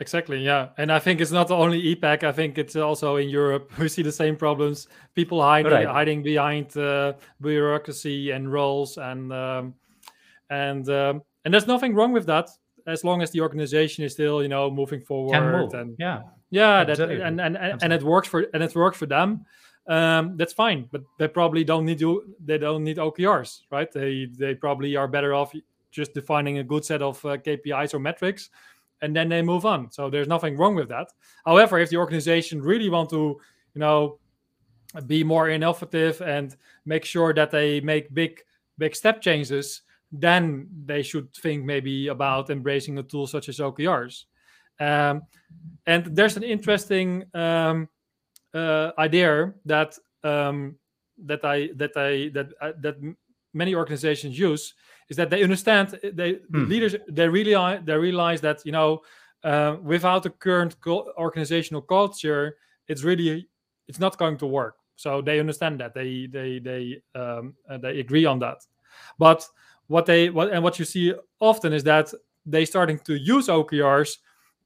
Exactly, 0.00 0.42
yeah. 0.42 0.70
And 0.78 0.90
I 0.90 0.98
think 0.98 1.20
it's 1.20 1.30
not 1.30 1.50
only 1.50 1.94
APAC. 1.94 2.24
I 2.24 2.32
think 2.32 2.56
it's 2.56 2.74
also 2.74 3.16
in 3.16 3.28
Europe. 3.28 3.70
We 3.78 3.88
see 3.88 4.02
the 4.02 4.12
same 4.12 4.36
problems. 4.36 4.88
People 5.14 5.42
hiding, 5.42 5.72
right. 5.72 5.86
hiding 5.86 6.22
behind 6.22 6.76
uh, 6.76 7.12
bureaucracy 7.40 8.30
and 8.30 8.50
roles 8.50 8.96
and 8.96 9.32
um, 9.32 9.74
and 10.48 10.88
um, 10.88 11.22
and 11.44 11.52
there's 11.52 11.66
nothing 11.66 11.94
wrong 11.94 12.12
with 12.12 12.26
that 12.26 12.48
as 12.86 13.04
long 13.04 13.22
as 13.22 13.30
the 13.30 13.40
organization 13.40 14.02
is 14.04 14.12
still, 14.12 14.42
you 14.42 14.48
know, 14.48 14.70
moving 14.70 15.02
forward 15.02 15.38
move. 15.40 15.74
and 15.74 15.96
yeah 15.98 16.22
yeah 16.50 16.84
that, 16.84 17.00
and, 17.00 17.40
and, 17.40 17.56
and, 17.56 17.82
and 17.82 17.92
it 17.92 18.02
works 18.02 18.28
for 18.28 18.46
and 18.52 18.62
it 18.62 18.74
works 18.74 18.98
for 18.98 19.06
them 19.06 19.44
um, 19.88 20.36
that's 20.36 20.52
fine 20.52 20.88
but 20.92 21.02
they 21.18 21.28
probably 21.28 21.64
don't 21.64 21.86
need 21.86 21.98
to 21.98 22.34
they 22.44 22.58
don't 22.58 22.84
need 22.84 22.98
okrs 22.98 23.60
right 23.70 23.90
they 23.92 24.28
they 24.36 24.54
probably 24.54 24.96
are 24.96 25.08
better 25.08 25.32
off 25.32 25.54
just 25.90 26.12
defining 26.12 26.58
a 26.58 26.64
good 26.64 26.84
set 26.84 27.02
of 27.02 27.24
uh, 27.24 27.36
kpis 27.36 27.94
or 27.94 27.98
metrics 27.98 28.50
and 29.02 29.14
then 29.14 29.28
they 29.28 29.42
move 29.42 29.64
on. 29.64 29.90
So 29.90 30.10
there's 30.10 30.28
nothing 30.28 30.56
wrong 30.56 30.74
with 30.74 30.88
that. 30.88 31.08
However 31.44 31.78
if 31.78 31.90
the 31.90 31.96
organization 31.96 32.62
really 32.62 32.88
want 32.88 33.10
to 33.10 33.40
you 33.74 33.80
know 33.80 34.18
be 35.06 35.22
more 35.22 35.48
innovative 35.48 36.20
and 36.20 36.56
make 36.84 37.04
sure 37.04 37.32
that 37.34 37.50
they 37.50 37.80
make 37.80 38.12
big 38.12 38.40
big 38.78 38.96
step 38.96 39.20
changes 39.20 39.82
then 40.12 40.66
they 40.86 41.02
should 41.02 41.32
think 41.34 41.64
maybe 41.64 42.08
about 42.08 42.50
embracing 42.50 42.98
a 42.98 43.02
tool 43.02 43.26
such 43.28 43.48
as 43.48 43.58
okrs 43.58 44.24
um, 44.80 45.22
and 45.86 46.06
there's 46.16 46.36
an 46.36 46.42
interesting 46.42 47.24
um, 47.34 47.88
uh, 48.54 48.90
idea 48.98 49.52
that 49.64 49.96
um, 50.24 50.76
that 51.24 51.44
I 51.44 51.70
that 51.76 51.92
I 51.96 52.30
that 52.34 52.52
uh, 52.60 52.72
that 52.80 52.96
many 53.52 53.74
organizations 53.74 54.38
use 54.38 54.74
is 55.10 55.16
that 55.16 55.28
they 55.28 55.42
understand 55.42 55.98
uh, 56.02 56.08
they 56.14 56.38
hmm. 56.50 56.64
leaders 56.66 56.94
they 57.08 57.28
really 57.28 57.78
they 57.84 57.96
realize 57.96 58.40
that 58.40 58.64
you 58.64 58.72
know 58.72 59.02
uh, 59.44 59.76
without 59.82 60.22
the 60.22 60.30
current 60.30 60.76
organizational 60.86 61.82
culture 61.82 62.56
it's 62.88 63.02
really 63.02 63.48
it's 63.88 63.98
not 63.98 64.16
going 64.16 64.38
to 64.38 64.46
work 64.46 64.76
so 64.96 65.20
they 65.20 65.40
understand 65.40 65.78
that 65.80 65.92
they 65.92 66.26
they 66.26 66.58
they 66.58 67.02
um, 67.14 67.54
uh, 67.68 67.76
they 67.76 68.00
agree 68.00 68.24
on 68.24 68.38
that 68.38 68.58
but 69.18 69.46
what 69.88 70.06
they 70.06 70.30
what 70.30 70.50
and 70.52 70.62
what 70.62 70.78
you 70.78 70.84
see 70.84 71.12
often 71.40 71.72
is 71.72 71.82
that 71.84 72.12
they 72.46 72.64
starting 72.64 72.98
to 72.98 73.14
use 73.14 73.48
okrs 73.48 74.18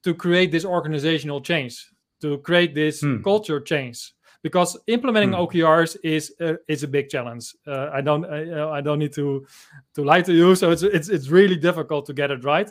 to 0.03 0.15
create 0.15 0.53
this 0.53 0.65
organizational 0.65 1.41
change 1.41 1.91
to 2.21 2.39
create 2.39 2.75
this 2.75 3.01
Hmm. 3.01 3.23
culture 3.23 3.61
change 3.61 4.14
because 4.45 4.79
implementing 4.87 5.33
Hmm. 5.33 5.41
okrs 5.43 5.97
is 6.05 6.33
uh, 6.41 6.55
is 6.69 6.83
a 6.85 6.89
big 6.89 7.09
challenge 7.09 7.47
uh, 7.67 7.89
i 7.99 8.01
don't 8.03 8.25
I, 8.27 8.79
I 8.79 8.81
don't 8.83 8.99
need 9.01 9.15
to 9.15 9.47
to 9.95 10.05
lie 10.05 10.23
to 10.23 10.33
you 10.33 10.55
so 10.61 10.71
it's 10.71 10.83
it's 10.85 11.09
it's 11.09 11.29
really 11.31 11.57
difficult 11.57 12.07
to 12.07 12.13
get 12.13 12.31
it 12.31 12.45
right 12.45 12.71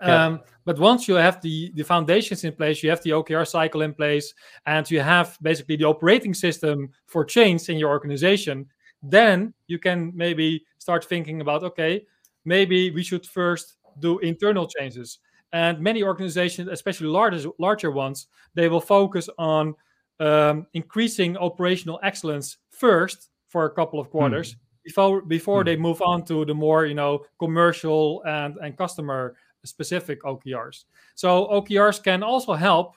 Yeah. 0.00 0.26
um, 0.26 0.40
but 0.64 0.78
once 0.78 1.06
you 1.08 1.14
have 1.20 1.40
the 1.42 1.70
the 1.76 1.84
foundations 1.84 2.42
in 2.44 2.52
place 2.54 2.82
you 2.82 2.90
have 2.90 3.02
the 3.02 3.10
okr 3.18 3.44
cycle 3.46 3.82
in 3.84 3.94
place 3.94 4.34
and 4.66 4.90
you 4.90 5.00
have 5.00 5.38
basically 5.42 5.76
the 5.76 5.84
operating 5.86 6.34
system 6.34 6.90
for 7.06 7.24
change 7.24 7.68
in 7.68 7.78
your 7.78 7.90
organization 7.90 8.66
then 9.10 9.54
you 9.68 9.78
can 9.78 10.12
maybe 10.14 10.64
start 10.78 11.04
thinking 11.04 11.40
about 11.40 11.62
okay 11.62 12.04
maybe 12.44 12.90
we 12.90 13.02
should 13.04 13.24
first 13.26 13.76
do 14.00 14.18
internal 14.20 14.66
changes 14.66 15.20
and 15.52 15.78
many 15.80 16.02
organizations 16.02 16.68
especially 16.68 17.06
larger 17.08 17.50
larger 17.58 17.90
ones 17.90 18.28
they 18.54 18.68
will 18.68 18.80
focus 18.80 19.28
on 19.38 19.74
um, 20.20 20.66
increasing 20.74 21.36
operational 21.36 21.98
excellence 22.02 22.58
first 22.70 23.30
for 23.48 23.64
a 23.64 23.70
couple 23.70 23.98
of 24.00 24.10
quarters 24.10 24.56
before 24.84 25.22
before 25.22 25.60
Hmm. 25.62 25.66
they 25.66 25.76
move 25.76 26.02
on 26.02 26.24
to 26.24 26.44
the 26.44 26.54
more 26.54 26.86
you 26.86 26.94
know 26.94 27.24
commercial 27.38 28.22
and 28.24 28.56
and 28.62 28.76
customer 28.76 29.36
specific 29.64 30.22
OKRs. 30.24 30.84
So 31.14 31.46
OKRs 31.50 32.02
can 32.02 32.22
also 32.22 32.54
help 32.54 32.96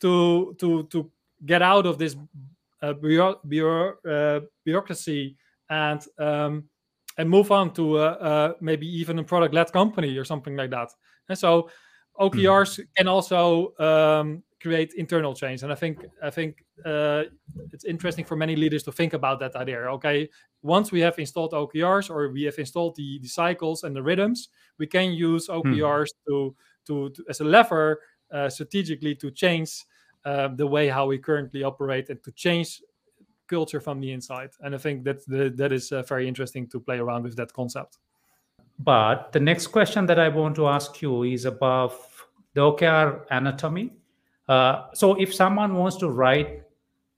to 0.00 0.54
to 0.58 0.84
to 0.84 1.10
get 1.46 1.62
out 1.62 1.86
of 1.86 1.98
this 1.98 2.16
uh, 2.82 2.94
bureau, 2.94 3.38
bureau, 3.46 3.94
uh, 4.08 4.40
bureaucracy 4.64 5.36
and 5.68 6.00
um, 6.18 6.64
and 7.18 7.28
move 7.28 7.52
on 7.52 7.72
to 7.74 7.98
uh, 7.98 8.00
uh, 8.00 8.52
maybe 8.60 8.86
even 8.86 9.18
a 9.18 9.24
product 9.24 9.54
led 9.54 9.72
company 9.72 10.16
or 10.16 10.24
something 10.24 10.56
like 10.56 10.70
that. 10.70 10.88
And 11.28 11.38
so 11.38 11.70
OKRs 12.18 12.80
can 12.96 13.08
also 13.08 13.74
um, 13.78 14.42
create 14.60 14.92
internal 14.96 15.34
change, 15.34 15.62
and 15.62 15.72
I 15.72 15.74
think 15.74 15.98
I 16.22 16.30
think 16.30 16.64
uh, 16.84 17.24
it's 17.72 17.84
interesting 17.84 18.24
for 18.24 18.36
many 18.36 18.56
leaders 18.56 18.82
to 18.84 18.92
think 18.92 19.12
about 19.14 19.40
that 19.40 19.56
idea. 19.56 19.78
Okay, 19.92 20.28
once 20.62 20.92
we 20.92 21.00
have 21.00 21.18
installed 21.18 21.52
OKRs 21.52 22.10
or 22.10 22.30
we 22.30 22.42
have 22.44 22.58
installed 22.58 22.96
the, 22.96 23.18
the 23.20 23.28
cycles 23.28 23.84
and 23.84 23.94
the 23.96 24.02
rhythms, 24.02 24.48
we 24.78 24.86
can 24.86 25.12
use 25.12 25.48
OKRs 25.48 26.08
to, 26.28 26.54
to, 26.86 27.10
to 27.10 27.24
as 27.28 27.40
a 27.40 27.44
lever 27.44 28.00
uh, 28.32 28.48
strategically 28.48 29.14
to 29.14 29.30
change 29.30 29.84
uh, 30.24 30.48
the 30.48 30.66
way 30.66 30.88
how 30.88 31.06
we 31.06 31.18
currently 31.18 31.62
operate 31.62 32.10
and 32.10 32.22
to 32.22 32.32
change 32.32 32.82
culture 33.48 33.80
from 33.80 34.00
the 34.00 34.12
inside. 34.12 34.50
And 34.60 34.74
I 34.74 34.78
think 34.78 35.04
that 35.04 35.26
the, 35.26 35.50
that 35.56 35.72
is 35.72 35.92
uh, 35.92 36.02
very 36.02 36.28
interesting 36.28 36.68
to 36.68 36.80
play 36.80 36.98
around 36.98 37.24
with 37.24 37.36
that 37.36 37.52
concept. 37.52 37.98
But 38.78 39.32
the 39.32 39.40
next 39.40 39.68
question 39.68 40.06
that 40.06 40.18
I 40.18 40.28
want 40.28 40.54
to 40.56 40.68
ask 40.68 41.02
you 41.02 41.24
is 41.24 41.44
about 41.44 41.92
the 42.54 42.60
OKR 42.60 43.26
anatomy. 43.30 43.92
Uh, 44.50 44.86
so, 44.94 45.14
if 45.14 45.32
someone 45.32 45.74
wants 45.74 45.96
to 45.98 46.08
write 46.10 46.62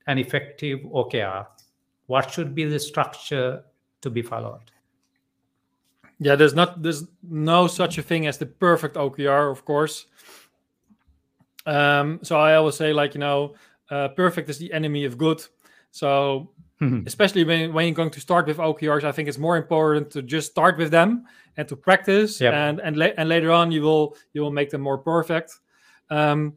an 0.05 0.17
effective 0.19 0.79
OKR, 0.81 1.47
what 2.05 2.29
should 2.29 2.53
be 2.53 2.65
the 2.65 2.79
structure 2.79 3.63
to 4.01 4.09
be 4.11 4.21
followed? 4.21 4.69
Yeah, 6.19 6.35
there's 6.35 6.53
not 6.53 6.83
there's 6.83 7.05
no 7.23 7.67
such 7.67 7.97
a 7.97 8.03
thing 8.03 8.27
as 8.27 8.37
the 8.37 8.45
perfect 8.45 8.95
OKR, 8.95 9.51
of 9.51 9.65
course. 9.65 10.05
Um, 11.65 12.19
so 12.21 12.37
I 12.37 12.55
always 12.55 12.75
say, 12.75 12.93
like 12.93 13.15
you 13.15 13.19
know, 13.19 13.55
uh, 13.89 14.09
perfect 14.09 14.49
is 14.49 14.57
the 14.59 14.71
enemy 14.71 15.05
of 15.05 15.17
good. 15.17 15.41
So 15.91 16.51
especially 17.05 17.45
when, 17.45 17.71
when 17.73 17.85
you're 17.85 17.95
going 17.95 18.09
to 18.11 18.19
start 18.19 18.45
with 18.45 18.57
OKRs, 18.57 19.03
I 19.05 19.11
think 19.13 19.29
it's 19.29 19.37
more 19.37 19.55
important 19.57 20.11
to 20.11 20.21
just 20.21 20.51
start 20.51 20.77
with 20.77 20.91
them 20.91 21.25
and 21.55 21.67
to 21.69 21.75
practice, 21.77 22.41
Yep. 22.41 22.53
and 22.53 22.79
and 22.81 22.97
la- 22.97 23.15
and 23.17 23.27
later 23.29 23.51
on 23.51 23.71
you 23.71 23.81
will 23.81 24.17
you 24.33 24.41
will 24.41 24.51
make 24.51 24.69
them 24.69 24.81
more 24.81 24.97
perfect. 24.99 25.59
Um, 26.09 26.53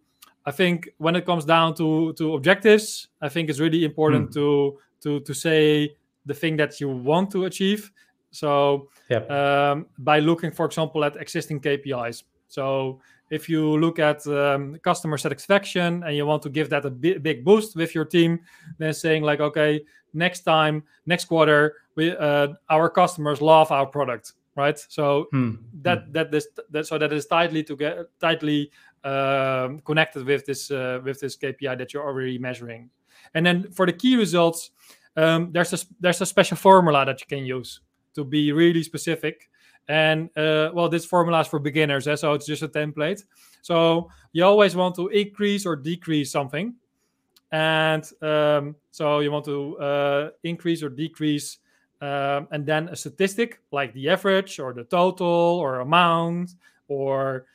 I 0.47 0.53
think 0.53 0.89
when 0.99 1.17
it 1.17 1.27
comes 1.27 1.45
down 1.45 1.75
to 1.75 2.13
to 2.15 2.35
objectives, 2.35 3.09
I 3.21 3.29
think 3.29 3.51
it's 3.51 3.61
really 3.61 3.85
important 3.85 4.33
to 4.35 4.79
to 5.03 5.21
to 5.21 5.35
say 5.35 5.97
the 6.27 6.35
thing 6.35 6.57
that 6.57 6.81
you 6.81 6.89
want 6.89 7.31
to 7.33 7.45
achieve. 7.45 7.91
So 8.31 8.89
Yep. 9.09 9.31
um, 9.31 9.87
by 9.99 10.19
looking, 10.21 10.51
for 10.53 10.67
example, 10.67 11.05
at 11.05 11.17
existing 11.17 11.61
KPIs. 11.61 12.25
So 12.49 13.01
if 13.31 13.49
you 13.49 13.77
look 13.79 13.99
at 13.99 14.27
um, 14.27 14.77
customer 14.83 15.19
satisfaction 15.19 16.03
and 16.05 16.17
you 16.17 16.27
want 16.27 16.43
to 16.43 16.51
give 16.51 16.69
that 16.71 16.85
a 16.85 16.91
bi- 16.91 17.19
big 17.19 17.45
boost 17.45 17.77
with 17.77 17.95
your 17.95 18.05
team, 18.05 18.41
then 18.79 18.93
saying 18.95 19.23
like, 19.25 19.41
okay, 19.41 19.85
next 20.13 20.43
time, 20.43 20.83
next 21.07 21.25
quarter, 21.27 21.75
we 21.97 22.15
uh, 22.17 22.49
our 22.69 22.89
customers 22.91 23.41
love 23.41 23.73
our 23.73 23.87
product, 23.87 24.35
right? 24.55 24.79
So 24.89 25.27
Hmm. 25.33 25.55
that 25.83 26.13
that 26.13 26.31
this 26.31 26.47
that 26.71 26.87
so 26.87 26.99
that 26.99 27.13
is 27.13 27.27
tightly 27.27 27.63
to 27.65 27.77
get 27.77 27.97
tightly 28.21 28.71
um, 29.07 29.81
connected 29.81 30.27
with 30.27 30.45
this 30.45 30.71
uh, 30.71 31.01
with 31.05 31.21
this 31.21 31.37
KPI 31.37 31.79
that 31.79 31.95
you're 31.95 32.05
already 32.05 32.39
measuring. 32.39 32.91
And 33.35 33.47
then 33.47 33.71
for 33.71 33.87
the 33.87 33.93
key 33.93 34.17
results, 34.17 34.71
um, 35.17 35.51
there's 35.53 35.73
a 35.73 35.79
there's 36.01 36.21
a 36.21 36.27
special 36.27 36.57
formula 36.57 37.07
that 37.07 37.21
you 37.21 37.27
can 37.27 37.47
use 37.47 37.81
to 38.15 38.25
be 38.25 38.53
really 38.53 38.83
specific. 38.83 39.49
And 39.89 40.29
uh, 40.37 40.71
well, 40.75 40.89
this 40.89 41.05
formula 41.05 41.41
is 41.41 41.47
for 41.47 41.61
beginners, 41.61 42.09
eh, 42.09 42.17
so 42.17 42.33
it's 42.33 42.47
just 42.47 42.63
a 42.63 42.69
template. 42.69 43.23
So 43.63 44.11
you 44.33 44.45
always 44.45 44.75
want 44.75 44.97
to 44.97 45.09
increase 45.09 45.65
or 45.65 45.77
decrease 45.77 46.33
something, 46.33 46.75
and 47.53 48.03
um, 48.21 48.75
so 48.91 49.21
you 49.21 49.31
want 49.31 49.45
to 49.45 49.79
uh, 49.79 50.31
increase 50.43 50.83
or 50.83 50.89
decrease 50.89 51.59
um, 52.01 52.49
and 52.51 52.67
then 52.67 52.89
a 52.89 52.97
statistic 52.97 53.61
like 53.71 53.93
the 53.95 54.11
average 54.11 54.59
or 54.59 54.75
the 54.75 54.85
total 54.85 55.27
or 55.27 55.81
amount 55.81 56.51
or 56.89 57.47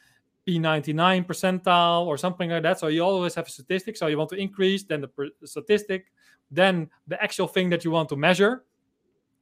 P99 0.47 1.25
percentile 1.25 2.05
or 2.05 2.17
something 2.17 2.49
like 2.49 2.63
that. 2.63 2.79
So 2.79 2.87
you 2.87 3.03
always 3.03 3.35
have 3.35 3.47
a 3.47 3.49
statistic. 3.51 3.95
So 3.97 4.07
you 4.07 4.17
want 4.17 4.29
to 4.31 4.35
increase, 4.37 4.83
then 4.83 5.01
the 5.01 5.07
per- 5.07 5.29
statistic, 5.45 6.05
then 6.49 6.89
the 7.07 7.21
actual 7.21 7.47
thing 7.47 7.69
that 7.69 7.83
you 7.85 7.91
want 7.91 8.09
to 8.09 8.15
measure. 8.15 8.63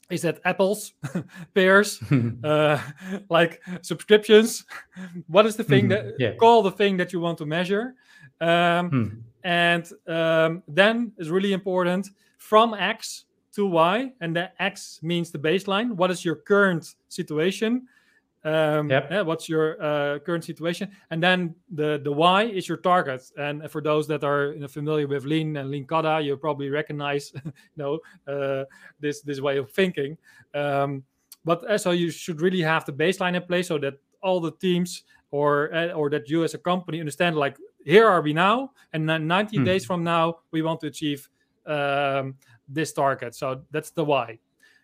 Is 0.10 0.24
that 0.24 0.40
apples, 0.44 0.94
pears, 1.54 2.02
uh, 2.44 2.80
like 3.30 3.62
subscriptions? 3.82 4.66
what 5.28 5.46
is 5.46 5.56
the 5.56 5.64
thing 5.64 5.86
Mhm, 5.86 5.90
that 5.90 6.06
yeah. 6.18 6.32
call 6.40 6.64
the 6.64 6.72
thing 6.72 6.98
that 6.98 7.14
you 7.14 7.20
want 7.20 7.38
to 7.38 7.46
measure? 7.46 7.94
Um, 8.42 8.90
Hmm. 8.90 9.08
and 9.44 9.92
um, 10.08 10.64
then 10.68 11.12
is 11.18 11.30
really 11.30 11.54
important 11.54 12.10
from 12.38 12.74
X 12.74 13.26
to 13.54 13.68
Y, 13.68 14.12
and 14.22 14.36
the 14.36 14.50
X 14.62 15.00
means 15.04 15.32
the 15.32 15.38
baseline. 15.40 15.92
What 15.92 16.10
is 16.12 16.26
your 16.26 16.36
current 16.36 16.96
situation? 17.08 17.88
Um, 18.46 18.90
Yep. 18.90 19.12
yeah, 19.12 19.22
what's 19.22 19.50
your 19.50 19.82
uh, 19.82 20.20
current 20.20 20.44
situation? 20.46 20.92
And 21.10 21.22
then 21.22 21.56
the 21.72 22.00
the 22.04 22.12
Y 22.12 22.44
is 22.44 22.68
your 22.70 22.78
target. 22.78 23.22
And 23.38 23.70
for 23.70 23.82
those 23.82 24.08
that 24.08 24.24
are 24.24 24.54
you 24.54 24.60
know, 24.60 24.68
familiar 24.68 25.08
with 25.08 25.26
Lean 25.26 25.58
and 25.58 25.70
Lean 25.70 25.86
Kata, 25.86 26.22
you 26.22 26.38
probably 26.38 26.70
recognize 26.70 27.34
you 27.46 27.52
know 27.76 28.00
uh, 28.28 28.64
this 29.00 29.22
this 29.22 29.42
way 29.42 29.58
of 29.58 29.72
thinking. 29.72 30.18
Um, 30.54 31.04
but 31.46 31.64
uh, 31.70 31.78
so 31.78 31.92
you 31.92 32.12
should 32.12 32.42
really 32.42 32.62
have 32.62 32.86
the 32.86 32.94
baseline 32.94 33.36
in 33.36 33.44
place 33.44 33.68
so 33.68 33.78
that 33.80 33.96
all 34.22 34.40
the 34.40 34.52
teams 34.52 35.04
or 35.32 35.74
uh, 35.74 35.92
or 35.92 36.10
that 36.10 36.30
you 36.30 36.44
as 36.44 36.54
a 36.54 36.58
company 36.58 37.00
understand 37.00 37.36
like 37.36 37.58
here 37.86 38.08
are 38.08 38.22
we 38.22 38.34
now 38.34 38.72
and 38.94 39.08
then 39.10 39.28
90 39.28 39.58
Hmm. 39.58 39.64
days 39.64 39.86
from 39.86 40.04
now 40.04 40.40
we 40.52 40.62
want 40.62 40.80
to 40.82 40.88
achieve 40.88 41.30
um, 41.66 42.36
this 42.68 42.92
target 42.94 43.36
so 43.36 43.62
that's 43.72 43.92
the 43.92 44.04
why 44.04 44.38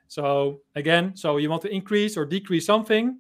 so 0.08 0.62
again 0.76 1.16
so 1.16 1.38
you 1.38 1.50
want 1.50 1.62
to 1.62 1.70
increase 1.70 2.16
or 2.16 2.26
decrease 2.26 2.66
something 2.66 3.20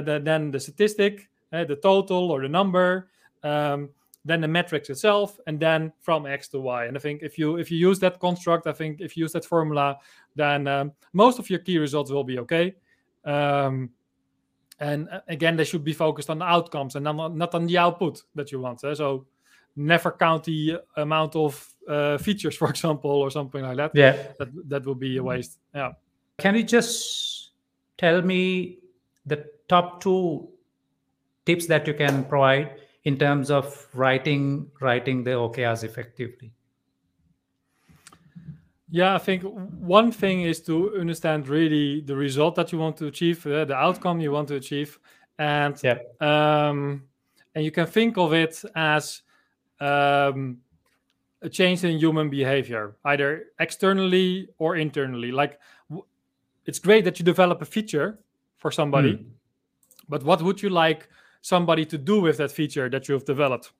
the, 0.00 0.20
then 0.20 0.50
the 0.50 0.60
statistic 0.60 1.28
uh, 1.52 1.64
the 1.64 1.76
total 1.76 2.30
or 2.30 2.42
the 2.42 2.48
number 2.48 3.08
um, 3.42 3.90
then 4.24 4.40
the 4.40 4.48
metrics 4.48 4.88
itself 4.88 5.38
and 5.46 5.58
then 5.58 5.92
from 6.00 6.26
x 6.26 6.48
to 6.48 6.60
y. 6.60 6.86
And 6.86 6.96
i 6.96 7.00
think 7.00 7.22
if 7.22 7.38
you 7.38 7.56
if 7.56 7.70
you 7.70 7.78
use 7.78 7.98
that 8.00 8.18
construct 8.20 8.66
i 8.66 8.72
think 8.72 9.00
if 9.00 9.16
you 9.16 9.24
use 9.24 9.32
that 9.32 9.44
formula 9.44 9.98
then 10.34 10.66
um, 10.66 10.92
most 11.12 11.38
of 11.38 11.50
your 11.50 11.58
key 11.58 11.78
results 11.78 12.10
will 12.10 12.24
be 12.24 12.38
okay. 12.38 12.74
Um, 13.24 13.90
and 14.80 15.08
uh, 15.10 15.20
again 15.28 15.56
they 15.56 15.64
should 15.64 15.84
be 15.84 15.92
focused 15.92 16.30
on 16.30 16.38
the 16.38 16.44
outcomes 16.44 16.96
and 16.96 17.04
not, 17.04 17.36
not 17.36 17.54
on 17.54 17.66
the 17.66 17.78
output 17.78 18.22
that 18.34 18.50
you 18.50 18.60
want 18.60 18.82
eh? 18.84 18.94
so 18.94 19.26
never 19.76 20.10
count 20.12 20.44
the 20.44 20.78
amount 20.96 21.36
of 21.36 21.68
uh, 21.88 22.18
features 22.18 22.56
for 22.60 22.68
example 22.68 23.10
or 23.10 23.30
something 23.30 23.62
like 23.62 23.76
that. 23.76 23.90
Yeah. 23.94 24.12
that 24.38 24.48
that 24.68 24.86
will 24.86 24.94
be 24.94 25.16
a 25.16 25.22
waste. 25.22 25.58
Yeah. 25.74 25.92
Can 26.38 26.54
you 26.56 26.62
just 26.62 27.50
tell 27.98 28.22
me 28.22 28.78
the 29.26 29.44
top 29.72 30.02
two 30.02 30.48
tips 31.46 31.66
that 31.66 31.86
you 31.86 31.94
can 31.94 32.24
provide 32.24 32.76
in 33.04 33.16
terms 33.16 33.50
of 33.50 33.64
writing 33.94 34.70
writing 34.80 35.24
the 35.24 35.30
OKRs 35.30 35.82
effectively? 35.84 36.52
Yeah, 38.90 39.14
I 39.14 39.18
think 39.18 39.42
one 39.96 40.12
thing 40.12 40.42
is 40.42 40.60
to 40.64 40.94
understand 41.00 41.48
really 41.48 42.02
the 42.02 42.14
result 42.14 42.54
that 42.56 42.72
you 42.72 42.78
want 42.78 42.98
to 42.98 43.06
achieve, 43.06 43.46
uh, 43.46 43.64
the 43.64 43.74
outcome 43.74 44.20
you 44.20 44.32
want 44.32 44.48
to 44.48 44.56
achieve, 44.56 44.98
and 45.38 45.74
Yeah. 45.82 45.98
um, 46.20 47.08
and 47.54 47.64
you 47.64 47.70
can 47.70 47.86
think 47.86 48.18
of 48.18 48.34
it 48.34 48.62
as 48.74 49.22
um, 49.80 50.58
a 51.40 51.48
change 51.48 51.82
in 51.84 51.98
human 51.98 52.28
behavior, 52.28 52.96
either 53.04 53.46
externally 53.58 54.48
or 54.58 54.76
internally. 54.76 55.32
Like 55.32 55.58
it's 56.66 56.78
great 56.78 57.04
that 57.04 57.18
you 57.18 57.24
develop 57.24 57.62
a 57.62 57.64
feature 57.64 58.18
for 58.58 58.70
somebody, 58.70 59.14
mm. 59.14 59.24
But 60.12 60.22
what 60.24 60.42
would 60.42 60.62
you 60.62 60.68
like 60.68 61.08
somebody 61.40 61.86
to 61.86 61.96
do 61.96 62.20
with 62.20 62.36
that 62.36 62.52
feature 62.52 62.90
that 62.90 63.08
you 63.08 63.14
have 63.14 63.24
developed? 63.24 63.72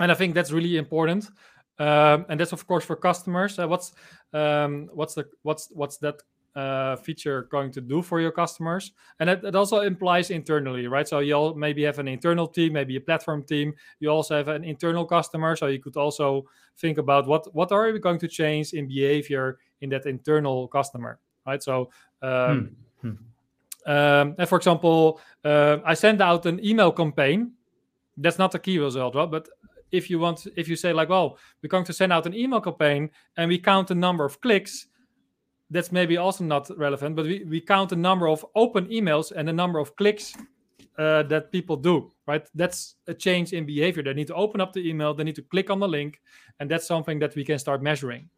And 0.00 0.10
I 0.10 0.14
think 0.16 0.34
that's 0.34 0.50
really 0.50 0.76
important. 0.76 1.30
Um, 1.78 2.26
and 2.28 2.40
that's 2.40 2.52
of 2.52 2.66
course 2.66 2.84
for 2.84 2.96
customers. 2.96 3.56
Uh, 3.56 3.68
what's 3.68 3.92
um, 4.32 4.90
what's 4.92 5.14
the 5.14 5.24
what's 5.42 5.68
what's 5.70 5.98
that 5.98 6.16
uh, 6.56 6.96
feature 6.96 7.46
going 7.48 7.70
to 7.70 7.80
do 7.80 8.02
for 8.02 8.20
your 8.20 8.32
customers 8.32 8.90
and 9.20 9.30
it, 9.30 9.44
it, 9.44 9.54
also 9.54 9.82
implies 9.82 10.30
internally 10.30 10.88
right 10.88 11.06
so 11.06 11.20
you'll 11.20 11.54
maybe 11.54 11.84
have 11.84 12.00
an 12.00 12.08
internal 12.08 12.48
team 12.48 12.72
maybe 12.72 12.96
a 12.96 13.00
platform 13.00 13.44
team 13.44 13.72
you 14.00 14.08
also 14.08 14.36
have 14.36 14.48
an 14.48 14.64
internal 14.64 15.06
customer 15.06 15.54
so 15.54 15.66
you 15.68 15.78
could 15.78 15.96
also 15.96 16.44
think 16.76 16.98
about 16.98 17.28
what 17.28 17.54
what 17.54 17.70
are 17.70 17.92
we 17.92 18.00
going 18.00 18.18
to 18.18 18.26
change 18.26 18.72
in 18.72 18.88
behavior 18.88 19.58
in 19.80 19.90
that 19.90 20.06
internal 20.06 20.66
customer 20.66 21.20
right 21.46 21.62
so 21.62 21.88
um, 22.20 22.74
hmm. 23.00 23.10
Hmm. 23.10 23.29
Um, 23.86 24.34
and 24.38 24.46
for 24.46 24.56
example 24.56 25.20
uh, 25.44 25.78
i 25.86 25.94
send 25.94 26.20
out 26.20 26.44
an 26.44 26.62
email 26.62 26.92
campaign 26.92 27.52
that's 28.18 28.38
not 28.38 28.54
a 28.54 28.58
key 28.58 28.78
result 28.78 29.14
right? 29.14 29.30
but 29.30 29.48
if 29.90 30.10
you 30.10 30.18
want 30.18 30.46
if 30.54 30.68
you 30.68 30.76
say 30.76 30.92
like 30.92 31.08
well 31.08 31.38
we're 31.62 31.68
going 31.68 31.84
to 31.84 31.92
send 31.94 32.12
out 32.12 32.26
an 32.26 32.34
email 32.34 32.60
campaign 32.60 33.10
and 33.38 33.48
we 33.48 33.58
count 33.58 33.88
the 33.88 33.94
number 33.94 34.24
of 34.24 34.38
clicks 34.42 34.86
that's 35.70 35.92
maybe 35.92 36.16
also 36.16 36.44
not 36.44 36.68
relevant, 36.76 37.16
but 37.16 37.24
we, 37.24 37.44
we 37.44 37.60
count 37.60 37.90
the 37.90 37.96
number 37.96 38.28
of 38.28 38.44
open 38.54 38.86
emails 38.86 39.32
and 39.32 39.46
the 39.46 39.52
number 39.52 39.78
of 39.78 39.94
clicks 39.96 40.34
uh, 40.98 41.22
that 41.24 41.52
people 41.52 41.76
do, 41.76 42.10
right? 42.26 42.46
That's 42.54 42.96
a 43.06 43.14
change 43.14 43.52
in 43.52 43.64
behavior. 43.64 44.02
They 44.02 44.12
need 44.12 44.26
to 44.26 44.34
open 44.34 44.60
up 44.60 44.72
the 44.72 44.86
email, 44.88 45.14
they 45.14 45.24
need 45.24 45.36
to 45.36 45.42
click 45.42 45.70
on 45.70 45.78
the 45.78 45.88
link, 45.88 46.20
and 46.58 46.70
that's 46.70 46.86
something 46.86 47.20
that 47.20 47.36
we 47.36 47.44
can 47.44 47.58
start 47.58 47.82
measuring. 47.82 48.28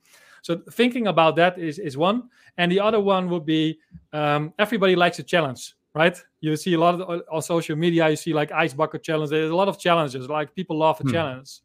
So 0.42 0.60
thinking 0.72 1.06
about 1.06 1.36
that 1.36 1.58
is, 1.58 1.78
is 1.78 1.96
one. 1.96 2.24
And 2.58 2.70
the 2.70 2.80
other 2.80 3.00
one 3.00 3.30
would 3.30 3.46
be 3.46 3.78
um, 4.12 4.52
everybody 4.58 4.94
likes 4.94 5.18
a 5.18 5.22
challenge, 5.22 5.74
right? 5.94 6.20
You 6.40 6.56
see 6.56 6.74
a 6.74 6.78
lot 6.78 7.00
of, 7.00 7.22
on 7.30 7.42
social 7.42 7.76
media, 7.76 8.08
you 8.10 8.16
see 8.16 8.34
like 8.34 8.52
ice 8.52 8.74
bucket 8.74 9.02
challenge. 9.02 9.30
There's 9.30 9.50
a 9.50 9.56
lot 9.56 9.68
of 9.68 9.78
challenges, 9.78 10.28
like 10.28 10.54
people 10.54 10.78
love 10.78 11.00
a 11.00 11.04
hmm. 11.04 11.12
challenge. 11.12 11.60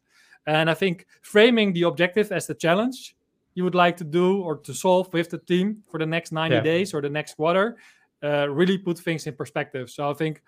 And 0.46 0.70
I 0.70 0.74
think 0.74 1.06
framing 1.22 1.72
the 1.74 1.82
objective 1.82 2.32
as 2.32 2.46
the 2.46 2.54
challenge 2.54 3.14
you 3.58 3.64
would 3.64 3.74
like 3.74 3.96
to 3.96 4.04
do 4.04 4.40
or 4.40 4.56
to 4.56 4.72
solve 4.72 5.12
with 5.12 5.30
the 5.30 5.38
team 5.38 5.82
for 5.90 5.98
the 5.98 6.06
next 6.06 6.30
90 6.30 6.54
yeah. 6.54 6.60
days 6.62 6.94
or 6.94 7.02
the 7.02 7.10
next 7.10 7.34
quarter 7.34 7.76
uh, 8.22 8.48
really 8.48 8.78
put 8.78 8.98
things 8.98 9.26
in 9.26 9.34
perspective 9.34 9.90
so 9.90 10.08
i 10.08 10.14
think 10.14 10.42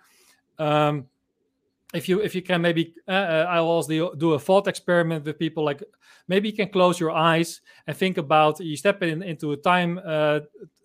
um, 0.60 1.06
if 1.92 2.08
you 2.08 2.20
if 2.20 2.34
you 2.34 2.42
can 2.42 2.60
maybe 2.60 2.94
uh, 3.08 3.12
uh, 3.12 3.46
i'll 3.50 3.64
also 3.64 4.14
do 4.14 4.34
a 4.34 4.38
thought 4.38 4.68
experiment 4.68 5.24
with 5.24 5.38
people 5.38 5.64
like 5.64 5.82
maybe 6.28 6.48
you 6.48 6.54
can 6.54 6.68
close 6.68 7.00
your 7.00 7.10
eyes 7.10 7.60
and 7.86 7.96
think 7.96 8.18
about 8.18 8.60
you 8.60 8.76
step 8.76 9.02
in 9.02 9.22
into 9.22 9.52
a 9.52 9.56
time 9.56 10.00
uh, 10.04 10.40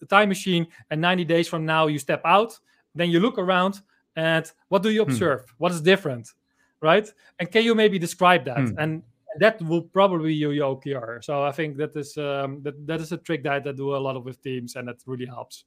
time 0.10 0.30
machine 0.30 0.68
and 0.89 0.99
90 0.99 1.26
days 1.26 1.47
from 1.47 1.66
now 1.66 1.88
you 1.88 1.99
step 1.99 2.22
out 2.26 2.58
then 2.95 3.10
you 3.10 3.20
look 3.20 3.38
around 3.38 3.82
and 4.16 4.51
what 4.70 4.82
do 4.82 4.89
you 4.89 5.03
hmm. 5.03 5.12
observe 5.12 5.41
hmm. 5.41 5.56
what 5.58 5.72
is 5.72 5.82
different 5.82 6.34
right 6.82 7.12
and 7.39 7.51
can 7.51 7.64
you 7.64 7.76
maybe 7.76 7.99
describe 7.99 8.45
that 8.45 8.58
hmm. 8.58 8.80
and 8.80 9.03
that 9.39 9.62
will 9.62 9.82
probably 9.82 10.30
be 10.30 10.36
your 10.36 10.53
OKR. 10.53 11.24
So 11.24 11.43
I 11.43 11.51
think 11.51 11.78
that 11.78 11.95
is 11.95 12.18
um, 12.18 12.62
that 12.64 12.88
that 12.88 13.01
is 13.01 13.12
a 13.12 13.18
trick 13.18 13.43
that 13.43 13.68
I 13.68 13.72
do 13.72 13.95
a 13.95 13.97
lot 13.97 14.16
of 14.16 14.24
with 14.24 14.41
teams, 14.41 14.76
and 14.76 14.88
that 14.88 14.97
really 15.06 15.26
helps. 15.26 15.66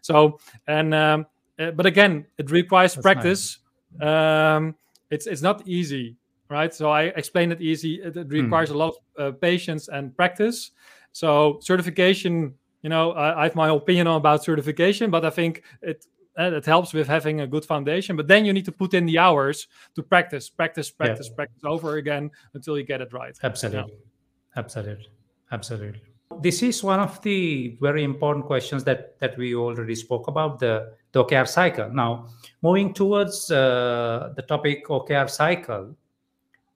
So 0.00 0.38
and 0.66 0.94
um, 0.94 1.26
uh, 1.58 1.70
but 1.72 1.86
again, 1.86 2.26
it 2.38 2.50
requires 2.50 2.94
That's 2.94 3.02
practice. 3.02 3.58
Nice. 3.58 3.59
Um, 4.00 4.74
it's 5.10 5.26
it's 5.26 5.42
not 5.42 5.66
easy, 5.66 6.16
right? 6.48 6.72
So 6.74 6.90
I 6.90 7.04
explain 7.16 7.52
it 7.52 7.60
easy. 7.60 7.94
It, 8.02 8.16
it 8.16 8.26
hmm. 8.26 8.42
requires 8.42 8.70
hmm. 8.70 8.76
a 8.76 8.78
lot 8.78 8.94
of 9.16 9.34
uh, 9.34 9.36
patience 9.36 9.88
and 9.88 10.14
practice. 10.16 10.72
So 11.12 11.58
certification, 11.60 12.54
you 12.82 12.90
know, 12.90 13.12
I, 13.12 13.40
I 13.40 13.42
have 13.44 13.56
my 13.56 13.70
opinion 13.70 14.06
about 14.06 14.44
certification, 14.44 15.10
but 15.10 15.24
I 15.24 15.30
think 15.30 15.64
it 15.82 16.06
uh, 16.38 16.52
it 16.52 16.64
helps 16.64 16.92
with 16.92 17.06
having 17.06 17.40
a 17.40 17.46
good 17.46 17.64
foundation 17.64 18.16
but 18.16 18.28
then 18.28 18.44
you 18.44 18.52
need 18.52 18.64
to 18.64 18.72
put 18.72 18.94
in 18.94 19.04
the 19.04 19.18
hours 19.18 19.66
to 19.94 20.02
practice 20.02 20.48
practice 20.48 20.90
practice 20.90 21.28
yeah. 21.28 21.34
practice 21.34 21.62
over 21.64 21.96
again 21.96 22.30
until 22.54 22.78
you 22.78 22.84
get 22.84 23.00
it 23.00 23.12
right 23.12 23.36
absolutely 23.42 23.98
absolutely 24.56 25.08
absolutely 25.50 26.00
this 26.42 26.62
is 26.62 26.82
one 26.82 27.00
of 27.00 27.20
the 27.22 27.76
very 27.80 28.04
important 28.04 28.46
questions 28.46 28.84
that 28.84 29.18
that 29.20 29.36
we 29.36 29.54
already 29.54 29.94
spoke 29.94 30.28
about 30.28 30.58
the, 30.58 30.92
the 31.12 31.24
okr 31.24 31.46
cycle 31.46 31.90
now 31.92 32.26
moving 32.62 32.92
towards 32.92 33.50
uh, 33.50 34.32
the 34.36 34.42
topic 34.42 34.86
okr 34.86 35.28
cycle 35.28 35.94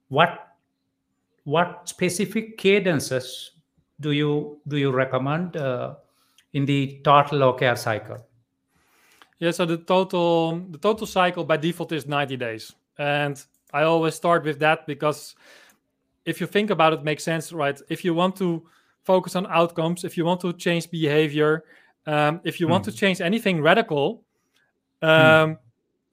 what 0.08 0.56
what 1.44 1.88
specific 1.88 2.56
cadences 2.58 3.52
do 4.00 4.12
you 4.12 4.58
do 4.68 4.76
you 4.76 4.90
recommend 4.90 5.56
uh, 5.56 5.94
in 6.52 6.64
the 6.64 7.00
total 7.04 7.40
okr 7.40 7.76
cycle 7.76 8.18
yeah, 9.44 9.50
so 9.50 9.66
the 9.66 9.78
total 9.78 10.58
the 10.70 10.78
total 10.78 11.06
cycle 11.06 11.44
by 11.44 11.56
default 11.56 11.92
is 11.92 12.06
90 12.06 12.36
days. 12.36 12.72
And 12.98 13.42
I 13.72 13.82
always 13.82 14.14
start 14.14 14.44
with 14.44 14.58
that 14.60 14.86
because 14.86 15.34
if 16.24 16.40
you 16.40 16.46
think 16.46 16.70
about 16.70 16.92
it, 16.92 17.04
makes 17.04 17.24
sense, 17.24 17.52
right? 17.52 17.78
If 17.88 18.04
you 18.04 18.14
want 18.14 18.36
to 18.36 18.62
focus 19.04 19.36
on 19.36 19.46
outcomes, 19.46 20.04
if 20.04 20.16
you 20.16 20.24
want 20.24 20.40
to 20.40 20.52
change 20.52 20.90
behavior, 20.90 21.64
um, 22.06 22.40
if 22.44 22.60
you 22.60 22.68
want 22.68 22.84
to 22.84 22.90
hmm. 22.90 22.96
change 22.96 23.20
anything 23.20 23.60
radical, 23.60 24.24
um, 25.02 25.58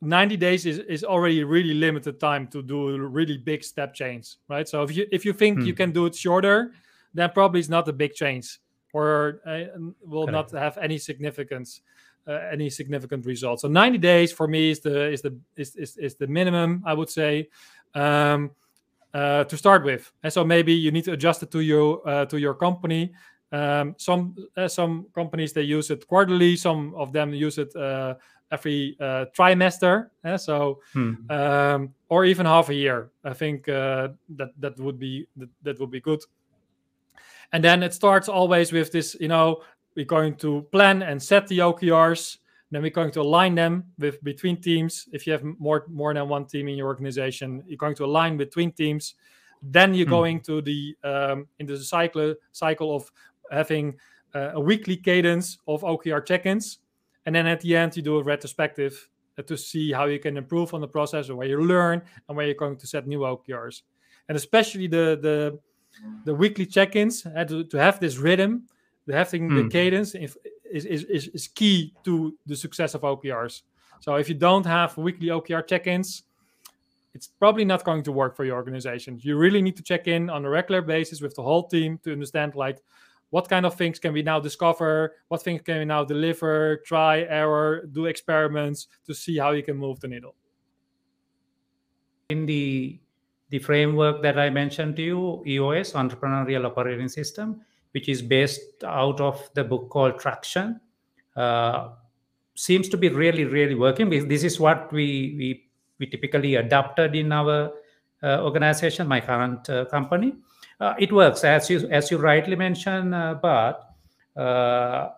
90 0.01 0.37
days 0.37 0.65
is, 0.65 0.79
is 0.79 1.03
already 1.03 1.43
really 1.43 1.73
limited 1.73 2.19
time 2.19 2.47
to 2.47 2.61
do 2.61 2.89
a 2.89 2.99
really 2.99 3.37
big 3.37 3.63
step 3.63 3.93
change, 3.93 4.35
right? 4.49 4.67
So 4.67 4.83
if 4.83 4.95
you 4.95 5.05
if 5.11 5.25
you 5.25 5.33
think 5.33 5.59
you 5.59 5.73
hmm. 5.73 5.77
can 5.77 5.91
do 5.91 6.05
it 6.05 6.15
shorter, 6.15 6.73
then 7.13 7.29
probably 7.31 7.59
it's 7.59 7.69
not 7.69 7.87
a 7.87 7.93
big 7.93 8.13
change 8.13 8.59
or 8.93 9.41
uh, 9.45 9.63
will 10.01 10.27
Correct. 10.27 10.53
not 10.53 10.61
have 10.61 10.77
any 10.77 10.97
significance 10.97 11.81
uh, 12.27 12.33
any 12.51 12.69
significant 12.69 13.25
results. 13.25 13.63
So 13.63 13.67
90 13.67 13.97
days 13.97 14.31
for 14.31 14.47
me 14.47 14.71
is 14.71 14.79
the 14.79 15.11
is 15.11 15.21
the 15.21 15.37
is 15.55 15.75
is, 15.75 15.97
is 15.97 16.15
the 16.15 16.27
minimum 16.27 16.83
I 16.85 16.93
would 16.93 17.09
say 17.09 17.49
um, 17.95 18.51
uh, 19.13 19.43
to 19.45 19.57
start 19.57 19.83
with. 19.83 20.11
And 20.23 20.31
so 20.31 20.43
maybe 20.43 20.73
you 20.73 20.91
need 20.91 21.05
to 21.05 21.13
adjust 21.13 21.43
it 21.43 21.51
to 21.51 21.59
your 21.59 22.07
uh, 22.07 22.25
to 22.25 22.39
your 22.39 22.53
company. 22.53 23.13
Um, 23.51 23.95
some 23.97 24.35
uh, 24.55 24.67
some 24.67 25.07
companies 25.13 25.53
they 25.53 25.63
use 25.63 25.91
it 25.91 26.07
quarterly. 26.07 26.55
Some 26.55 26.93
of 26.95 27.11
them 27.11 27.33
use 27.33 27.57
it 27.57 27.75
uh, 27.75 28.15
every 28.51 28.95
uh, 28.99 29.25
trimester. 29.37 30.09
so 30.37 30.79
hmm. 30.93 31.13
um, 31.29 31.93
or 32.09 32.25
even 32.25 32.45
half 32.45 32.69
a 32.69 32.75
year. 32.75 33.11
I 33.23 33.33
think 33.33 33.65
that 33.65 34.15
that 34.59 34.79
would 34.79 34.99
be 34.99 35.27
that, 35.37 35.49
that 35.63 35.79
would 35.79 35.91
be 35.91 36.01
good 36.01 36.21
and 37.53 37.61
then 37.61 37.83
it 37.83 37.93
starts 37.93 38.29
always 38.29 38.71
with 38.71 38.93
this 38.93 39.15
you 39.19 39.27
know 39.27 39.61
we're 39.95 40.05
going 40.05 40.35
to 40.35 40.61
plan 40.71 41.03
and 41.03 41.21
set 41.21 41.47
the 41.47 41.59
OKRs. 41.59 42.37
Then 42.71 42.81
we're 42.81 42.89
going 42.89 43.11
to 43.11 43.21
align 43.21 43.53
them 43.55 43.85
with 43.99 44.23
between 44.23 44.61
teams. 44.61 45.07
If 45.11 45.27
you 45.27 45.33
have 45.33 45.43
more 45.43 45.85
more 45.89 46.13
than 46.13 46.27
one 46.29 46.45
team 46.45 46.69
in 46.69 46.77
your 46.77 46.87
organization, 46.87 47.63
you're 47.67 47.77
going 47.77 47.95
to 47.95 48.05
align 48.05 48.37
between 48.37 48.71
teams. 48.71 49.15
Then 49.61 49.93
you're 49.93 50.07
hmm. 50.07 50.11
going 50.11 50.39
to 50.41 50.61
the 50.61 50.95
um, 51.03 51.47
into 51.59 51.77
the 51.77 51.83
cycle 51.83 52.35
cycle 52.51 52.95
of 52.95 53.11
having 53.51 53.97
uh, 54.33 54.51
a 54.53 54.59
weekly 54.59 54.95
cadence 54.95 55.57
of 55.67 55.81
OKR 55.81 56.25
check-ins, 56.25 56.79
and 57.25 57.35
then 57.35 57.45
at 57.45 57.59
the 57.59 57.75
end 57.75 57.95
you 57.97 58.01
do 58.01 58.17
a 58.17 58.23
retrospective 58.23 59.09
uh, 59.37 59.41
to 59.43 59.57
see 59.57 59.91
how 59.91 60.05
you 60.05 60.19
can 60.19 60.37
improve 60.37 60.73
on 60.73 60.79
the 60.79 60.87
process, 60.87 61.29
or 61.29 61.35
where 61.35 61.47
you 61.47 61.61
learn, 61.61 62.01
and 62.27 62.37
where 62.37 62.45
you're 62.45 62.55
going 62.55 62.77
to 62.77 62.87
set 62.87 63.05
new 63.05 63.19
OKRs. 63.19 63.81
And 64.29 64.37
especially 64.37 64.87
the 64.87 65.19
the 65.21 65.59
the 66.23 66.33
weekly 66.33 66.65
check-ins 66.65 67.25
uh, 67.25 67.43
to, 67.43 67.65
to 67.65 67.77
have 67.77 67.99
this 67.99 68.17
rhythm 68.17 68.63
the 69.07 69.13
having 69.13 69.49
mm. 69.49 69.63
the 69.63 69.69
cadence. 69.69 70.13
cadence 70.13 70.37
is, 70.71 70.85
is, 70.85 71.27
is, 71.27 71.47
key 71.47 71.93
to 72.03 72.37
the 72.45 72.55
success 72.55 72.93
of 72.93 73.01
OKRs. 73.01 73.61
So 73.99 74.15
if 74.15 74.29
you 74.29 74.35
don't 74.35 74.65
have 74.65 74.97
weekly 74.97 75.27
OKR 75.27 75.67
check-ins, 75.67 76.23
it's 77.13 77.27
probably 77.27 77.65
not 77.65 77.83
going 77.83 78.03
to 78.03 78.11
work 78.11 78.35
for 78.35 78.45
your 78.45 78.55
organization. 78.55 79.19
You 79.21 79.37
really 79.37 79.61
need 79.61 79.75
to 79.77 79.83
check 79.83 80.07
in 80.07 80.29
on 80.29 80.45
a 80.45 80.49
regular 80.49 80.81
basis 80.81 81.21
with 81.21 81.35
the 81.35 81.43
whole 81.43 81.67
team 81.67 81.99
to 82.03 82.11
understand 82.11 82.55
like 82.55 82.81
what 83.31 83.49
kind 83.49 83.65
of 83.65 83.75
things 83.75 83.99
can 83.99 84.13
we 84.13 84.21
now 84.21 84.39
discover, 84.39 85.15
what 85.29 85.41
things 85.41 85.61
can 85.61 85.79
we 85.79 85.85
now 85.85 86.03
deliver, 86.03 86.81
try, 86.85 87.21
error, 87.21 87.87
do 87.91 88.05
experiments 88.05 88.87
to 89.05 89.13
see 89.13 89.37
how 89.37 89.51
you 89.51 89.63
can 89.63 89.77
move 89.77 89.99
the 89.99 90.07
needle. 90.07 90.35
In 92.29 92.45
the 92.45 92.99
the 93.49 93.59
framework 93.59 94.21
that 94.21 94.39
I 94.39 94.49
mentioned 94.49 94.95
to 94.95 95.01
you, 95.01 95.43
EOS, 95.45 95.91
Entrepreneurial 95.91 96.65
Operating 96.65 97.09
System, 97.09 97.59
which 97.91 98.07
is 98.07 98.21
based 98.21 98.83
out 98.85 99.19
of 99.19 99.49
the 99.53 99.63
book 99.63 99.89
called 99.89 100.19
Traction, 100.19 100.79
uh, 101.35 101.89
seems 102.55 102.89
to 102.89 102.97
be 102.97 103.09
really, 103.09 103.45
really 103.45 103.75
working. 103.75 104.09
This 104.09 104.43
is 104.43 104.59
what 104.59 104.91
we 104.91 105.35
we, 105.37 105.65
we 105.99 106.05
typically 106.07 106.55
adopted 106.55 107.15
in 107.15 107.31
our 107.31 107.71
uh, 108.23 108.43
organization, 108.43 109.07
my 109.07 109.19
current 109.19 109.69
uh, 109.69 109.85
company. 109.85 110.35
Uh, 110.79 110.93
it 110.99 111.11
works 111.11 111.43
as 111.43 111.69
you 111.69 111.87
as 111.89 112.11
you 112.11 112.17
rightly 112.17 112.55
mentioned, 112.55 113.13
uh, 113.13 113.35
but 113.41 113.95
uh, 114.35 115.09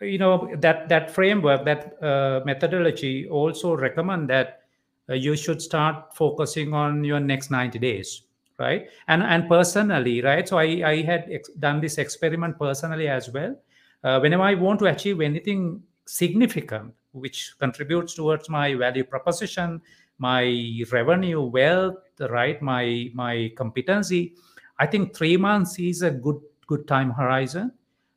you 0.00 0.18
know 0.18 0.50
that 0.56 0.88
that 0.88 1.10
framework, 1.10 1.64
that 1.64 2.00
methodology 2.44 3.28
also 3.28 3.74
recommend 3.76 4.28
that 4.28 4.62
you 5.08 5.36
should 5.36 5.60
start 5.60 6.14
focusing 6.14 6.72
on 6.72 7.02
your 7.02 7.18
next 7.18 7.50
90 7.50 7.78
days 7.80 8.22
right 8.60 8.88
and 9.08 9.22
and 9.22 9.48
personally 9.48 10.20
right 10.22 10.48
so 10.48 10.58
i 10.58 10.68
i 10.92 10.96
had 11.10 11.26
ex- 11.38 11.50
done 11.66 11.80
this 11.80 11.96
experiment 11.98 12.58
personally 12.58 13.08
as 13.08 13.28
well 13.30 13.54
uh, 14.02 14.18
whenever 14.18 14.42
I 14.44 14.54
want 14.54 14.78
to 14.80 14.86
achieve 14.86 15.20
anything 15.20 15.82
significant, 16.06 16.94
which 17.12 17.52
contributes 17.58 18.14
towards 18.14 18.48
my 18.48 18.74
value 18.74 19.04
proposition, 19.04 19.82
my 20.16 20.42
revenue, 20.90 21.42
wealth, 21.42 21.98
right, 22.30 22.60
my 22.62 23.10
my 23.12 23.52
competency, 23.58 24.32
I 24.78 24.86
think 24.86 25.14
three 25.14 25.36
months 25.36 25.78
is 25.78 26.00
a 26.00 26.10
good 26.10 26.40
good 26.66 26.88
time 26.88 27.10
horizon. 27.10 27.72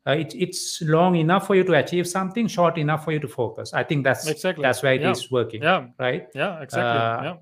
Uh, 0.07 0.11
it, 0.23 0.33
it's 0.35 0.81
long 0.83 1.15
enough 1.15 1.47
for 1.47 1.55
you 1.55 1.65
to 1.65 1.73
achieve 1.73 2.07
something, 2.07 2.47
short 2.47 2.77
enough 2.77 3.03
for 3.03 3.11
you 3.11 3.19
to 3.19 3.27
focus. 3.27 3.73
I 3.73 3.83
think 3.83 4.05
that's 4.05 4.25
Exactly. 4.27 4.61
that's 4.61 4.81
where 4.83 4.93
it 4.93 5.01
is 5.03 5.23
Yeah. 5.23 5.27
working, 5.31 5.61
Yeah. 5.63 5.87
right? 5.99 6.27
Yeah. 6.33 6.61
Exactly. 6.61 6.99
Uh, 7.01 7.23
yeah. 7.23 7.35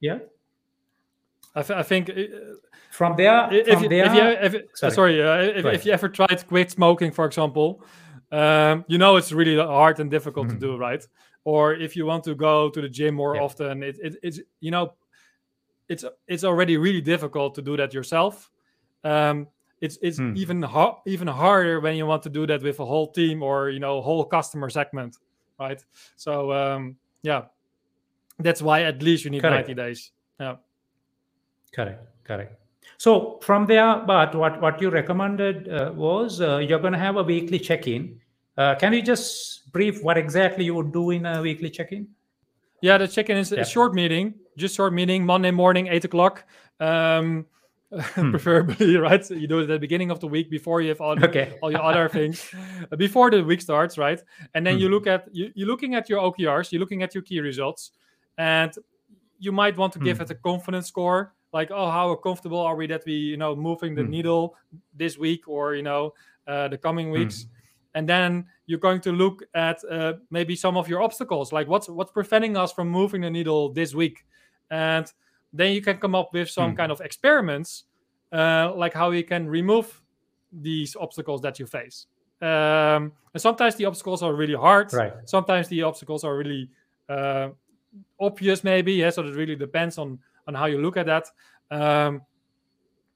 Yeah. 0.00 0.18
I, 1.58 1.62
th- 1.62 1.78
I 1.78 1.82
think 1.82 2.10
uh, 2.10 2.22
From 2.90 3.16
there, 3.16 3.52
if, 3.52 3.66
from 3.66 3.82
you, 3.82 3.88
there, 3.88 4.06
if 4.44 4.52
you 4.54 4.60
if, 4.60 4.62
sorry. 4.74 4.92
sorry, 4.92 5.22
uh, 5.22 5.58
if, 5.58 5.64
if 5.66 5.86
you 5.86 5.92
ever 5.92 6.08
tried 6.08 6.46
quit 6.46 6.70
smoking, 6.70 7.12
for 7.12 7.24
example, 7.26 7.82
um, 8.32 8.84
you 8.88 8.98
know 8.98 9.16
it's 9.16 9.32
really 9.32 9.56
hard 9.56 10.00
and 10.00 10.10
difficult 10.10 10.46
Mhm. 10.46 10.52
to 10.54 10.58
do, 10.66 10.76
right? 10.76 11.06
Or 11.44 11.74
if 11.74 11.96
you 11.96 12.06
want 12.06 12.24
to 12.24 12.34
go 12.34 12.70
to 12.70 12.80
the 12.80 12.88
gym 12.88 13.14
more 13.14 13.34
Yeah. 13.34 13.42
often, 13.42 13.82
it, 13.82 13.96
it, 14.02 14.16
it's 14.22 14.40
you 14.60 14.70
know, 14.70 14.92
it's 15.88 16.04
it's 16.26 16.44
already 16.44 16.76
really 16.76 17.00
difficult 17.00 17.54
to 17.54 17.62
do 17.62 17.76
that 17.76 17.92
yourself. 17.94 18.50
Um, 19.04 19.48
it's 19.80 19.98
it's 20.02 20.18
Hmm. 20.18 20.34
even 20.36 20.62
ha- 20.62 20.98
even 21.06 21.28
harder 21.28 21.80
when 21.80 21.96
you 21.96 22.06
want 22.06 22.22
to 22.22 22.30
do 22.30 22.46
that 22.46 22.62
with 22.62 22.80
a 22.80 22.84
whole 22.84 23.12
team 23.12 23.42
or 23.42 23.70
you 23.70 23.80
know 23.80 24.02
whole 24.02 24.24
customer 24.24 24.70
segment, 24.70 25.16
right? 25.60 25.84
So 26.16 26.52
um, 26.52 26.96
yeah, 27.22 27.42
that's 28.38 28.60
why 28.62 28.82
at 28.84 29.02
least 29.02 29.24
you 29.24 29.30
need 29.30 29.42
Correct. 29.42 29.68
ninety 29.68 29.74
days. 29.74 30.12
Yeah. 30.40 30.56
Correct, 31.74 32.04
correct. 32.24 32.54
So 32.96 33.38
from 33.42 33.66
there, 33.66 34.02
but 34.06 34.34
what 34.34 34.60
what 34.60 34.80
you 34.80 34.90
recommended 34.90 35.68
uh, 35.68 35.92
was 35.94 36.40
uh, 36.40 36.58
you're 36.58 36.80
going 36.80 36.92
to 36.94 36.98
have 36.98 37.16
a 37.16 37.22
weekly 37.22 37.58
check-in. 37.58 38.20
Uh, 38.56 38.74
can 38.74 38.92
you 38.92 39.02
just 39.02 39.70
brief 39.72 40.02
what 40.02 40.18
exactly 40.18 40.64
you 40.64 40.74
would 40.74 40.92
do 40.92 41.10
in 41.10 41.24
a 41.26 41.40
weekly 41.40 41.70
check-in? 41.70 42.08
Yeah, 42.82 42.98
the 42.98 43.06
check-in 43.06 43.36
is 43.36 43.52
Yeah. 43.52 43.60
a 43.60 43.64
short 43.64 43.94
meeting, 43.94 44.34
just 44.56 44.74
short 44.74 44.92
meeting, 44.92 45.24
Monday 45.26 45.50
morning, 45.52 45.86
eight 45.88 46.04
o'clock. 46.04 46.44
Um, 46.80 47.46
Hmm. 48.14 48.30
preferably, 48.32 48.96
right? 49.06 49.24
So 49.24 49.32
you 49.34 49.46
do 49.48 49.60
it 49.60 49.62
at 49.62 49.68
the 49.68 49.78
beginning 49.78 50.10
of 50.10 50.20
the 50.20 50.26
week 50.28 50.50
before 50.50 50.82
you 50.82 50.90
have 50.90 51.00
all, 51.00 51.16
Okay. 51.24 51.56
all 51.62 51.72
your 51.72 51.82
other 51.82 52.06
things, 52.08 52.44
uh, 52.92 52.96
before 52.96 53.30
the 53.30 53.42
week 53.42 53.62
starts, 53.62 53.96
right? 53.96 54.20
And 54.54 54.66
then 54.66 54.78
you 54.78 54.86
Hmm. 54.88 54.92
look 54.94 55.06
at 55.06 55.24
you, 55.32 55.50
you're 55.54 55.66
looking 55.68 55.94
at 55.94 56.08
your 56.10 56.20
OKRs, 56.20 56.70
you're 56.70 56.80
looking 56.80 57.02
at 57.02 57.14
your 57.14 57.22
key 57.22 57.40
results, 57.40 57.92
and 58.36 58.72
you 59.38 59.52
might 59.52 59.76
want 59.78 59.92
to 59.94 59.98
give 60.00 60.18
Hmm. 60.18 60.24
it 60.24 60.30
a 60.30 60.34
confidence 60.34 60.88
score, 60.88 61.32
like, 61.52 61.70
oh, 61.70 61.90
how 61.90 62.14
comfortable 62.16 62.60
are 62.60 62.76
we 62.76 62.86
that 62.88 63.02
we, 63.06 63.12
you 63.14 63.36
know, 63.36 63.56
moving 63.56 63.94
the 63.94 64.04
Hmm. 64.04 64.10
needle 64.10 64.54
this 64.94 65.18
week 65.18 65.48
or 65.48 65.74
you 65.74 65.82
know, 65.82 66.12
uh, 66.46 66.68
the 66.68 66.78
coming 66.78 67.08
Hmm. 67.08 67.12
weeks 67.12 67.46
and 67.94 68.06
then 68.08 68.46
you're 68.66 68.78
going 68.78 69.00
to 69.00 69.12
look 69.12 69.42
at 69.54 69.82
uh, 69.90 70.12
maybe 70.30 70.54
some 70.54 70.76
of 70.76 70.88
your 70.88 71.00
obstacles 71.02 71.52
like 71.52 71.66
what's 71.68 71.88
what's 71.88 72.12
preventing 72.12 72.54
us 72.56 72.70
from 72.70 72.88
moving 72.88 73.22
the 73.22 73.30
needle 73.30 73.72
this 73.72 73.94
week 73.94 74.26
and 74.70 75.10
then 75.54 75.72
you 75.72 75.80
can 75.80 75.96
come 75.96 76.14
up 76.14 76.32
with 76.34 76.50
some 76.50 76.72
Hmm. 76.72 76.76
kind 76.76 76.92
of 76.92 77.00
experiments 77.00 77.84
uh, 78.32 78.72
like 78.76 78.92
how 78.92 79.10
you 79.10 79.24
can 79.24 79.48
remove 79.48 80.02
these 80.52 80.96
obstacles 80.96 81.40
that 81.40 81.58
you 81.58 81.66
face 81.66 82.06
um, 82.42 83.12
and 83.32 83.40
sometimes 83.40 83.74
the 83.76 83.86
obstacles 83.86 84.22
are 84.22 84.34
really 84.34 84.54
hard 84.54 84.92
Right. 84.92 85.12
sometimes 85.24 85.68
the 85.68 85.82
obstacles 85.82 86.24
are 86.24 86.36
really 86.36 86.68
uh, 87.08 87.48
obvious 88.20 88.64
maybe 88.64 88.92
yeah 88.92 89.10
so 89.10 89.22
it 89.22 89.34
really 89.34 89.56
depends 89.56 89.98
on 89.98 90.18
on 90.48 90.54
how 90.54 90.66
you 90.66 90.82
look 90.82 90.96
at 90.96 91.06
that 91.06 91.26
um, 91.70 92.22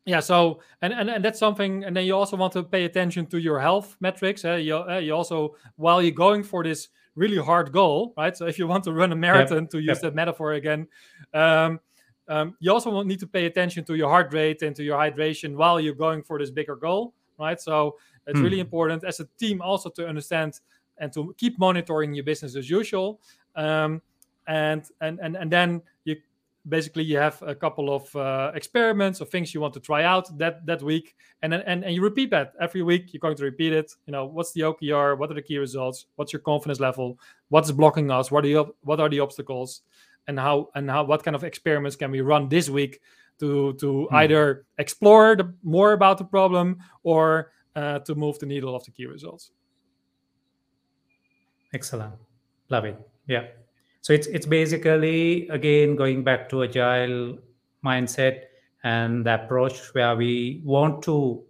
yeah 0.04 0.20
so 0.20 0.60
and, 0.82 0.92
and 0.92 1.10
and 1.10 1.24
that's 1.24 1.38
something 1.38 1.84
and 1.84 1.96
then 1.96 2.04
you 2.04 2.14
also 2.14 2.36
want 2.36 2.52
to 2.52 2.62
pay 2.62 2.84
attention 2.84 3.26
to 3.26 3.38
your 3.38 3.58
health 3.58 3.96
metrics 4.00 4.44
eh? 4.44 4.56
you, 4.56 4.76
uh, 4.76 4.98
you 4.98 5.12
also 5.14 5.56
while 5.76 6.00
you're 6.00 6.12
going 6.12 6.42
for 6.44 6.62
this 6.62 6.88
really 7.14 7.38
hard 7.38 7.72
goal 7.72 8.12
right 8.16 8.36
so 8.36 8.46
if 8.46 8.58
you 8.58 8.66
want 8.66 8.84
to 8.84 8.92
run 8.92 9.12
a 9.12 9.16
marathon 9.16 9.66
to 9.66 9.78
use 9.78 9.96
yep. 9.96 10.00
that 10.00 10.14
metaphor 10.14 10.52
again 10.52 10.86
um, 11.34 11.80
um, 12.28 12.54
you 12.60 12.72
also 12.72 13.02
need 13.02 13.18
to 13.18 13.26
pay 13.26 13.46
attention 13.46 13.84
to 13.84 13.94
your 13.94 14.08
heart 14.08 14.32
rate 14.32 14.62
and 14.62 14.76
to 14.76 14.82
your 14.82 14.98
hydration 14.98 15.56
while 15.56 15.80
you're 15.80 15.94
going 15.94 16.22
for 16.22 16.38
this 16.38 16.50
bigger 16.50 16.76
goal 16.76 17.14
right 17.38 17.60
so 17.60 17.96
it's 18.26 18.38
really 18.38 18.56
Hmm. 18.56 18.62
important 18.66 19.04
as 19.04 19.20
a 19.20 19.26
team 19.38 19.60
also 19.60 19.90
to 19.90 20.06
understand 20.06 20.60
and 20.98 21.12
to 21.12 21.34
keep 21.38 21.58
monitoring 21.58 22.14
your 22.14 22.24
business 22.24 22.56
as 22.56 22.68
usual 22.70 23.20
um, 23.56 24.00
and 24.46 24.84
and 25.00 25.20
and 25.20 25.36
and 25.36 25.50
then 25.50 25.82
you 26.04 26.16
basically 26.68 27.02
you 27.04 27.18
have 27.18 27.42
a 27.42 27.54
couple 27.54 27.92
of 27.94 28.14
uh, 28.14 28.52
experiments 28.54 29.20
or 29.20 29.24
things 29.24 29.52
you 29.52 29.60
want 29.60 29.74
to 29.74 29.80
try 29.80 30.04
out 30.04 30.36
that 30.38 30.64
that 30.66 30.82
week. 30.82 31.16
And 31.42 31.52
then 31.52 31.62
and, 31.66 31.84
and 31.84 31.94
you 31.94 32.02
repeat 32.02 32.30
that. 32.30 32.52
Every 32.60 32.82
week 32.82 33.12
you're 33.12 33.20
going 33.20 33.36
to 33.36 33.44
repeat 33.44 33.72
it. 33.72 33.92
You 34.06 34.12
know 34.12 34.26
what's 34.26 34.52
the 34.52 34.62
okr 34.62 35.18
what 35.18 35.30
are 35.30 35.34
the 35.34 35.42
key 35.42 35.58
results? 35.58 36.06
What's 36.16 36.32
your 36.32 36.40
confidence 36.40 36.80
level? 36.80 37.18
What's 37.48 37.70
blocking 37.72 38.10
us? 38.10 38.30
What 38.30 38.44
are 38.44 38.48
the 38.48 38.72
what 38.82 39.00
are 39.00 39.08
the 39.08 39.20
obstacles? 39.20 39.82
And 40.28 40.38
how 40.38 40.68
and 40.74 40.88
how 40.88 41.04
what 41.04 41.24
kind 41.24 41.34
of 41.34 41.42
experiments 41.44 41.96
can 41.96 42.10
we 42.10 42.20
run 42.20 42.48
this 42.48 42.68
week 42.70 43.00
to 43.40 43.72
to 43.74 44.06
Hmm. 44.06 44.14
either 44.16 44.66
explore 44.78 45.36
the, 45.36 45.52
more 45.62 45.92
about 45.92 46.18
the 46.18 46.24
problem 46.24 46.78
or 47.02 47.50
uh, 47.74 47.98
to 48.00 48.14
move 48.14 48.38
the 48.38 48.46
needle 48.46 48.76
of 48.76 48.84
the 48.84 48.92
key 48.92 49.06
results? 49.06 49.50
Excellent. 51.74 52.14
Love 52.68 52.84
it. 52.84 52.96
Yeah. 53.26 53.46
So 54.02 54.12
it's 54.12 54.26
it's 54.26 54.46
basically 54.46 55.48
again 55.48 55.96
going 55.96 56.24
back 56.24 56.48
to 56.50 56.64
agile 56.64 57.38
mindset 57.84 58.42
and 58.84 59.24
the 59.24 59.34
approach 59.34 59.94
where 59.94 60.14
we 60.16 60.60
want 60.64 61.02
to 61.04 61.42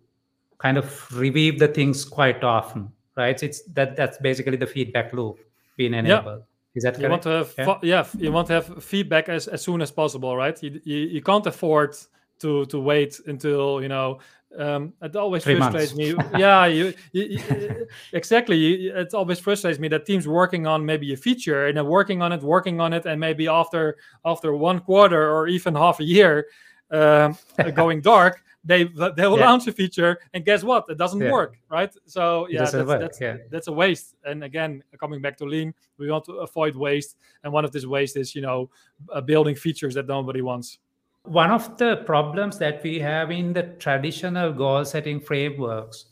kind 0.58 0.78
of 0.78 0.86
review 1.16 1.58
the 1.58 1.68
things 1.68 2.04
quite 2.04 2.44
often, 2.44 2.92
right? 3.16 3.38
So 3.40 3.46
It's 3.46 3.62
that 3.72 3.96
that's 3.96 4.18
basically 4.18 4.56
the 4.58 4.66
feedback 4.66 5.12
loop 5.12 5.38
being 5.76 5.94
enabled. 5.94 6.44
Is 6.74 6.84
that 6.84 6.98
you 7.00 7.08
want 7.08 7.22
to 7.22 7.28
have 7.28 7.54
Yeah. 7.58 7.78
yeah 7.82 8.06
you 8.18 8.32
want 8.32 8.46
to 8.48 8.54
have 8.54 8.82
feedback 8.82 9.28
as, 9.28 9.46
as 9.48 9.60
soon 9.62 9.82
as 9.82 9.90
possible 9.90 10.34
right 10.36 10.62
you, 10.62 10.80
you, 10.84 10.96
you 10.96 11.22
can't 11.22 11.46
afford 11.46 11.94
to 12.42 12.64
to 12.66 12.78
wait 12.78 13.18
until 13.26 13.80
you 13.82 13.88
know 13.88 14.18
um 14.58 14.92
it 15.00 15.16
always 15.16 15.42
Three 15.44 15.56
frustrates 15.56 15.94
me. 15.94 16.14
Yeah 16.44 16.66
you, 16.66 16.92
you, 17.12 17.22
you- 17.48 17.86
exactly. 18.12 18.86
It 18.88 19.14
always 19.14 19.38
frustrates 19.38 19.78
me 19.78 19.88
that 19.88 20.04
teams 20.04 20.26
working 20.28 20.66
on 20.66 20.84
maybe 20.84 21.12
a 21.12 21.16
feature 21.16 21.66
and 21.68 21.76
then 21.76 21.86
working 21.86 22.20
on 22.22 22.32
it 22.32 22.42
working 22.42 22.80
on 22.80 22.92
it 22.92 23.06
and 23.06 23.18
maybe 23.18 23.48
after 23.48 23.96
after 24.24 24.54
one 24.54 24.80
quarter 24.80 25.22
or 25.34 25.48
even 25.48 25.74
half 25.74 26.00
a 26.00 26.04
year 26.04 26.46
um, 26.90 27.36
going 27.74 28.02
dark 28.02 28.42
they 28.64 28.84
they 29.16 29.26
will 29.26 29.38
Yeah. 29.38 29.50
launch 29.50 29.66
a 29.66 29.72
feature 29.72 30.18
and 30.34 30.44
guess 30.44 30.62
what? 30.62 30.84
It 30.88 30.98
doesn't 30.98 31.20
Yeah. 31.22 31.32
work 31.32 31.52
right? 31.70 31.92
So 32.06 32.46
yeah 32.50 32.70
that's, 32.70 32.88
that's 33.02 33.20
yeah. 33.20 33.36
that's 33.50 33.68
a 33.68 33.72
waste. 33.72 34.14
And 34.28 34.44
again 34.44 34.82
coming 35.00 35.20
back 35.22 35.36
to 35.38 35.44
lean 35.46 35.72
we 35.98 36.10
want 36.10 36.24
to 36.26 36.32
avoid 36.46 36.76
waste. 36.76 37.16
And 37.42 37.52
one 37.52 37.64
of 37.64 37.72
this 37.72 37.86
waste 37.86 38.16
is 38.16 38.34
you 38.36 38.42
know 38.42 38.68
uh, 39.14 39.20
building 39.22 39.56
features 39.56 39.94
that 39.94 40.06
nobody 40.06 40.42
wants 40.42 40.78
One 41.24 41.50
of 41.50 41.76
the 41.78 41.96
problems 42.04 42.58
that 42.58 42.82
we 42.82 42.98
have 42.98 43.30
in 43.30 43.52
the 43.52 43.62
traditional 43.78 44.52
goal 44.52 44.84
setting 44.84 45.20
frameworks, 45.20 46.06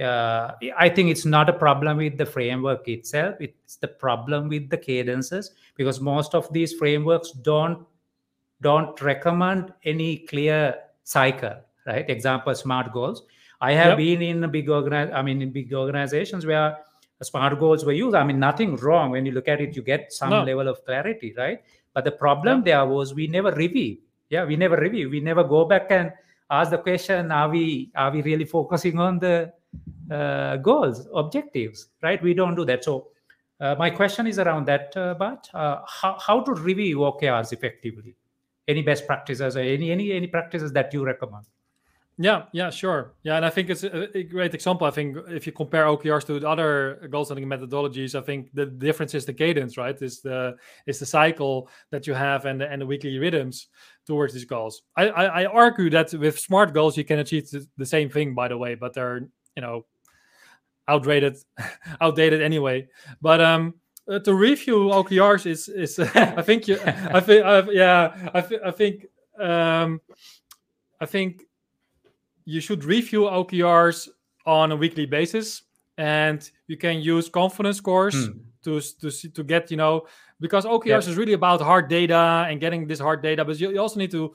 uh, 0.00 0.52
I 0.76 0.88
think 0.88 1.10
it's 1.10 1.24
not 1.24 1.48
a 1.48 1.52
problem 1.52 1.96
with 1.98 2.18
the 2.18 2.26
framework 2.26 2.88
itself, 2.88 3.36
it's 3.40 3.76
the 3.76 3.88
problem 3.88 4.48
with 4.48 4.68
the 4.68 4.76
cadences 4.76 5.52
because 5.76 6.00
most 6.00 6.34
of 6.34 6.52
these 6.52 6.72
frameworks 6.74 7.30
don't 7.32 7.86
don't 8.60 9.00
recommend 9.00 9.72
any 9.84 10.18
clear 10.26 10.74
cycle 11.04 11.54
right 11.86 12.10
example 12.10 12.52
smart 12.56 12.92
goals 12.92 13.22
i 13.60 13.70
have 13.72 13.90
Yep. 13.90 13.98
been 13.98 14.22
in 14.22 14.42
a 14.44 14.48
big 14.48 14.66
organi- 14.66 15.12
i 15.14 15.22
mean 15.22 15.40
in 15.42 15.52
big 15.52 15.72
organizations 15.72 16.44
where 16.44 16.76
smart 17.22 17.56
goals 17.60 17.84
were 17.84 17.92
used 17.92 18.16
i 18.16 18.24
mean 18.24 18.40
nothing 18.40 18.74
wrong 18.76 19.12
when 19.12 19.24
you 19.24 19.30
look 19.30 19.46
at 19.46 19.60
it 19.60 19.76
you 19.76 19.82
get 19.82 20.12
some 20.12 20.30
No. 20.30 20.42
level 20.42 20.66
of 20.66 20.84
clarity 20.84 21.32
right 21.38 21.62
but 21.94 22.02
the 22.04 22.10
problem 22.10 22.58
Yep. 22.58 22.64
there 22.64 22.84
was 22.86 23.14
we 23.14 23.28
never 23.28 23.52
review 23.52 23.96
yeah 24.30 24.44
we 24.44 24.56
never 24.56 24.76
review. 24.76 25.10
We 25.10 25.20
never 25.20 25.44
go 25.44 25.64
back 25.64 25.86
and 25.90 26.12
ask 26.50 26.70
the 26.70 26.78
question 26.78 27.30
are 27.32 27.48
we 27.48 27.90
are 27.94 28.10
we 28.10 28.22
really 28.22 28.44
focusing 28.44 28.98
on 28.98 29.18
the 29.18 29.52
uh, 30.10 30.56
goals 30.56 31.06
objectives 31.14 31.88
right? 32.02 32.22
We 32.22 32.34
don't 32.34 32.54
do 32.54 32.64
that. 32.64 32.84
So 32.84 33.08
uh, 33.60 33.74
my 33.78 33.90
question 33.90 34.26
is 34.26 34.38
around 34.38 34.66
that 34.66 34.96
uh, 34.96 35.14
but 35.14 35.48
uh, 35.52 35.80
how, 35.86 36.18
how 36.18 36.40
to 36.40 36.52
review 36.54 36.98
okrs 36.98 37.52
effectively? 37.52 38.16
Any 38.66 38.82
best 38.82 39.06
practices 39.06 39.56
or 39.56 39.60
any 39.60 39.90
any 39.90 40.12
any 40.12 40.26
practices 40.26 40.72
that 40.72 40.92
you 40.92 41.04
recommend? 41.04 41.46
Yeah 42.20 42.44
yeah 42.52 42.70
sure. 42.70 43.14
Yeah 43.22 43.36
and 43.36 43.46
i 43.46 43.50
think 43.50 43.70
it's 43.70 43.84
a, 43.84 44.22
great 44.24 44.52
example. 44.52 44.86
I 44.86 44.90
think 44.90 45.16
if 45.28 45.46
you 45.46 45.52
compare 45.52 45.84
okrs 45.84 46.26
to 46.26 46.40
the 46.40 46.48
other 46.48 47.08
goal 47.10 47.24
setting 47.24 47.46
methodologies 47.46 48.14
i 48.14 48.20
think 48.20 48.50
the 48.54 48.66
difference 48.66 49.14
is 49.14 49.24
the 49.24 49.32
cadence 49.32 49.76
right? 49.76 50.00
Is 50.02 50.20
the 50.20 50.56
is 50.86 50.98
the 50.98 51.06
cycle 51.06 51.68
that 51.90 52.06
you 52.06 52.14
have 52.14 52.44
and 52.44 52.60
the, 52.60 52.70
and 52.70 52.82
the 52.82 52.86
weekly 52.86 53.18
rhythms 53.18 53.68
towards 54.08 54.32
these 54.34 54.46
goals 54.54 54.74
I, 54.96 55.04
I 55.22 55.24
i 55.42 55.44
argue 55.64 55.88
that 55.90 56.12
with 56.24 56.36
smart 56.48 56.72
goals 56.72 56.96
you 56.96 57.04
can 57.04 57.18
achieve 57.20 57.44
the, 57.76 57.86
same 57.86 58.08
thing 58.10 58.34
by 58.34 58.48
the 58.48 58.56
way 58.64 58.74
but 58.74 58.90
they're 58.94 59.20
you 59.56 59.62
know 59.64 59.76
outdated 60.88 61.36
outdated 62.00 62.40
anyway 62.42 62.88
but 63.20 63.40
um 63.40 63.74
uh, 64.10 64.18
to 64.20 64.32
review 64.34 64.78
okrs 64.98 65.44
is 65.46 65.68
is 65.68 65.98
i 66.40 66.42
think 66.48 66.66
you 66.68 66.76
i 67.16 67.20
think 67.20 67.44
I've, 67.44 67.68
yeah 67.72 68.30
i, 68.34 68.40
thi- 68.40 68.64
I 68.64 68.70
think 68.80 68.94
um 69.38 70.00
i 71.00 71.06
think 71.06 71.42
you 72.44 72.60
should 72.60 72.82
review 72.84 73.22
okrs 73.38 74.08
on 74.46 74.72
a 74.72 74.76
weekly 74.76 75.06
basis 75.06 75.62
and 75.98 76.50
you 76.66 76.76
can 76.78 76.96
use 77.14 77.28
confidence 77.28 77.76
scores 77.76 78.14
Hmm. 78.26 78.38
to 78.64 78.80
to 79.00 79.10
see- 79.10 79.30
to 79.36 79.42
get 79.44 79.70
you 79.70 79.76
know 79.76 80.06
because 80.40 80.64
OKRs 80.64 80.86
Yep. 80.86 81.08
is 81.08 81.16
really 81.16 81.32
about 81.34 81.60
hard 81.60 81.88
data 81.88 82.46
and 82.48 82.60
getting 82.60 82.86
this 82.86 83.00
hard 83.00 83.22
data, 83.22 83.44
but 83.44 83.58
you, 83.60 83.70
you 83.70 83.80
also 83.80 83.98
need 83.98 84.10
to 84.12 84.32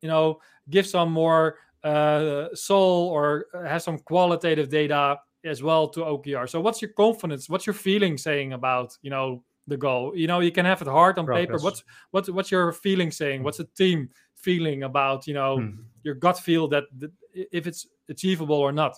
you 0.00 0.08
know 0.08 0.40
give 0.70 0.86
some 0.86 1.12
more 1.12 1.58
uh, 1.84 2.48
soul 2.54 3.08
or 3.08 3.46
have 3.66 3.82
some 3.82 3.98
qualitative 3.98 4.68
data 4.68 5.18
as 5.44 5.62
well 5.62 5.88
to 5.88 6.00
OKR. 6.00 6.48
So 6.48 6.60
what's 6.60 6.82
your 6.82 6.90
confidence? 6.92 7.48
What's 7.48 7.66
your 7.66 7.74
feeling 7.74 8.18
saying 8.18 8.52
about 8.52 8.96
you 9.02 9.10
know 9.10 9.44
the 9.68 9.76
goal? 9.76 10.16
You 10.16 10.26
know 10.26 10.40
you 10.40 10.50
can 10.52 10.64
have 10.64 10.82
it 10.82 10.88
hard 10.88 11.18
on 11.18 11.26
paper. 11.26 11.58
What's 11.58 11.84
what's 12.10 12.28
what's 12.30 12.50
your 12.50 12.72
feeling 12.72 13.10
saying? 13.10 13.42
What's 13.42 13.58
the 13.58 13.68
team 13.76 14.08
feeling 14.34 14.82
about 14.82 15.26
you 15.26 15.34
know 15.34 15.60
Hmm. 15.60 15.70
your 16.02 16.14
gut 16.14 16.38
feel 16.38 16.68
that, 16.68 16.84
that 16.98 17.12
if 17.32 17.66
it's 17.66 17.86
achievable 18.08 18.56
or 18.56 18.72
not? 18.72 18.96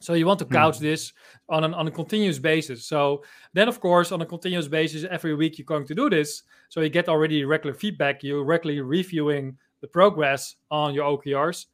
So 0.00 0.12
you 0.14 0.26
want 0.26 0.38
to 0.40 0.44
couch 0.44 0.78
this 0.78 1.12
on 1.48 1.64
an 1.64 1.72
on 1.74 1.88
a 1.88 1.90
continuous 1.90 2.38
basis. 2.38 2.84
So 2.86 3.22
then, 3.54 3.68
of 3.68 3.80
course, 3.80 4.12
on 4.12 4.20
a 4.22 4.26
continuous 4.26 4.68
basis, 4.68 5.04
every 5.10 5.34
week 5.34 5.58
you're 5.58 5.64
going 5.64 5.86
to 5.86 5.94
do 5.94 6.10
this. 6.10 6.42
So 6.68 6.80
you 6.80 6.88
get 6.90 7.08
already 7.08 7.44
regular 7.44 7.74
feedback. 7.74 8.22
You're 8.22 8.44
regularly 8.44 8.80
reviewing 8.82 9.56
the 9.80 9.86
progress 9.88 10.56
on 10.70 10.94
your 10.94 11.04
OKRs, 11.04 11.66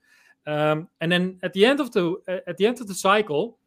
um, 0.46 0.88
and 1.00 1.10
then 1.12 1.38
at 1.42 1.52
the 1.52 1.64
end 1.64 1.80
of 1.80 1.90
the 1.92 2.16
at 2.46 2.56
the 2.56 2.66
end 2.66 2.80
of 2.80 2.86
the 2.86 2.94
cycle, 2.94 3.58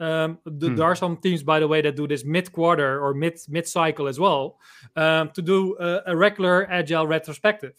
um, 0.00 0.38
th- 0.44 0.70
Hmm. 0.70 0.76
there 0.76 0.86
are 0.86 0.96
some 0.96 1.16
teams, 1.16 1.42
by 1.42 1.58
the 1.60 1.66
way, 1.68 1.80
that 1.82 1.96
do 1.96 2.06
this 2.06 2.24
mid 2.24 2.52
quarter 2.52 3.00
or 3.04 3.14
mid 3.14 3.38
mid 3.48 3.66
cycle 3.66 4.08
as 4.08 4.18
well, 4.20 4.58
um, 4.96 5.30
to 5.30 5.42
do 5.42 5.76
a, 5.78 6.02
a 6.12 6.16
regular 6.16 6.66
agile 6.70 7.06
retrospective, 7.06 7.74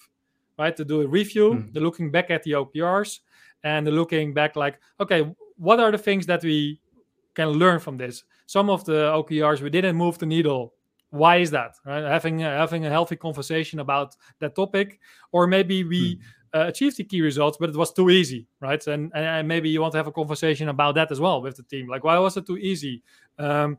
right? 0.59 0.75
To 0.77 0.83
do 0.85 1.01
a 1.01 1.07
review, 1.07 1.53
Hmm. 1.53 1.71
they're 1.71 1.83
looking 1.83 2.11
back 2.11 2.31
at 2.31 2.43
the 2.43 2.51
OKRs, 2.55 3.19
and 3.63 3.85
they're 3.85 3.93
looking 4.01 4.33
back 4.33 4.55
like, 4.55 4.79
okay, 4.99 5.33
what 5.57 5.79
are 5.79 5.91
the 5.91 5.97
things 5.97 6.25
that 6.27 6.43
we 6.43 6.79
can 7.35 7.49
learn 7.49 7.79
from 7.79 7.97
this? 7.97 8.23
Some 8.45 8.69
of 8.69 8.85
the 8.85 9.11
OKRs 9.13 9.61
we 9.61 9.69
didn't 9.69 9.95
move 9.95 10.17
the 10.17 10.25
needle. 10.25 10.73
Why 11.09 11.37
is 11.37 11.51
that? 11.51 11.75
Right? 11.85 12.03
Having 12.03 12.43
a, 12.43 12.49
having 12.49 12.85
a 12.85 12.89
healthy 12.89 13.15
conversation 13.15 13.79
about 13.79 14.15
that 14.39 14.55
topic, 14.55 14.99
or 15.31 15.47
maybe 15.47 15.83
we 15.83 16.19
uh, 16.53 16.65
achieved 16.67 16.97
the 16.97 17.03
key 17.03 17.21
results, 17.21 17.57
but 17.59 17.69
it 17.69 17.75
was 17.75 17.93
too 17.93 18.09
easy, 18.09 18.47
right? 18.61 18.85
And, 18.87 19.11
and 19.15 19.25
and 19.25 19.47
maybe 19.47 19.69
you 19.69 19.81
want 19.81 19.91
to 19.93 19.97
have 19.97 20.07
a 20.07 20.11
conversation 20.11 20.69
about 20.69 20.95
that 20.95 21.11
as 21.11 21.19
well 21.19 21.41
with 21.41 21.55
the 21.57 21.63
team. 21.63 21.87
Like, 21.87 22.03
why 22.03 22.17
was 22.19 22.37
it 22.37 22.45
too 22.45 22.57
easy? 22.57 23.03
Um, 23.37 23.77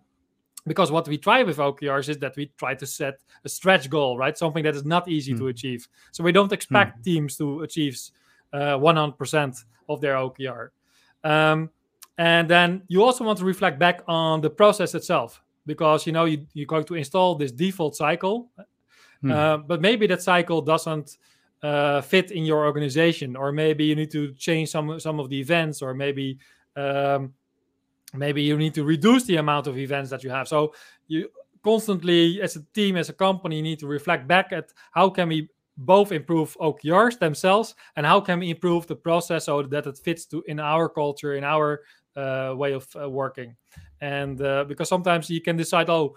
because 0.67 0.91
what 0.91 1.09
we 1.09 1.17
try 1.17 1.43
with 1.43 1.57
OKRs 1.59 2.09
is 2.11 2.19
that 2.19 2.37
we 2.37 2.51
try 2.59 2.75
to 2.75 2.87
set 2.87 3.21
a 3.45 3.49
stretch 3.49 3.89
goal, 3.89 4.19
right? 4.19 4.37
Something 4.37 4.65
that 4.65 4.75
is 4.77 4.85
not 4.85 5.09
easy 5.09 5.33
to 5.35 5.45
Mm. 5.45 5.51
achieve. 5.51 5.89
So 6.13 6.23
we 6.25 6.33
don't 6.33 6.53
expect 6.53 7.05
teams 7.05 7.37
to 7.39 7.63
achieve 7.63 7.99
uh, 8.53 8.77
100% 8.79 9.65
of 9.89 10.01
their 10.01 10.17
OKR. 10.17 10.69
Um, 11.25 11.71
and 12.17 12.49
then 12.49 12.83
you 12.89 13.05
also 13.05 13.25
want 13.25 13.39
to 13.39 13.45
reflect 13.45 13.79
back 13.79 14.03
on 14.09 14.41
the 14.41 14.51
process 14.51 14.95
itself 14.95 15.43
because 15.67 16.07
you 16.07 16.13
know 16.13 16.25
you, 16.25 16.47
you're 16.55 16.67
going 16.67 16.85
to 16.85 16.95
install 16.95 17.35
this 17.35 17.53
default 17.53 17.95
cycle 17.97 18.51
Hmm. 19.23 19.33
uh, 19.33 19.57
but 19.59 19.81
maybe 19.81 20.07
that 20.07 20.23
cycle 20.23 20.63
doesn't 20.63 21.19
uh, 21.63 22.01
fit 22.01 22.31
in 22.31 22.45
your 22.45 22.65
organization 22.65 23.35
or 23.35 23.51
maybe 23.51 23.85
you 23.85 23.97
need 23.97 24.13
to 24.13 24.33
change 24.35 24.69
some 24.71 25.01
some 25.01 25.19
of 25.19 25.29
the 25.29 25.41
events 25.41 25.83
or 25.83 25.93
maybe 25.93 26.39
um, 26.77 27.33
maybe 28.15 28.43
you 28.43 28.57
need 28.57 28.75
to 28.75 28.85
reduce 28.85 29.25
the 29.25 29.37
amount 29.37 29.67
of 29.67 29.77
events 29.77 30.11
that 30.11 30.23
you 30.23 30.31
have 30.31 30.47
so 30.47 30.73
you 31.09 31.29
constantly 31.65 32.41
as 32.41 32.55
a 32.55 32.63
team 32.73 32.97
as 32.97 33.09
a 33.09 33.13
company 33.13 33.61
need 33.61 33.81
to 33.81 33.89
reflect 33.89 34.29
back 34.29 34.53
at 34.53 34.73
how 34.93 35.11
can 35.11 35.29
we 35.29 35.49
both 35.79 36.11
improve 36.11 36.57
OKRs 36.61 37.19
themselves 37.19 37.75
and 37.97 38.05
how 38.05 38.21
can 38.21 38.41
we 38.41 38.51
improve 38.51 38.87
the 38.89 38.97
process 38.97 39.47
so 39.47 39.63
that 39.63 39.87
it 39.87 39.97
fits 39.99 40.27
to 40.27 40.43
in 40.49 40.59
our 40.59 40.89
culture 40.89 41.35
in 41.35 41.45
our 41.45 41.83
uh, 42.17 42.53
way 42.57 42.73
of 42.73 42.87
uh, 43.01 43.09
working. 43.09 43.55
And 44.01 44.43
uh, 44.43 44.65
because 44.65 44.89
sometimes 44.89 45.31
you 45.31 45.41
can 45.41 45.57
decide 45.57 45.89
oh 45.89 46.17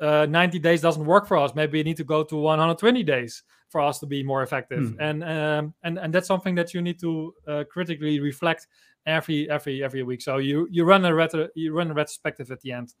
uh, 0.00 0.26
90 0.30 0.58
days 0.60 0.80
doesn't 0.80 1.04
work 1.04 1.26
for 1.26 1.36
us. 1.36 1.54
Maybe 1.54 1.78
we 1.78 1.82
need 1.82 1.98
to 1.98 2.04
go 2.04 2.24
to 2.24 2.36
120 2.36 3.02
days 3.02 3.42
for 3.68 3.82
us 3.82 3.98
to 3.98 4.06
be 4.06 4.22
more 4.22 4.42
effective. 4.42 4.90
Hmm. 4.90 5.00
and 5.00 5.24
um, 5.24 5.74
and 5.82 5.98
and 5.98 6.14
that's 6.14 6.28
something 6.28 6.54
that 6.54 6.72
you 6.72 6.80
need 6.80 7.00
to 7.00 7.34
uh, 7.46 7.64
critically 7.70 8.20
reflect 8.20 8.68
every 9.06 9.50
every 9.50 9.82
every 9.82 10.04
week. 10.04 10.22
So 10.22 10.38
you 10.38 10.68
you 10.70 10.84
run 10.84 11.04
a 11.04 11.12
retro 11.12 11.48
you 11.54 11.74
run 11.74 11.90
a 11.90 11.94
retrospective 11.94 12.50
at 12.52 12.60
the 12.60 12.72
end. 12.72 12.94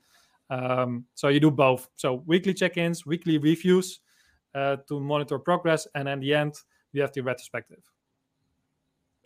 Um, 0.50 1.04
so 1.14 1.28
you 1.28 1.38
do 1.38 1.52
both. 1.52 1.88
So 1.94 2.24
weekly 2.26 2.52
check-ins 2.52 3.06
weekly 3.06 3.38
reviews 3.38 4.00
uh, 4.54 4.76
to 4.88 5.00
monitor 5.00 5.38
progress 5.38 5.86
and 5.94 6.08
at 6.08 6.20
the 6.20 6.34
end 6.34 6.54
we 6.92 7.00
have 7.00 7.12
the 7.12 7.20
retrospective 7.22 7.82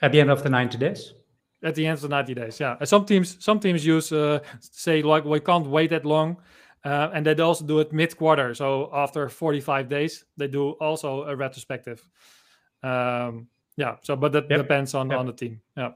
At 0.02 0.12
the 0.12 0.20
end 0.20 0.30
of 0.30 0.42
the 0.42 0.50
90 0.50 0.78
days? 0.78 1.14
at 1.62 1.74
the 1.74 1.86
end 1.86 1.94
of 1.94 2.02
the 2.02 2.08
90 2.08 2.34
days 2.34 2.60
yeah 2.60 2.76
and 2.78 2.88
some 2.88 3.04
teams 3.06 3.42
some 3.42 3.58
teams 3.60 3.86
use 3.86 4.12
uh, 4.12 4.38
say 4.60 5.02
like 5.02 5.24
we 5.24 5.40
can't 5.40 5.66
wait 5.66 5.90
that 5.90 6.04
long 6.04 6.36
uh, 6.84 7.08
and 7.14 7.24
they 7.24 7.34
also 7.42 7.64
do 7.64 7.78
it 7.80 7.92
mid-quarter 7.92 8.54
so 8.54 8.90
after 8.92 9.28
45 9.30 9.88
days 9.88 10.24
they 10.36 10.46
do 10.48 10.70
also 10.72 11.22
a 11.24 11.34
retrospective 11.34 12.06
um, 12.82 13.48
yeah 13.76 13.96
so 14.02 14.14
but 14.16 14.32
that 14.32 14.50
Yep. 14.50 14.58
depends 14.60 14.94
on 14.94 15.10
Yep. 15.10 15.18
on 15.18 15.26
the 15.26 15.32
team 15.32 15.60
yeah 15.76 15.92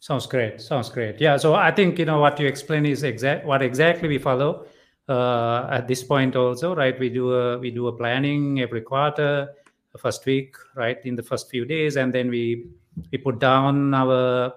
Sounds 0.00 0.26
great. 0.26 0.60
Sounds 0.60 0.88
great. 0.90 1.20
Yeah. 1.20 1.36
So 1.36 1.54
I 1.54 1.70
think 1.70 1.96
you 1.96 2.04
know 2.04 2.18
what 2.18 2.40
you 2.40 2.48
explain 2.48 2.84
is 2.86 3.04
exact 3.04 3.46
what 3.46 3.62
exactly 3.62 4.08
we 4.08 4.18
follow 4.18 4.66
uh, 5.12 5.68
at 5.70 5.86
this 5.88 6.02
point 6.02 6.36
also, 6.36 6.74
right? 6.74 6.98
We 6.98 7.08
do 7.08 7.32
a 7.32 7.58
we 7.58 7.70
do 7.70 7.88
a 7.88 7.92
planning 7.92 8.60
every 8.60 8.82
quarter, 8.82 9.48
the 9.92 9.98
first 9.98 10.24
week, 10.26 10.56
right? 10.74 10.98
In 11.04 11.16
the 11.16 11.22
first 11.22 11.50
few 11.50 11.64
days, 11.64 11.96
and 11.96 12.12
then 12.12 12.28
we 12.30 12.66
we 13.10 13.18
put 13.18 13.38
down 13.38 13.94
our 13.94 14.52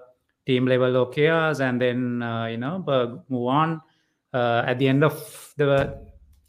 team 0.46 0.66
level 0.66 1.06
OKRs, 1.06 1.60
and 1.60 1.80
then 1.80 2.22
uh, 2.22 2.46
you 2.46 2.58
know 2.58 2.78
bu- 2.78 3.20
move 3.28 3.48
on. 3.48 3.80
Uh, 4.32 4.62
at 4.66 4.78
the 4.78 4.88
end 4.88 5.04
of 5.04 5.54
the 5.56 5.98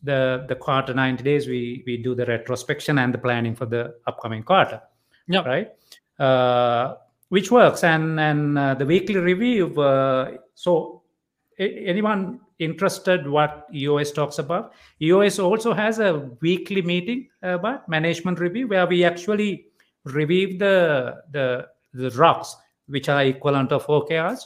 the 0.03 0.45
the 0.47 0.55
quarter 0.55 0.93
90 0.93 1.23
days, 1.23 1.47
we 1.47 1.83
we 1.85 1.97
do 1.97 2.15
the 2.15 2.25
retrospection 2.25 2.99
and 2.99 3.13
the 3.13 3.17
planning 3.17 3.55
for 3.55 3.65
the 3.65 3.95
upcoming 4.05 4.43
quarter 4.43 4.81
yeah 5.27 5.41
right 5.41 5.71
uh, 6.19 6.95
which 7.29 7.51
works 7.51 7.83
and 7.83 8.19
and 8.19 8.57
uh, 8.57 8.73
the 8.73 8.85
weekly 8.85 9.17
review 9.17 9.79
uh, 9.81 10.31
so 10.55 11.03
anyone 11.59 12.39
interested 12.59 13.27
what 13.27 13.67
eos 13.73 14.11
talks 14.11 14.39
about. 14.39 14.73
Eos 15.01 15.39
also 15.39 15.73
has 15.73 15.99
a 15.99 16.29
weekly 16.41 16.81
meeting 16.81 17.29
about 17.41 17.87
management 17.87 18.39
review 18.39 18.67
where 18.67 18.87
we 18.87 19.03
actually 19.03 19.65
review 20.05 20.57
the 20.57 21.15
the 21.31 21.67
the 21.93 22.09
rocks 22.11 22.55
which 22.87 23.09
are 23.09 23.23
equivalent 23.23 23.71
of 23.71 23.85
okrs 23.87 24.39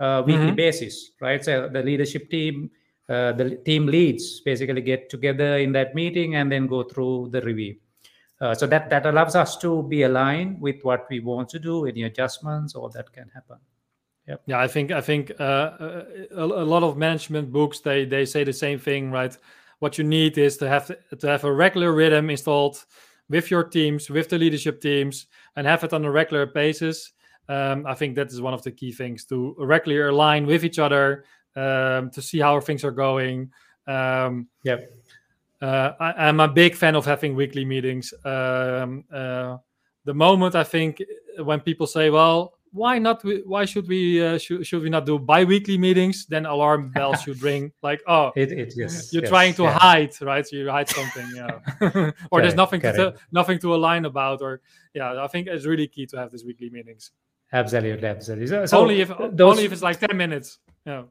uh, 0.00 0.22
weekly 0.26 0.52
Mhm. 0.52 0.56
basis 0.56 1.12
right? 1.20 1.44
So 1.44 1.68
the 1.68 1.82
leadership 1.82 2.30
team 2.30 2.70
uh, 3.08 3.32
the 3.32 3.56
team 3.64 3.86
leads 3.86 4.40
basically 4.40 4.80
get 4.80 5.10
together 5.10 5.58
in 5.58 5.72
that 5.72 5.94
meeting 5.94 6.36
and 6.36 6.50
then 6.50 6.66
go 6.66 6.82
through 6.84 7.28
the 7.30 7.40
review. 7.42 7.76
Uh, 8.40 8.54
so 8.54 8.66
that 8.66 8.88
that 8.90 9.04
allows 9.06 9.34
us 9.36 9.56
to 9.58 9.82
be 9.84 10.02
aligned 10.02 10.60
with 10.60 10.82
what 10.82 11.06
we 11.10 11.20
want 11.20 11.48
to 11.48 11.58
do 11.58 11.86
any 11.86 12.04
adjustments 12.04 12.74
all 12.74 12.88
that 12.88 13.12
can 13.12 13.28
happen 13.34 13.58
yeah 14.46 14.60
i 14.60 14.68
think 14.68 14.90
i 14.92 15.00
think 15.00 15.32
uh, 15.40 15.42
uh, 15.42 16.04
a, 16.36 16.44
a 16.44 16.64
lot 16.64 16.82
of 16.82 16.96
management 16.96 17.50
books 17.52 17.80
they 17.80 18.04
they 18.04 18.24
say 18.24 18.44
the 18.44 18.52
same 18.52 18.78
thing 18.78 19.10
right? 19.10 19.36
What 19.82 19.98
you 19.98 20.04
need 20.04 20.38
is 20.38 20.56
to 20.58 20.68
have 20.68 20.92
to 21.18 21.26
have 21.26 21.42
a 21.42 21.52
regular 21.52 21.92
rhythm 21.92 22.30
installed 22.30 22.84
with 23.28 23.50
your 23.50 23.64
teams 23.64 24.08
with 24.08 24.28
the 24.28 24.38
leadership 24.38 24.80
teams 24.80 25.26
and 25.56 25.66
have 25.66 25.82
it 25.82 25.92
on 25.92 26.04
a 26.04 26.10
regular 26.10 26.46
basis. 26.46 27.12
Um, 27.48 27.84
i 27.86 27.94
think 27.94 28.14
that 28.14 28.28
is 28.28 28.40
one 28.40 28.54
of 28.54 28.62
the 28.62 28.70
key 28.70 28.92
things 28.92 29.24
to 29.24 29.56
regularly 29.58 30.08
align 30.08 30.46
with 30.46 30.64
each 30.64 30.78
other 30.78 31.24
um, 31.56 32.10
to 32.10 32.22
see 32.22 32.38
how 32.38 32.60
things 32.60 32.84
are 32.84 32.92
going. 32.92 33.50
Um, 33.88 34.46
yep. 34.62 34.88
uh, 35.60 35.94
I, 35.98 36.28
I'm 36.28 36.38
a 36.38 36.46
big 36.46 36.76
fan 36.76 36.94
of 36.94 37.04
having 37.04 37.34
weekly 37.34 37.64
meetings. 37.64 38.14
Um, 38.24 39.04
uh, 39.12 39.56
the 40.04 40.14
moment 40.14 40.54
I 40.54 40.62
think 40.62 41.02
when 41.38 41.58
people 41.58 41.88
say, 41.88 42.08
"Well, 42.08 42.54
why 42.72 42.98
not? 42.98 43.22
we- 43.22 43.42
Why 43.44 43.64
should 43.64 43.86
we? 43.86 44.24
Uh, 44.24 44.38
should, 44.38 44.66
should 44.66 44.82
we 44.82 44.90
not 44.90 45.06
do 45.06 45.18
bi-weekly 45.18 45.76
meetings?" 45.78 46.26
Then 46.26 46.46
alarm 46.46 46.90
bells 46.94 47.22
should 47.22 47.40
ring. 47.42 47.72
Like, 47.82 48.02
oh, 48.06 48.32
it, 48.34 48.50
it 48.52 48.74
yes 48.76 49.12
you're 49.12 49.22
yes, 49.22 49.30
trying 49.30 49.54
to 49.54 49.64
yeah. 49.64 49.78
hide, 49.78 50.20
right? 50.22 50.46
So 50.46 50.56
you 50.56 50.70
hide 50.70 50.88
something, 50.88 51.28
yeah. 51.36 51.60
or 52.30 52.40
there's 52.40 52.54
nothing 52.54 52.80
to 52.80 53.14
nothing 53.30 53.58
to 53.60 53.74
align 53.74 54.06
about, 54.06 54.40
or 54.42 54.60
yeah. 54.94 55.22
I 55.22 55.26
think 55.28 55.46
it's 55.48 55.66
really 55.66 55.86
key 55.86 56.06
to 56.06 56.16
have 56.16 56.30
these 56.32 56.44
weekly 56.44 56.70
meetings. 56.70 57.12
absolutely 57.52 58.08
absolutely 58.08 58.46
so, 58.46 58.64
so 58.64 58.78
only 58.80 59.02
if 59.02 59.08
those 59.08 59.52
only 59.52 59.64
if 59.64 59.72
it's 59.72 59.82
like 59.82 60.00
ten 60.00 60.16
minutes. 60.16 60.58
Yeah. 60.86 61.04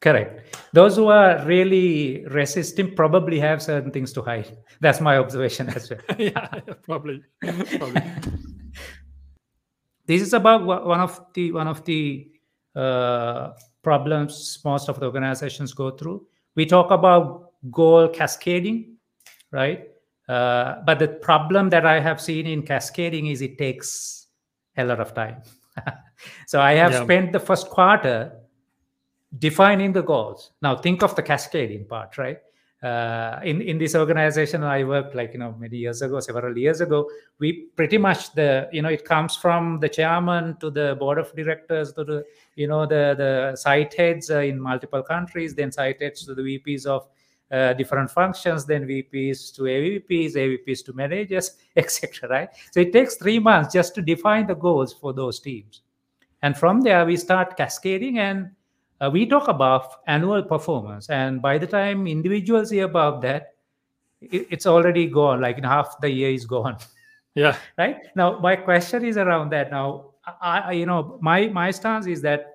correct 0.00 0.56
those 0.72 0.96
who 0.96 1.06
are 1.08 1.44
really 1.46 2.24
resisting 2.26 2.94
probably 2.94 3.38
have 3.40 3.62
certain 3.62 3.90
things 3.90 4.12
to 4.12 4.22
hide 4.22 4.50
that's 4.80 5.00
my 5.00 5.16
observation 5.18 5.68
as 5.70 5.90
well 5.90 6.00
yeah, 6.18 6.46
probably. 6.82 7.22
probably. 7.78 8.02
This 10.08 10.20
is 10.22 10.32
about 10.32 10.64
one 10.66 11.00
of 11.00 11.20
the 11.34 11.52
one 11.52 11.68
of 11.68 11.84
the 11.84 12.28
uh, 12.74 13.52
problems 13.82 14.58
most 14.64 14.88
of 14.88 14.98
the 15.00 15.06
organizations 15.06 15.72
go 15.72 15.90
through 15.92 16.26
we 16.56 16.66
talk 16.66 16.90
about 16.90 17.52
goal 17.70 18.08
cascading 18.08 18.96
right 19.52 19.88
uh, 20.28 20.82
but 20.86 20.98
the 20.98 21.08
problem 21.08 21.70
that 21.70 21.86
i 21.86 22.00
have 22.00 22.20
seen 22.20 22.46
in 22.46 22.62
cascading 22.62 23.26
is 23.28 23.42
it 23.42 23.56
takes 23.58 24.26
a 24.76 24.84
lot 24.84 25.00
of 25.00 25.14
time 25.14 25.36
so 26.46 26.60
i 26.60 26.72
have 26.72 26.92
Yeah. 26.92 27.02
spent 27.04 27.32
the 27.32 27.40
first 27.40 27.68
quarter 27.70 28.32
defining 29.38 29.92
the 29.92 30.02
goals. 30.02 30.52
Now 30.62 30.76
think 30.76 31.02
of 31.02 31.14
the 31.14 31.22
cascading 31.22 31.86
part, 31.86 32.16
right? 32.16 32.38
Uh, 32.80 33.40
in 33.42 33.60
in 33.60 33.76
this 33.76 33.96
organization 33.96 34.62
I 34.62 34.84
worked 34.84 35.16
like 35.16 35.32
you 35.32 35.40
know 35.40 35.52
many 35.58 35.78
years 35.78 36.00
ago, 36.00 36.20
several 36.20 36.56
years 36.56 36.80
ago, 36.80 37.10
we 37.40 37.66
pretty 37.74 37.98
much 37.98 38.32
the 38.34 38.68
you 38.72 38.82
know 38.82 38.88
it 38.88 39.04
comes 39.04 39.34
from 39.34 39.80
the 39.80 39.88
chairman 39.88 40.56
to 40.60 40.70
the 40.70 40.94
board 40.96 41.18
of 41.18 41.34
directors 41.34 41.92
to 41.94 42.04
the 42.04 42.24
you 42.54 42.68
know 42.68 42.86
the 42.86 43.16
the 43.18 43.56
site 43.56 43.94
heads 43.94 44.30
uh, 44.30 44.38
in 44.38 44.60
multiple 44.60 45.02
countries, 45.02 45.56
then 45.56 45.72
site 45.72 46.00
heads 46.00 46.24
to 46.26 46.36
the 46.36 46.42
VPs 46.42 46.86
of 46.86 47.08
uh, 47.50 47.72
different 47.72 48.12
functions, 48.12 48.64
then 48.64 48.86
VPs 48.86 49.52
to 49.56 49.62
AVPs, 49.62 50.36
AVPs 50.36 50.84
to 50.84 50.92
managers, 50.92 51.56
etc. 51.76 52.28
Right? 52.28 52.48
So 52.70 52.78
it 52.78 52.92
takes 52.92 53.16
three 53.16 53.40
months 53.40 53.72
just 53.72 53.96
to 53.96 54.02
define 54.02 54.46
the 54.46 54.54
goals 54.54 54.92
for 54.92 55.12
those 55.12 55.40
teams, 55.40 55.82
and 56.42 56.56
from 56.56 56.82
there 56.82 57.04
we 57.04 57.16
start 57.16 57.56
cascading 57.56 58.20
and 58.20 58.50
uh, 59.00 59.10
we 59.12 59.26
talk 59.26 59.48
about 59.48 60.00
annual 60.06 60.42
performance 60.42 61.08
and 61.08 61.40
by 61.40 61.58
the 61.58 61.66
time 61.66 62.06
individuals 62.06 62.70
hear 62.70 62.84
about 62.84 63.20
that 63.22 63.54
it, 64.20 64.46
it's 64.50 64.66
already 64.66 65.06
gone 65.06 65.40
like 65.40 65.58
in 65.58 65.64
half 65.64 66.00
the 66.00 66.10
year 66.10 66.30
is 66.30 66.46
gone. 66.46 66.76
Yeah. 67.34 67.56
Right? 67.76 67.98
Now 68.16 68.40
my 68.40 68.56
question 68.56 69.04
is 69.04 69.16
around 69.16 69.50
that. 69.50 69.70
Now 69.70 70.14
I, 70.40 70.58
I 70.58 70.72
you 70.72 70.86
know 70.86 71.18
my 71.22 71.46
my 71.46 71.70
stance 71.70 72.08
is 72.08 72.20
that 72.22 72.46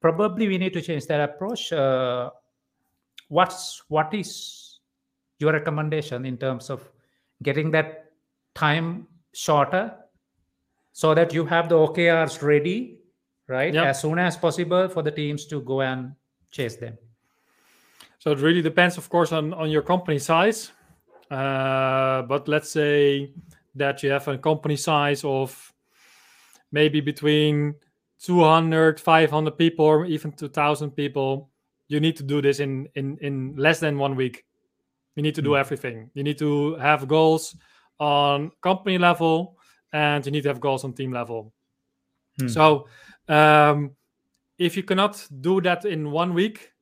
probably 0.00 0.46
we 0.46 0.56
need 0.56 0.72
to 0.74 0.82
change 0.82 1.06
that 1.06 1.20
approach. 1.20 1.72
Uh, 1.72 2.30
what's 3.26 3.82
what 3.88 4.14
is 4.14 4.78
your 5.40 5.52
recommendation 5.52 6.24
in 6.26 6.36
terms 6.36 6.70
of 6.70 6.88
getting 7.42 7.72
that 7.72 8.12
time 8.54 9.08
shorter 9.32 9.92
so 10.92 11.12
that 11.14 11.34
you 11.34 11.44
have 11.44 11.68
the 11.68 11.74
okrs 11.74 12.40
ready 12.40 13.00
right? 13.48 13.72
Yep. 13.72 13.86
As 13.86 14.00
soon 14.00 14.18
as 14.18 14.36
possible 14.36 14.88
for 14.88 15.02
the 15.02 15.10
teams 15.10 15.46
to 15.46 15.60
go 15.60 15.82
and 15.82 16.12
chase 16.50 16.76
them. 16.76 16.96
So 18.18 18.32
it 18.32 18.38
really 18.38 18.62
depends, 18.62 18.96
of 18.96 19.08
course, 19.08 19.32
on, 19.32 19.52
on 19.52 19.70
your 19.70 19.82
company 19.82 20.18
size. 20.18 20.72
Uh, 21.30 22.22
but 22.22 22.48
let's 22.48 22.70
say 22.70 23.32
that 23.74 24.02
you 24.02 24.10
have 24.10 24.26
a 24.28 24.38
company 24.38 24.76
size 24.76 25.24
of 25.24 25.72
maybe 26.72 27.00
between 27.00 27.74
200, 28.20 28.98
500 28.98 29.58
people, 29.58 29.84
or 29.84 30.06
even 30.06 30.32
2,000 30.32 30.92
people. 30.92 31.50
You 31.88 32.00
need 32.00 32.16
to 32.16 32.22
do 32.22 32.40
this 32.40 32.60
in, 32.60 32.88
in, 32.94 33.18
in 33.20 33.54
less 33.56 33.80
than 33.80 33.98
one 33.98 34.16
week. 34.16 34.44
You 35.16 35.22
need 35.22 35.34
to 35.34 35.42
do 35.42 35.50
mm. 35.50 35.60
everything. 35.60 36.10
You 36.14 36.22
need 36.22 36.38
to 36.38 36.76
have 36.76 37.06
goals 37.06 37.54
on 38.00 38.50
company 38.62 38.98
level 38.98 39.58
and 39.92 40.24
you 40.26 40.32
need 40.32 40.42
to 40.42 40.48
have 40.48 40.60
goals 40.60 40.84
on 40.84 40.92
team 40.92 41.12
level. 41.12 41.52
Mm. 42.40 42.50
So 42.50 42.88
um, 43.28 43.92
if 44.58 44.76
you 44.76 44.82
cannot 44.82 45.26
do 45.40 45.60
that 45.62 45.84
in 45.84 46.10
one 46.10 46.34
week, 46.34 46.72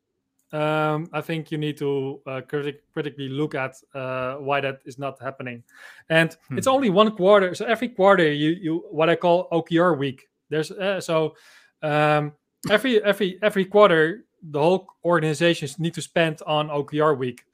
um, 0.53 1.09
I 1.13 1.23
think 1.23 1.51
you 1.51 1.57
need 1.57 1.79
to 1.79 2.21
uh, 2.27 2.41
critic- 2.47 2.83
critically 2.93 3.29
look 3.29 3.55
at 3.55 3.77
uh, 3.95 4.35
why 4.35 4.61
that 4.61 4.81
is 4.85 4.99
not 4.99 5.21
happening. 5.21 5.63
And 6.11 6.37
hmm. 6.49 6.59
it's 6.59 6.67
only 6.67 6.91
one 6.91 7.13
quarter, 7.17 7.55
so 7.55 7.65
every 7.65 7.89
quarter 7.89 8.31
you 8.31 8.51
you 8.51 8.85
what 8.91 9.09
I 9.09 9.17
call 9.17 9.49
OKR 9.51 9.97
week. 9.99 10.29
There's 10.51 10.71
uh, 10.71 11.01
so 11.01 11.35
um, 11.83 12.33
every 12.71 13.03
every 13.03 13.39
every 13.43 13.65
quarter 13.65 14.25
the 14.43 14.59
whole 14.59 14.89
organizations 15.05 15.79
need 15.79 15.95
to 15.95 16.03
spend 16.03 16.43
on 16.47 16.69
OKR 16.69 17.17
week. 17.17 17.45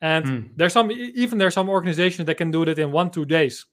And 0.00 0.26
hmm. 0.26 0.40
there's 0.56 0.72
some 0.72 0.90
even 0.90 1.38
there's 1.38 1.54
some 1.54 1.68
organizations 1.68 2.26
that 2.26 2.36
can 2.36 2.50
do 2.50 2.64
that 2.64 2.78
in 2.78 2.90
one 2.90 3.10
two 3.10 3.24
days 3.24 3.66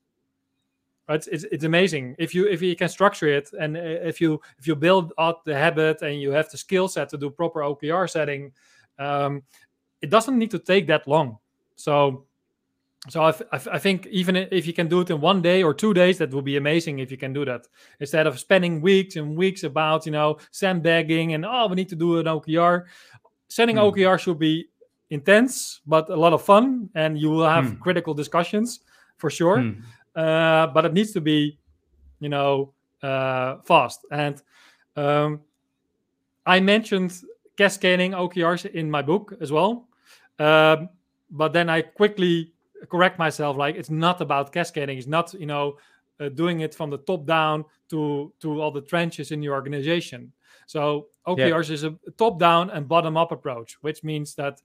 it's, 1.10 1.28
it's, 1.28 1.44
it's 1.46 1.64
amazing. 1.64 2.16
If 2.18 2.34
you 2.34 2.48
if 2.48 2.62
you 2.62 2.76
can 2.76 2.90
structure 2.90 3.28
it 3.28 3.52
and 3.60 3.78
uh, 3.78 3.80
if 3.80 4.20
you 4.20 4.42
if 4.58 4.68
you 4.68 4.76
build 4.76 5.14
out 5.20 5.46
the 5.46 5.56
habit 5.56 6.02
and 6.02 6.20
you 6.20 6.32
have 6.32 6.50
the 6.50 6.58
skill 6.58 6.88
set 6.88 7.10
to 7.10 7.18
do 7.18 7.30
proper 7.30 7.62
okr 7.62 8.10
setting 8.10 8.52
um, 8.98 9.44
it 10.02 10.10
doesn't 10.10 10.38
need 10.38 10.52
to 10.52 10.60
take 10.60 10.88
that 10.88 11.08
long. 11.08 11.38
So 11.76 12.26
so 13.08 13.22
I, 13.22 13.34
I 13.52 13.78
think 13.78 14.08
even 14.08 14.36
if 14.36 14.66
you 14.66 14.74
can 14.74 14.88
do 14.88 15.02
it 15.02 15.12
in 15.12 15.22
one 15.22 15.40
day 15.40 15.62
or 15.62 15.76
two 15.76 15.94
days 15.94 16.18
that 16.18 16.34
would 16.34 16.46
be 16.46 16.58
amazing 16.58 17.00
if 17.00 17.12
you 17.12 17.18
can 17.18 17.34
do 17.34 17.46
that. 17.46 17.68
Instead 18.00 18.26
of 18.26 18.40
spending 18.40 18.82
weeks 18.82 19.16
and 19.16 19.38
weeks 19.38 19.64
about 19.64 20.08
you 20.08 20.12
know 20.12 20.38
sandbagging 20.52 21.34
and 21.34 21.46
oh 21.46 21.68
we 21.68 21.76
need 21.76 21.90
to 21.90 21.96
do 21.96 22.18
an 22.18 22.26
okr 22.26 22.86
setting 23.48 23.76
mm. 23.76 23.94
okr 23.94 24.18
should 24.18 24.40
be 24.40 24.66
intense 25.12 25.82
but 25.86 26.10
a 26.10 26.16
lot 26.16 26.34
of 26.34 26.42
fun 26.42 26.90
and 26.96 27.20
you 27.20 27.30
will 27.30 27.48
have 27.48 27.66
mm. 27.66 27.80
critical 27.80 28.16
discussions 28.16 28.80
for 29.18 29.30
sure. 29.30 29.58
Mm 29.58 29.84
uh, 30.16 30.68
but 30.68 30.86
it 30.86 30.94
needs 30.94 31.12
to 31.12 31.22
be, 31.22 31.58
you 32.20 32.30
know, 32.30 32.74
uh, 33.04 33.58
fast. 33.64 34.06
And 34.12 34.42
um, 34.96 35.42
I 36.46 36.60
mentioned 36.60 37.22
cascading 37.58 38.12
OKRs 38.12 38.66
in 38.72 38.90
my 38.90 39.02
book 39.02 39.34
as 39.42 39.52
well, 39.52 39.88
um, 40.40 40.90
but 41.32 41.54
then 41.54 41.70
I 41.70 41.82
quickly 41.82 42.54
correct 42.90 43.20
myself. 43.20 43.58
Like 43.58 43.76
it's 43.76 43.90
not 43.90 44.22
about 44.22 44.52
cascading. 44.52 44.98
It's 44.98 45.08
not, 45.08 45.34
you 45.34 45.46
know, 45.46 45.78
uh, 46.20 46.30
doing 46.30 46.62
it 46.62 46.74
from 46.74 46.90
the 46.90 47.00
top 47.00 47.26
down 47.26 47.66
to 47.90 48.34
to 48.40 48.62
all 48.62 48.72
the 48.72 48.82
trenches 48.82 49.32
in 49.32 49.42
your 49.42 49.54
organization. 49.54 50.32
So 50.68 51.08
OKRs 51.28 51.68
yeah. 51.68 51.74
is 51.74 51.84
a 51.84 51.96
top 52.18 52.40
down 52.40 52.70
and 52.72 52.88
bottom 52.88 53.18
up 53.18 53.32
approach, 53.32 53.78
which 53.82 54.04
means 54.04 54.34
that 54.36 54.62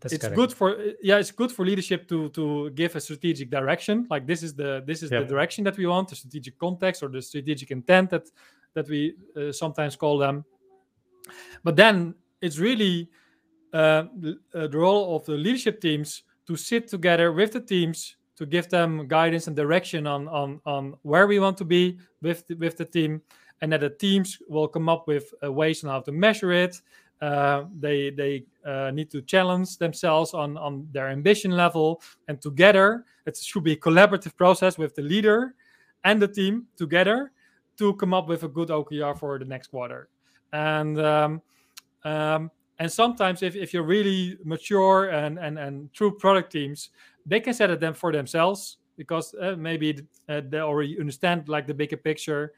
that's 0.00 0.14
it's 0.14 0.24
correct. 0.24 0.36
good 0.36 0.52
for 0.52 0.76
yeah 1.02 1.18
it's 1.18 1.32
good 1.32 1.50
for 1.50 1.64
leadership 1.64 2.08
to 2.08 2.28
to 2.30 2.70
give 2.70 2.94
a 2.94 3.00
strategic 3.00 3.50
direction. 3.50 4.06
Like 4.08 4.26
this 4.26 4.42
is 4.42 4.54
the 4.54 4.82
this 4.86 5.02
is 5.02 5.10
the 5.10 5.24
direction 5.24 5.64
that 5.64 5.76
we 5.76 5.86
want 5.86 6.08
the 6.08 6.16
strategic 6.16 6.58
context 6.58 7.02
or 7.02 7.08
the 7.08 7.20
strategic 7.20 7.70
intent 7.70 8.10
that 8.10 8.30
that 8.74 8.88
we 8.88 9.14
uh, 9.36 9.50
sometimes 9.50 9.96
call 9.96 10.18
them. 10.18 10.44
But 11.64 11.76
then 11.76 12.14
it's 12.40 12.58
really 12.58 13.10
uh, 13.72 14.04
the, 14.16 14.38
uh, 14.54 14.68
the 14.68 14.78
role 14.78 15.16
of 15.16 15.24
the 15.24 15.32
leadership 15.32 15.80
teams 15.80 16.22
to 16.46 16.56
sit 16.56 16.88
together 16.88 17.32
with 17.32 17.52
the 17.52 17.60
teams 17.60 18.16
to 18.36 18.46
give 18.46 18.68
them 18.68 19.08
guidance 19.08 19.48
and 19.48 19.56
direction 19.56 20.06
on 20.06 20.28
on 20.28 20.60
on 20.64 20.94
where 21.02 21.26
we 21.26 21.40
want 21.40 21.56
to 21.56 21.64
be 21.64 21.98
with 22.22 22.46
the, 22.46 22.54
with 22.54 22.76
the 22.76 22.84
team 22.84 23.20
and 23.60 23.72
that 23.72 23.80
the 23.80 23.90
teams 23.90 24.38
will 24.48 24.68
come 24.68 24.88
up 24.88 25.08
with 25.08 25.34
uh, 25.42 25.50
ways 25.50 25.82
on 25.82 25.90
how 25.90 26.00
to 26.00 26.12
measure 26.12 26.52
it 26.52 26.80
uh, 27.20 27.64
they 27.78 28.10
they 28.10 28.44
uh, 28.64 28.90
need 28.92 29.10
to 29.10 29.22
challenge 29.22 29.78
themselves 29.78 30.34
on 30.34 30.56
on 30.56 30.86
their 30.92 31.08
ambition 31.08 31.50
level, 31.50 32.00
and 32.28 32.40
together 32.40 33.04
it 33.26 33.36
should 33.36 33.64
be 33.64 33.72
a 33.72 33.76
collaborative 33.76 34.36
process 34.36 34.78
with 34.78 34.94
the 34.94 35.02
leader 35.02 35.54
and 36.04 36.22
the 36.22 36.28
team 36.28 36.66
together 36.76 37.32
to 37.76 37.94
come 37.94 38.14
up 38.14 38.28
with 38.28 38.42
a 38.42 38.48
good 38.48 38.68
OKR 38.68 39.18
for 39.18 39.38
the 39.38 39.44
next 39.44 39.68
quarter. 39.68 40.08
And 40.52 41.00
um, 41.00 41.42
um, 42.04 42.50
and 42.78 42.90
sometimes 42.90 43.42
if, 43.42 43.56
if 43.56 43.74
you're 43.74 43.82
really 43.82 44.38
mature 44.44 45.08
and, 45.08 45.38
and 45.38 45.58
and 45.58 45.92
true 45.92 46.16
product 46.16 46.52
teams, 46.52 46.90
they 47.26 47.40
can 47.40 47.52
set 47.52 47.70
it 47.70 47.80
them 47.80 47.94
for 47.94 48.12
themselves 48.12 48.78
because 48.96 49.34
uh, 49.40 49.56
maybe 49.58 50.00
uh, 50.28 50.40
they 50.48 50.58
already 50.58 50.98
understand 50.98 51.48
like 51.48 51.66
the 51.66 51.74
bigger 51.74 51.96
picture, 51.96 52.52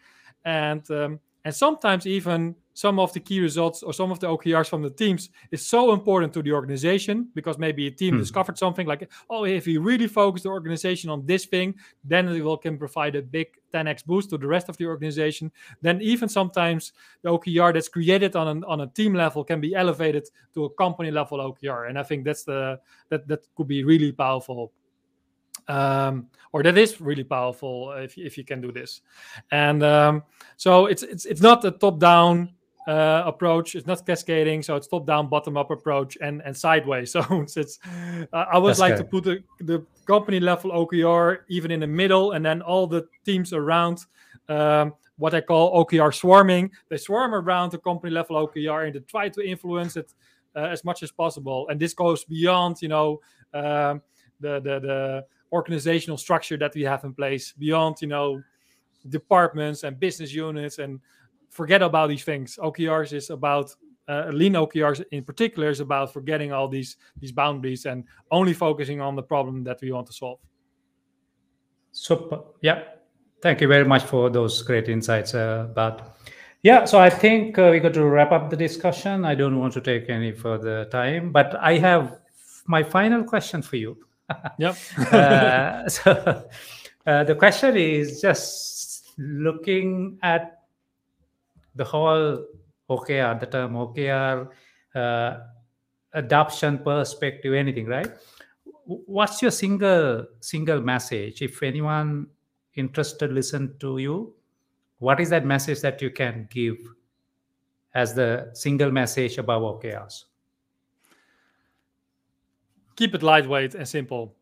and 0.45 0.91
um, 0.91 1.19
and 1.45 1.55
sometimes 1.55 2.07
even 2.07 2.55
some 2.81 2.99
of 2.99 3.13
the 3.13 3.21
key 3.21 3.41
results 3.41 3.83
or 3.83 3.93
some 3.93 4.11
of 4.11 4.19
the 4.21 4.27
OKRs 4.27 4.67
from 4.67 4.81
the 4.81 4.89
teams 4.89 5.29
is 5.51 5.67
so 5.67 5.93
important 5.93 6.33
to 6.33 6.43
the 6.43 6.51
organization 6.51 7.29
because 7.35 7.59
maybe 7.59 7.87
a 7.87 7.91
team 7.91 8.15
hmm. 8.15 8.21
discovered 8.21 8.57
something 8.57 8.87
like, 8.87 9.11
oh, 9.29 9.45
if 9.45 9.67
we 9.67 9.77
really 9.77 10.07
focus 10.07 10.45
the 10.45 10.49
organization 10.49 11.11
on 11.11 11.27
this 11.27 11.45
thing, 11.45 11.75
then 12.03 12.27
it 12.29 12.41
will 12.43 12.57
can 12.57 12.79
provide 12.79 13.17
a 13.17 13.21
big 13.21 13.49
10x 13.75 14.07
boost 14.07 14.31
to 14.31 14.39
the 14.39 14.47
rest 14.47 14.71
of 14.71 14.79
the 14.79 14.87
organization. 14.87 15.53
Then 15.83 16.01
even 16.01 16.27
sometimes 16.27 16.95
the 17.21 17.29
OKR 17.29 17.75
that's 17.75 17.91
created 17.91 18.35
on 18.35 18.49
an, 18.49 18.65
on 18.65 18.81
a 18.81 18.87
team 18.87 19.13
level 19.13 19.45
can 19.45 19.61
be 19.61 19.75
elevated 19.75 20.27
to 20.55 20.65
a 20.65 20.71
company 20.71 21.11
level 21.11 21.37
OKR, 21.37 21.91
and 21.91 21.99
I 21.99 22.03
think 22.03 22.25
that's 22.25 22.45
the 22.45 22.81
that 23.11 23.29
that 23.29 23.41
could 23.55 23.69
be 23.69 23.85
really 23.85 24.11
powerful 24.11 24.73
um, 25.69 26.29
or 26.53 26.63
that 26.63 26.79
is 26.79 26.99
really 27.01 27.25
powerful 27.25 27.93
if, 27.93 28.17
if 28.17 28.39
you 28.39 28.45
can 28.45 28.63
do 28.63 28.73
this. 28.73 29.03
And 29.53 29.83
um, 29.83 30.23
so 30.57 30.87
it's 30.87 31.03
it's 31.03 31.27
it's 31.27 31.43
not 31.43 31.63
a 31.65 31.73
top 31.73 31.99
down 32.01 32.55
uh, 32.87 33.23
approach. 33.27 33.75
It's 33.75 33.87
not 33.87 34.05
cascading, 34.07 34.63
so 34.63 34.77
it's 34.77 34.87
top 34.87 35.07
down, 35.07 35.29
bottom 35.29 35.57
up 35.57 35.71
approach, 35.71 36.17
and 36.21 36.43
and 36.45 36.57
sideways. 36.57 37.13
So 37.21 37.25
it's, 37.43 37.57
it's 37.57 37.79
uh, 38.33 38.45
I 38.53 38.59
would 38.59 38.71
That's 38.71 38.81
like 38.81 38.97
good. 38.97 39.05
to 39.05 39.05
put 39.05 39.25
the, 39.25 39.43
the 39.61 39.87
company 40.07 40.41
level 40.41 40.71
OKR 40.71 41.41
even 41.49 41.71
in 41.71 41.81
the 41.81 41.87
middle, 41.87 42.33
and 42.33 42.45
then 42.45 42.63
all 42.63 42.87
the 42.87 43.07
teams 43.25 43.53
around. 43.53 44.07
Um, 44.49 44.95
what 45.17 45.35
I 45.35 45.43
call 45.43 45.85
OKR 45.85 46.15
swarming. 46.15 46.71
They 46.89 46.97
swarm 46.97 47.35
around 47.35 47.73
the 47.73 47.79
company 47.79 48.11
level 48.11 48.37
OKR 48.37 48.87
and 48.87 48.95
they 48.95 49.01
try 49.01 49.29
to 49.29 49.47
influence 49.47 49.97
it 49.97 50.15
uh, 50.57 50.61
as 50.61 50.83
much 50.83 51.03
as 51.03 51.13
possible. 51.13 51.69
And 51.69 51.79
this 51.79 51.93
goes 51.93 52.25
beyond, 52.25 52.81
you 52.81 52.89
know, 52.89 53.21
um, 53.53 54.01
the 54.41 54.61
the 54.61 54.81
the 54.81 55.27
organizational 55.53 56.17
structure 56.17 56.57
that 56.57 56.75
we 56.75 56.83
have 56.83 57.05
in 57.05 57.13
place 57.13 57.53
beyond 57.53 57.97
you 58.01 58.09
know 58.09 58.43
departments 59.09 59.83
and 59.83 59.99
business 59.99 60.33
units 60.33 60.79
and 60.79 61.01
forget 61.51 61.83
about 61.83 62.09
these 62.09 62.25
things 62.25 62.59
okrs 62.63 63.13
is 63.13 63.31
about 63.31 63.75
uh, 64.09 64.31
lean 64.33 64.55
okrs 64.55 65.05
in 65.11 65.23
particular 65.23 65.69
is 65.69 65.81
about 65.81 66.13
forgetting 66.13 66.53
all 66.53 66.69
these 66.69 66.97
these 67.21 67.33
boundaries 67.33 67.87
and 67.87 68.05
only 68.31 68.53
focusing 68.53 69.01
on 69.01 69.15
the 69.15 69.23
problem 69.23 69.63
that 69.63 69.79
we 69.83 69.93
want 69.93 70.07
to 70.07 70.13
solve 70.13 70.39
super 71.93 72.41
yeah 72.63 72.83
thank 73.43 73.61
you 73.61 73.69
very 73.69 73.85
much 73.85 74.03
for 74.05 74.31
those 74.31 74.63
great 74.63 74.89
insights 74.89 75.35
uh, 75.35 75.69
but 75.75 76.17
Yeah, 76.63 76.85
so 76.85 76.99
I 76.99 77.09
think 77.09 77.59
uh, 77.59 77.69
we 77.71 77.81
got 77.81 77.95
to 77.95 78.05
wrap 78.05 78.33
up 78.33 78.51
the 78.51 78.57
discussion. 78.57 79.25
I 79.25 79.35
don't 79.35 79.59
want 79.59 79.73
to 79.75 79.81
take 79.81 80.11
any 80.11 80.33
further 80.33 80.85
time, 80.87 81.33
but 81.33 81.57
I 81.57 81.79
have 81.79 82.21
my 82.67 82.83
final 82.83 83.25
question 83.25 83.63
for 83.63 83.77
you. 83.77 83.97
Yep. 84.59 84.77
uh, 85.13 85.89
so 85.89 86.45
uh, 87.07 87.25
the 87.25 87.35
question 87.35 87.77
is 87.77 88.21
just 88.21 89.15
looking 89.19 90.19
at 90.23 90.60
the 91.75 91.85
whole 91.85 92.47
OKR, 92.89 93.39
the 93.39 93.47
term 93.47 93.75
OKR, 93.75 94.49
uh, 94.95 95.39
adoption 96.13 96.79
perspective, 96.79 97.55
anything, 97.55 97.87
right? 97.87 98.11
What's 98.85 99.41
your 99.41 99.53
single 99.53 100.27
single 100.41 100.81
message? 100.81 101.43
If 101.43 101.63
anyone 101.63 102.27
interested 102.75 103.33
listen 103.33 103.77
to 103.79 103.99
you, 103.99 104.35
what 104.99 105.21
is 105.21 105.31
that 105.31 105.47
message 105.47 105.81
that 105.81 106.03
you 106.03 106.11
can 106.11 106.49
give 106.51 106.77
as 107.95 108.15
the 108.15 108.51
single 108.55 108.91
message 108.91 109.39
about 109.39 109.63
OKRs? 109.63 110.25
Keep 112.97 113.15
it 113.15 113.23
lightweight 113.23 113.75
and 113.75 113.89
simple. 113.89 114.35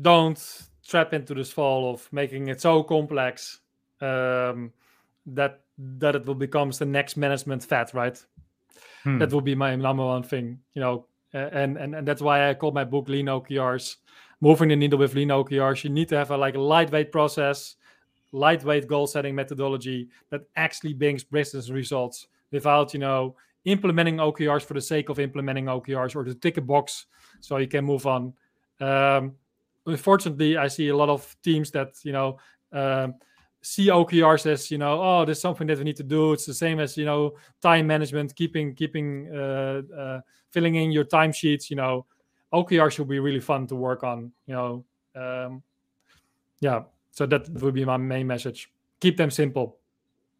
Don't 0.00 0.40
trap 0.86 1.12
into 1.12 1.34
this 1.34 1.52
fall 1.52 1.92
of 1.92 2.08
making 2.12 2.48
it 2.48 2.60
so 2.60 2.82
complex 2.82 3.60
um, 4.00 4.72
that 5.26 5.65
that 5.78 6.14
it 6.14 6.26
will 6.26 6.34
become 6.34 6.70
the 6.70 6.86
next 6.86 7.16
management 7.16 7.64
fat, 7.64 7.92
right? 7.94 8.22
Hmm. 9.04 9.18
That 9.18 9.32
will 9.32 9.40
be 9.40 9.54
my 9.54 9.76
number 9.76 10.04
one 10.04 10.22
thing, 10.22 10.58
you 10.74 10.80
know, 10.80 11.06
and 11.32 11.76
and 11.76 11.94
and 11.94 12.08
that's 12.08 12.22
why 12.22 12.48
I 12.48 12.54
called 12.54 12.74
my 12.74 12.84
book 12.84 13.08
Lean 13.08 13.26
OKRs. 13.26 13.96
Moving 14.40 14.68
the 14.68 14.76
needle 14.76 14.98
with 14.98 15.14
Lean 15.14 15.28
OKRs, 15.28 15.84
you 15.84 15.90
need 15.90 16.08
to 16.10 16.16
have 16.16 16.30
a 16.30 16.36
like 16.36 16.54
a 16.54 16.60
lightweight 16.60 17.10
process 17.12 17.76
lightweight 18.32 18.86
goal 18.86 19.06
setting 19.06 19.34
methodology 19.34 20.08
that 20.30 20.42
actually 20.56 20.92
brings 20.92 21.24
business 21.24 21.70
results 21.70 22.26
without 22.50 22.92
you 22.92 23.00
know 23.00 23.36
implementing 23.64 24.16
OKRs 24.16 24.62
for 24.62 24.74
the 24.74 24.80
sake 24.80 25.08
of 25.08 25.18
implementing 25.18 25.66
OKRs 25.66 26.14
or 26.14 26.24
to 26.24 26.34
tick 26.34 26.56
a 26.56 26.60
box 26.60 27.06
so 27.40 27.56
you 27.56 27.66
can 27.66 27.84
move 27.84 28.06
on. 28.06 28.32
Um, 28.80 29.34
unfortunately, 29.86 30.56
I 30.56 30.68
see 30.68 30.88
a 30.88 30.96
lot 30.96 31.08
of 31.08 31.36
teams 31.42 31.70
that 31.72 31.94
you 32.02 32.12
know 32.12 32.38
um, 32.72 33.14
see 33.66 33.88
OKRs 33.88 34.46
as 34.46 34.70
you 34.70 34.78
know 34.78 35.00
oh 35.02 35.24
there's 35.24 35.40
something 35.40 35.66
that 35.66 35.78
we 35.78 35.84
need 35.84 35.96
to 35.96 36.04
do. 36.04 36.32
It's 36.32 36.46
the 36.46 36.54
same 36.54 36.78
as 36.78 36.96
you 36.96 37.04
know 37.04 37.34
time 37.60 37.86
management, 37.86 38.34
keeping 38.34 38.74
keeping 38.74 39.28
uh, 39.34 39.82
uh, 39.96 40.20
filling 40.50 40.76
in 40.76 40.92
your 40.92 41.04
timesheets. 41.04 41.70
You 41.70 41.76
know 41.76 42.06
OKR 42.52 42.90
should 42.90 43.08
be 43.08 43.18
really 43.18 43.40
fun 43.40 43.66
to 43.66 43.74
work 43.74 44.04
on. 44.04 44.32
You 44.46 44.54
know 44.54 44.84
um, 45.14 45.62
yeah 46.60 46.82
so 47.16 47.24
that 47.24 47.48
would 47.48 47.74
be 47.74 47.84
my 47.84 47.96
main 47.96 48.26
message. 48.26 48.70
Keep 49.00 49.16
them 49.16 49.30
simple. 49.30 49.78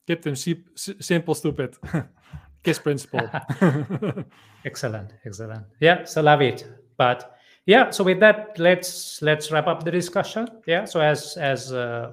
Keep 0.07 0.23
them 0.23 0.37
simple, 0.37 1.35
stupid. 1.35 1.77
Kiss 2.63 2.79
principle. 2.79 3.29
excellent, 4.65 5.15
excellent. 5.25 5.65
Yeah, 5.81 6.05
so 6.05 6.21
love 6.21 6.43
it. 6.43 6.67
But 6.99 7.39
yeah, 7.65 7.91
so 7.91 8.05
with 8.05 8.21
that, 8.21 8.59
let's 8.59 9.23
let's 9.23 9.51
wrap 9.51 9.67
up 9.69 9.85
the 9.85 9.91
discussion. 9.91 10.49
Yeah, 10.67 10.85
so 10.85 11.01
as 11.01 11.39
as 11.39 11.73
uh, 11.73 12.13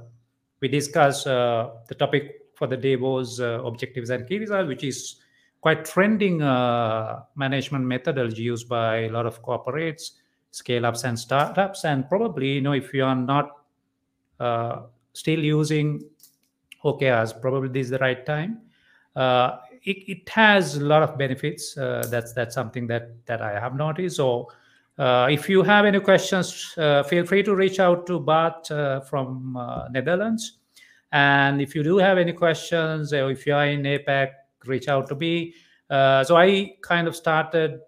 we 0.64 0.70
discuss 0.70 1.28
uh, 1.28 1.72
the 1.90 1.96
topic 1.96 2.40
for 2.56 2.68
the 2.68 2.78
day 2.78 2.96
was 2.96 3.42
uh, 3.42 3.62
objectives 3.66 4.10
and 4.12 4.26
key 4.26 4.40
results, 4.40 4.70
which 4.70 4.86
is 4.86 5.18
quite 5.60 5.84
trending 5.84 6.42
uh, 6.42 7.20
management 7.36 7.84
methodology 7.84 8.44
used 8.44 8.70
by 8.70 9.00
a 9.00 9.10
lot 9.10 9.26
of 9.26 9.44
corporates, 9.44 10.12
scale 10.52 10.86
ups 10.86 11.04
and 11.04 11.20
startups, 11.20 11.84
and 11.84 12.08
probably 12.08 12.54
you 12.54 12.62
know 12.62 12.72
if 12.72 12.94
you 12.94 13.04
are 13.04 13.14
not 13.14 13.50
uh, 14.40 14.84
still 15.12 15.40
using 15.40 16.02
OKRs, 16.86 17.42
probably 17.42 17.68
this 17.68 17.88
is 17.88 17.90
the 17.90 18.00
right 18.00 18.26
time. 18.26 18.62
Uh, 19.18 19.58
it, 19.84 19.98
it, 20.08 20.30
has 20.30 20.78
a 20.78 20.86
lot 20.86 21.04
of 21.04 21.18
benefits. 21.18 21.74
That's 21.76 22.32
that's 22.32 22.56
something 22.56 22.88
that 22.88 23.26
that 23.26 23.42
I 23.42 23.60
have 23.60 23.76
noticed. 23.76 24.16
So 24.16 24.48
uh, 24.98 25.28
if 25.32 25.50
you 25.50 25.64
have 25.64 25.86
any 25.86 26.00
questions, 26.00 26.74
uh, 26.78 27.04
feel 27.04 27.26
free 27.26 27.44
to 27.44 27.56
reach 27.56 27.80
out 27.80 28.06
to 28.08 28.20
Bart 28.20 28.70
uh, 28.72 29.02
from 29.02 29.58
Netherlands. 29.92 30.60
And 31.12 31.62
if 31.62 31.76
you 31.76 31.84
do 31.84 31.98
have 31.98 32.18
any 32.18 32.34
questions, 32.34 33.14
or 33.14 33.32
if 33.32 33.46
you 33.46 33.54
are 33.54 33.68
in 33.68 33.84
APAC, 33.84 34.30
reach 34.66 34.88
out 34.88 35.08
to 35.10 35.16
me. 35.16 35.54
so 35.90 36.36
I 36.36 36.76
kind 36.82 37.08
of 37.08 37.16
started 37.16 37.80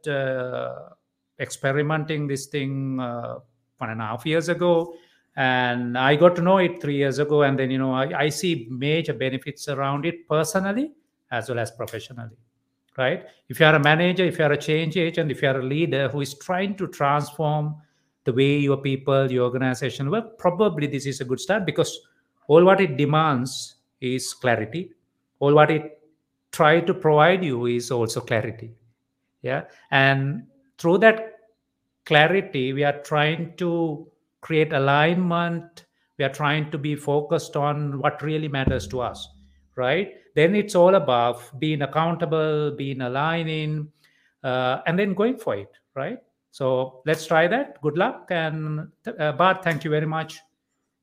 experimenting 1.40 2.28
this 2.28 2.48
thing 2.48 2.98
one 2.98 3.90
and 3.90 4.02
a 4.02 4.06
half 4.06 4.26
years 4.26 4.48
ago 4.50 4.96
and 5.36 5.98
i 5.98 6.16
got 6.16 6.36
to 6.36 6.42
know 6.42 6.60
it 6.60 6.82
three 6.82 6.96
years 6.96 7.20
ago 7.20 7.44
and 7.44 7.60
then 7.60 7.70
you 7.70 7.78
know 7.78 7.94
I, 7.94 8.20
I, 8.20 8.30
see 8.30 8.68
major 8.72 9.14
benefits 9.14 9.68
around 9.68 10.06
it 10.06 10.28
personally 10.30 10.94
as 11.30 11.50
well 11.50 11.60
as 11.60 11.72
professionally 11.72 12.38
right? 12.98 13.26
If 13.50 13.60
you 13.60 13.66
are 13.66 13.76
a 13.76 13.80
manager 13.80 14.24
if 14.24 14.40
you 14.40 14.46
are 14.46 14.52
a 14.54 14.58
change 14.58 14.98
agent 14.98 15.32
if 15.32 15.42
you 15.42 15.50
are 15.50 15.60
a 15.60 15.64
leader 15.64 16.08
who 16.10 16.22
is 16.22 16.34
trying 16.34 16.76
to 16.78 16.88
transform 16.88 17.76
the 18.24 18.34
way 18.34 18.58
your 18.58 18.78
people 18.78 19.32
your 19.32 19.44
organization 19.44 20.10
well 20.10 20.24
probably 20.40 20.88
this 20.88 21.06
is 21.06 21.22
a 21.22 21.26
good 21.26 21.40
start 21.40 21.66
because 21.66 22.00
all 22.48 22.64
what 22.64 22.82
it 22.82 22.98
demands 22.98 23.76
is 24.02 24.34
clarity. 24.34 24.92
All 25.40 25.54
what 25.54 25.72
it 25.72 26.02
try 26.52 26.80
to 26.80 26.94
provide 26.94 27.44
you 27.44 27.66
is 27.66 27.92
also 27.92 28.22
clarity 28.22 28.72
yeah? 29.46 29.66
And 29.92 30.48
through 30.80 30.98
that 31.00 31.34
clarity 32.06 32.74
we 32.74 32.84
are 32.84 33.00
trying 33.04 33.56
to 33.58 34.08
create 34.42 34.74
alignment. 34.74 35.86
We 36.18 36.26
are 36.26 36.34
trying 36.34 36.72
to 36.72 36.78
be 36.78 36.96
focused 36.96 37.56
on 37.56 38.00
what 38.00 38.22
really 38.22 38.48
matters 38.48 38.88
to 38.88 39.02
us 39.02 39.30
right 39.76 40.14
then 40.36 40.56
it's 40.56 40.76
all 40.76 40.96
about 40.96 41.42
being 41.60 41.82
accountable 41.82 42.72
being 42.72 43.02
aligning 43.02 43.92
uh, 44.44 44.82
and 44.86 45.00
then 45.00 45.14
going 45.14 45.38
for 45.38 45.56
it 45.56 45.72
right? 45.96 46.20
So 46.52 47.02
let's 47.06 47.26
try 47.28 47.48
that. 47.48 47.82
Good 47.82 47.98
luck. 47.98 48.28
And 48.30 48.88
uh, 49.20 49.32
bart 49.34 49.64
thank 49.64 49.84
you 49.84 49.90
very 49.90 50.06
much 50.06 50.40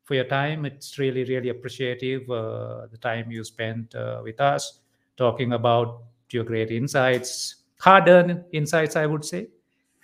for 0.04 0.14
your 0.14 0.24
time. 0.24 0.64
It's 0.64 0.98
really 0.98 1.24
really 1.24 1.48
appreciative 1.48 2.30
uh, 2.30 2.86
the 2.90 2.98
time 2.98 3.30
you 3.30 3.42
spent 3.44 3.94
uh, 3.94 4.20
with 4.22 4.40
us 4.40 4.80
talking 5.16 5.52
about 5.52 6.04
your 6.30 6.44
great 6.44 6.70
insights 6.70 7.56
hard 7.78 8.08
earned 8.08 8.42
insights 8.52 8.96
i 8.96 9.04
would 9.04 9.22
say 9.22 9.46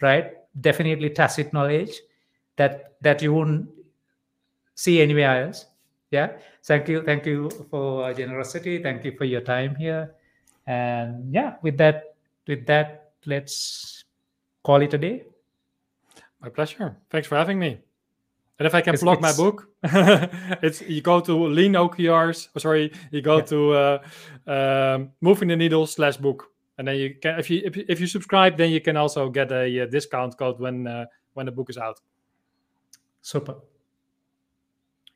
right? 0.00 0.32
Definitely 0.60 1.10
tacit 1.10 1.52
knowledge 1.52 2.00
that 2.56 2.94
that 3.00 3.22
you 3.22 3.32
won't 3.32 3.68
see 4.74 5.00
anywhere 5.00 5.44
else 5.44 5.66
yeah 6.10 6.28
thank 6.64 6.88
you 6.88 7.02
thank 7.02 7.26
you 7.26 7.50
for 7.70 8.12
generosity 8.14 8.82
thank 8.82 9.04
you 9.04 9.12
for 9.16 9.24
your 9.24 9.40
time 9.40 9.74
here 9.76 10.14
and 10.66 11.32
yeah 11.32 11.56
with 11.62 11.76
that 11.76 12.14
with 12.46 12.66
that 12.66 13.12
let's 13.26 14.04
call 14.62 14.80
it 14.82 14.92
a 14.94 14.98
day 14.98 15.24
my 16.40 16.48
pleasure 16.48 16.96
thanks 17.10 17.28
for 17.28 17.36
having 17.36 17.58
me 17.58 17.78
and 18.58 18.66
if 18.66 18.74
I 18.74 18.80
can 18.80 18.94
it's, 18.94 19.02
plug 19.02 19.18
it's, 19.18 19.38
my 19.38 19.44
book, 19.44 19.68
it's 20.62 20.82
you 20.82 21.00
go 21.00 21.20
to 21.20 21.46
Lean 21.46 21.74
OKRs. 21.74 22.48
Oh, 22.56 22.58
sorry, 22.58 22.92
you 23.12 23.22
go 23.22 23.36
yeah. 23.36 23.44
to 23.44 23.72
uh, 23.72 23.98
um, 24.48 25.10
Moving 25.20 25.48
the 25.48 25.56
Needle 25.56 25.86
slash 25.86 26.16
book, 26.16 26.50
and 26.76 26.88
then 26.88 26.96
you 26.96 27.14
can 27.14 27.38
if 27.38 27.48
you 27.50 27.62
if, 27.64 27.76
if 27.76 28.00
you 28.00 28.08
subscribe, 28.08 28.56
then 28.56 28.70
you 28.70 28.80
can 28.80 28.96
also 28.96 29.30
get 29.30 29.52
a, 29.52 29.78
a 29.78 29.86
discount 29.86 30.36
code 30.36 30.58
when 30.58 30.88
uh, 30.88 31.06
when 31.34 31.46
the 31.46 31.52
book 31.52 31.70
is 31.70 31.78
out. 31.78 32.00
Super. 33.22 33.54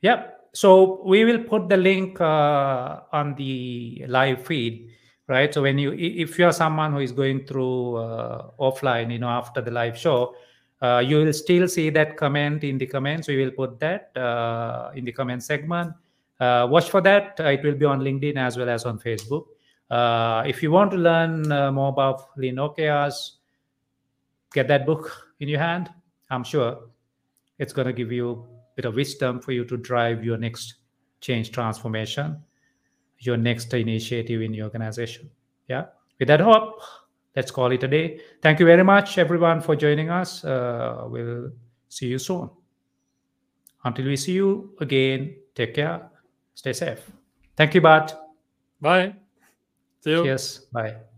Yeah. 0.00 0.28
So 0.52 1.02
we 1.04 1.24
will 1.24 1.42
put 1.44 1.68
the 1.68 1.76
link 1.76 2.20
uh, 2.20 3.00
on 3.12 3.34
the 3.36 4.04
live 4.06 4.46
feed, 4.46 4.90
right? 5.26 5.52
So 5.52 5.62
when 5.62 5.78
you, 5.78 5.92
if 5.92 6.38
you're 6.38 6.52
someone 6.52 6.92
who 6.92 6.98
is 6.98 7.12
going 7.12 7.46
through 7.46 7.96
uh, 7.96 8.50
offline, 8.60 9.10
you 9.10 9.18
know, 9.18 9.30
after 9.30 9.62
the 9.62 9.70
live 9.70 9.96
show, 9.96 10.34
uh, 10.82 10.98
you 10.98 11.18
will 11.18 11.32
still 11.32 11.66
see 11.68 11.88
that 11.90 12.16
comment 12.16 12.64
in 12.64 12.76
the 12.76 12.86
comments. 12.86 13.28
We 13.28 13.42
will 13.42 13.52
put 13.52 13.80
that 13.80 14.14
uh, 14.16 14.90
in 14.94 15.04
the 15.06 15.12
comment 15.12 15.42
segment. 15.42 15.94
Uh, 16.38 16.66
watch 16.68 16.90
for 16.90 17.00
that. 17.00 17.38
it 17.38 17.62
will 17.62 17.76
be 17.76 17.86
on 17.86 18.00
LinkedIn 18.00 18.36
as 18.36 18.58
well 18.58 18.68
as 18.68 18.84
on 18.84 18.98
Facebook. 18.98 19.46
Uh, 19.88 20.42
if 20.46 20.62
you 20.62 20.70
want 20.70 20.90
to 20.90 20.96
learn 20.96 21.48
more 21.72 21.88
about 21.88 22.36
Lean 22.36 22.56
OKRs, 22.56 23.32
get 24.52 24.68
that 24.68 24.84
book 24.84 25.30
in 25.40 25.48
your 25.48 25.60
hand. 25.60 25.88
I'm 26.30 26.44
sure 26.44 26.88
it's 27.58 27.72
going 27.72 27.86
to 27.86 27.92
give 27.92 28.10
you 28.10 28.51
bit 28.76 28.84
of 28.84 28.94
wisdom 28.94 29.40
for 29.40 29.52
you 29.52 29.64
to 29.64 29.76
drive 29.76 30.24
your 30.24 30.38
next 30.38 30.74
change 31.20 31.52
transformation, 31.52 32.42
your 33.18 33.36
next 33.36 33.72
initiative 33.74 34.42
in 34.42 34.54
your 34.54 34.64
organization. 34.64 35.30
Yeah. 35.68 35.86
With 36.18 36.28
that 36.28 36.40
hope, 36.40 36.80
let's 37.36 37.50
call 37.50 37.72
it 37.72 37.82
a 37.82 37.88
day. 37.88 38.20
Thank 38.42 38.60
you 38.60 38.66
very 38.66 38.84
much, 38.84 39.18
everyone, 39.18 39.60
for 39.60 39.76
joining 39.76 40.10
us. 40.10 40.44
Uh, 40.44 41.04
we'll 41.06 41.50
see 41.88 42.06
you 42.06 42.18
soon. 42.18 42.50
Until 43.84 44.06
we 44.06 44.16
see 44.16 44.32
you 44.32 44.74
again, 44.80 45.36
take 45.54 45.74
care, 45.74 46.10
stay 46.54 46.72
safe. 46.72 47.10
Thank 47.56 47.74
you, 47.74 47.80
Bart. 47.80 48.14
Bye. 48.80 49.14
See 50.00 50.10
you. 50.10 50.24
Cheers. 50.24 50.66
Bye. 50.72 51.11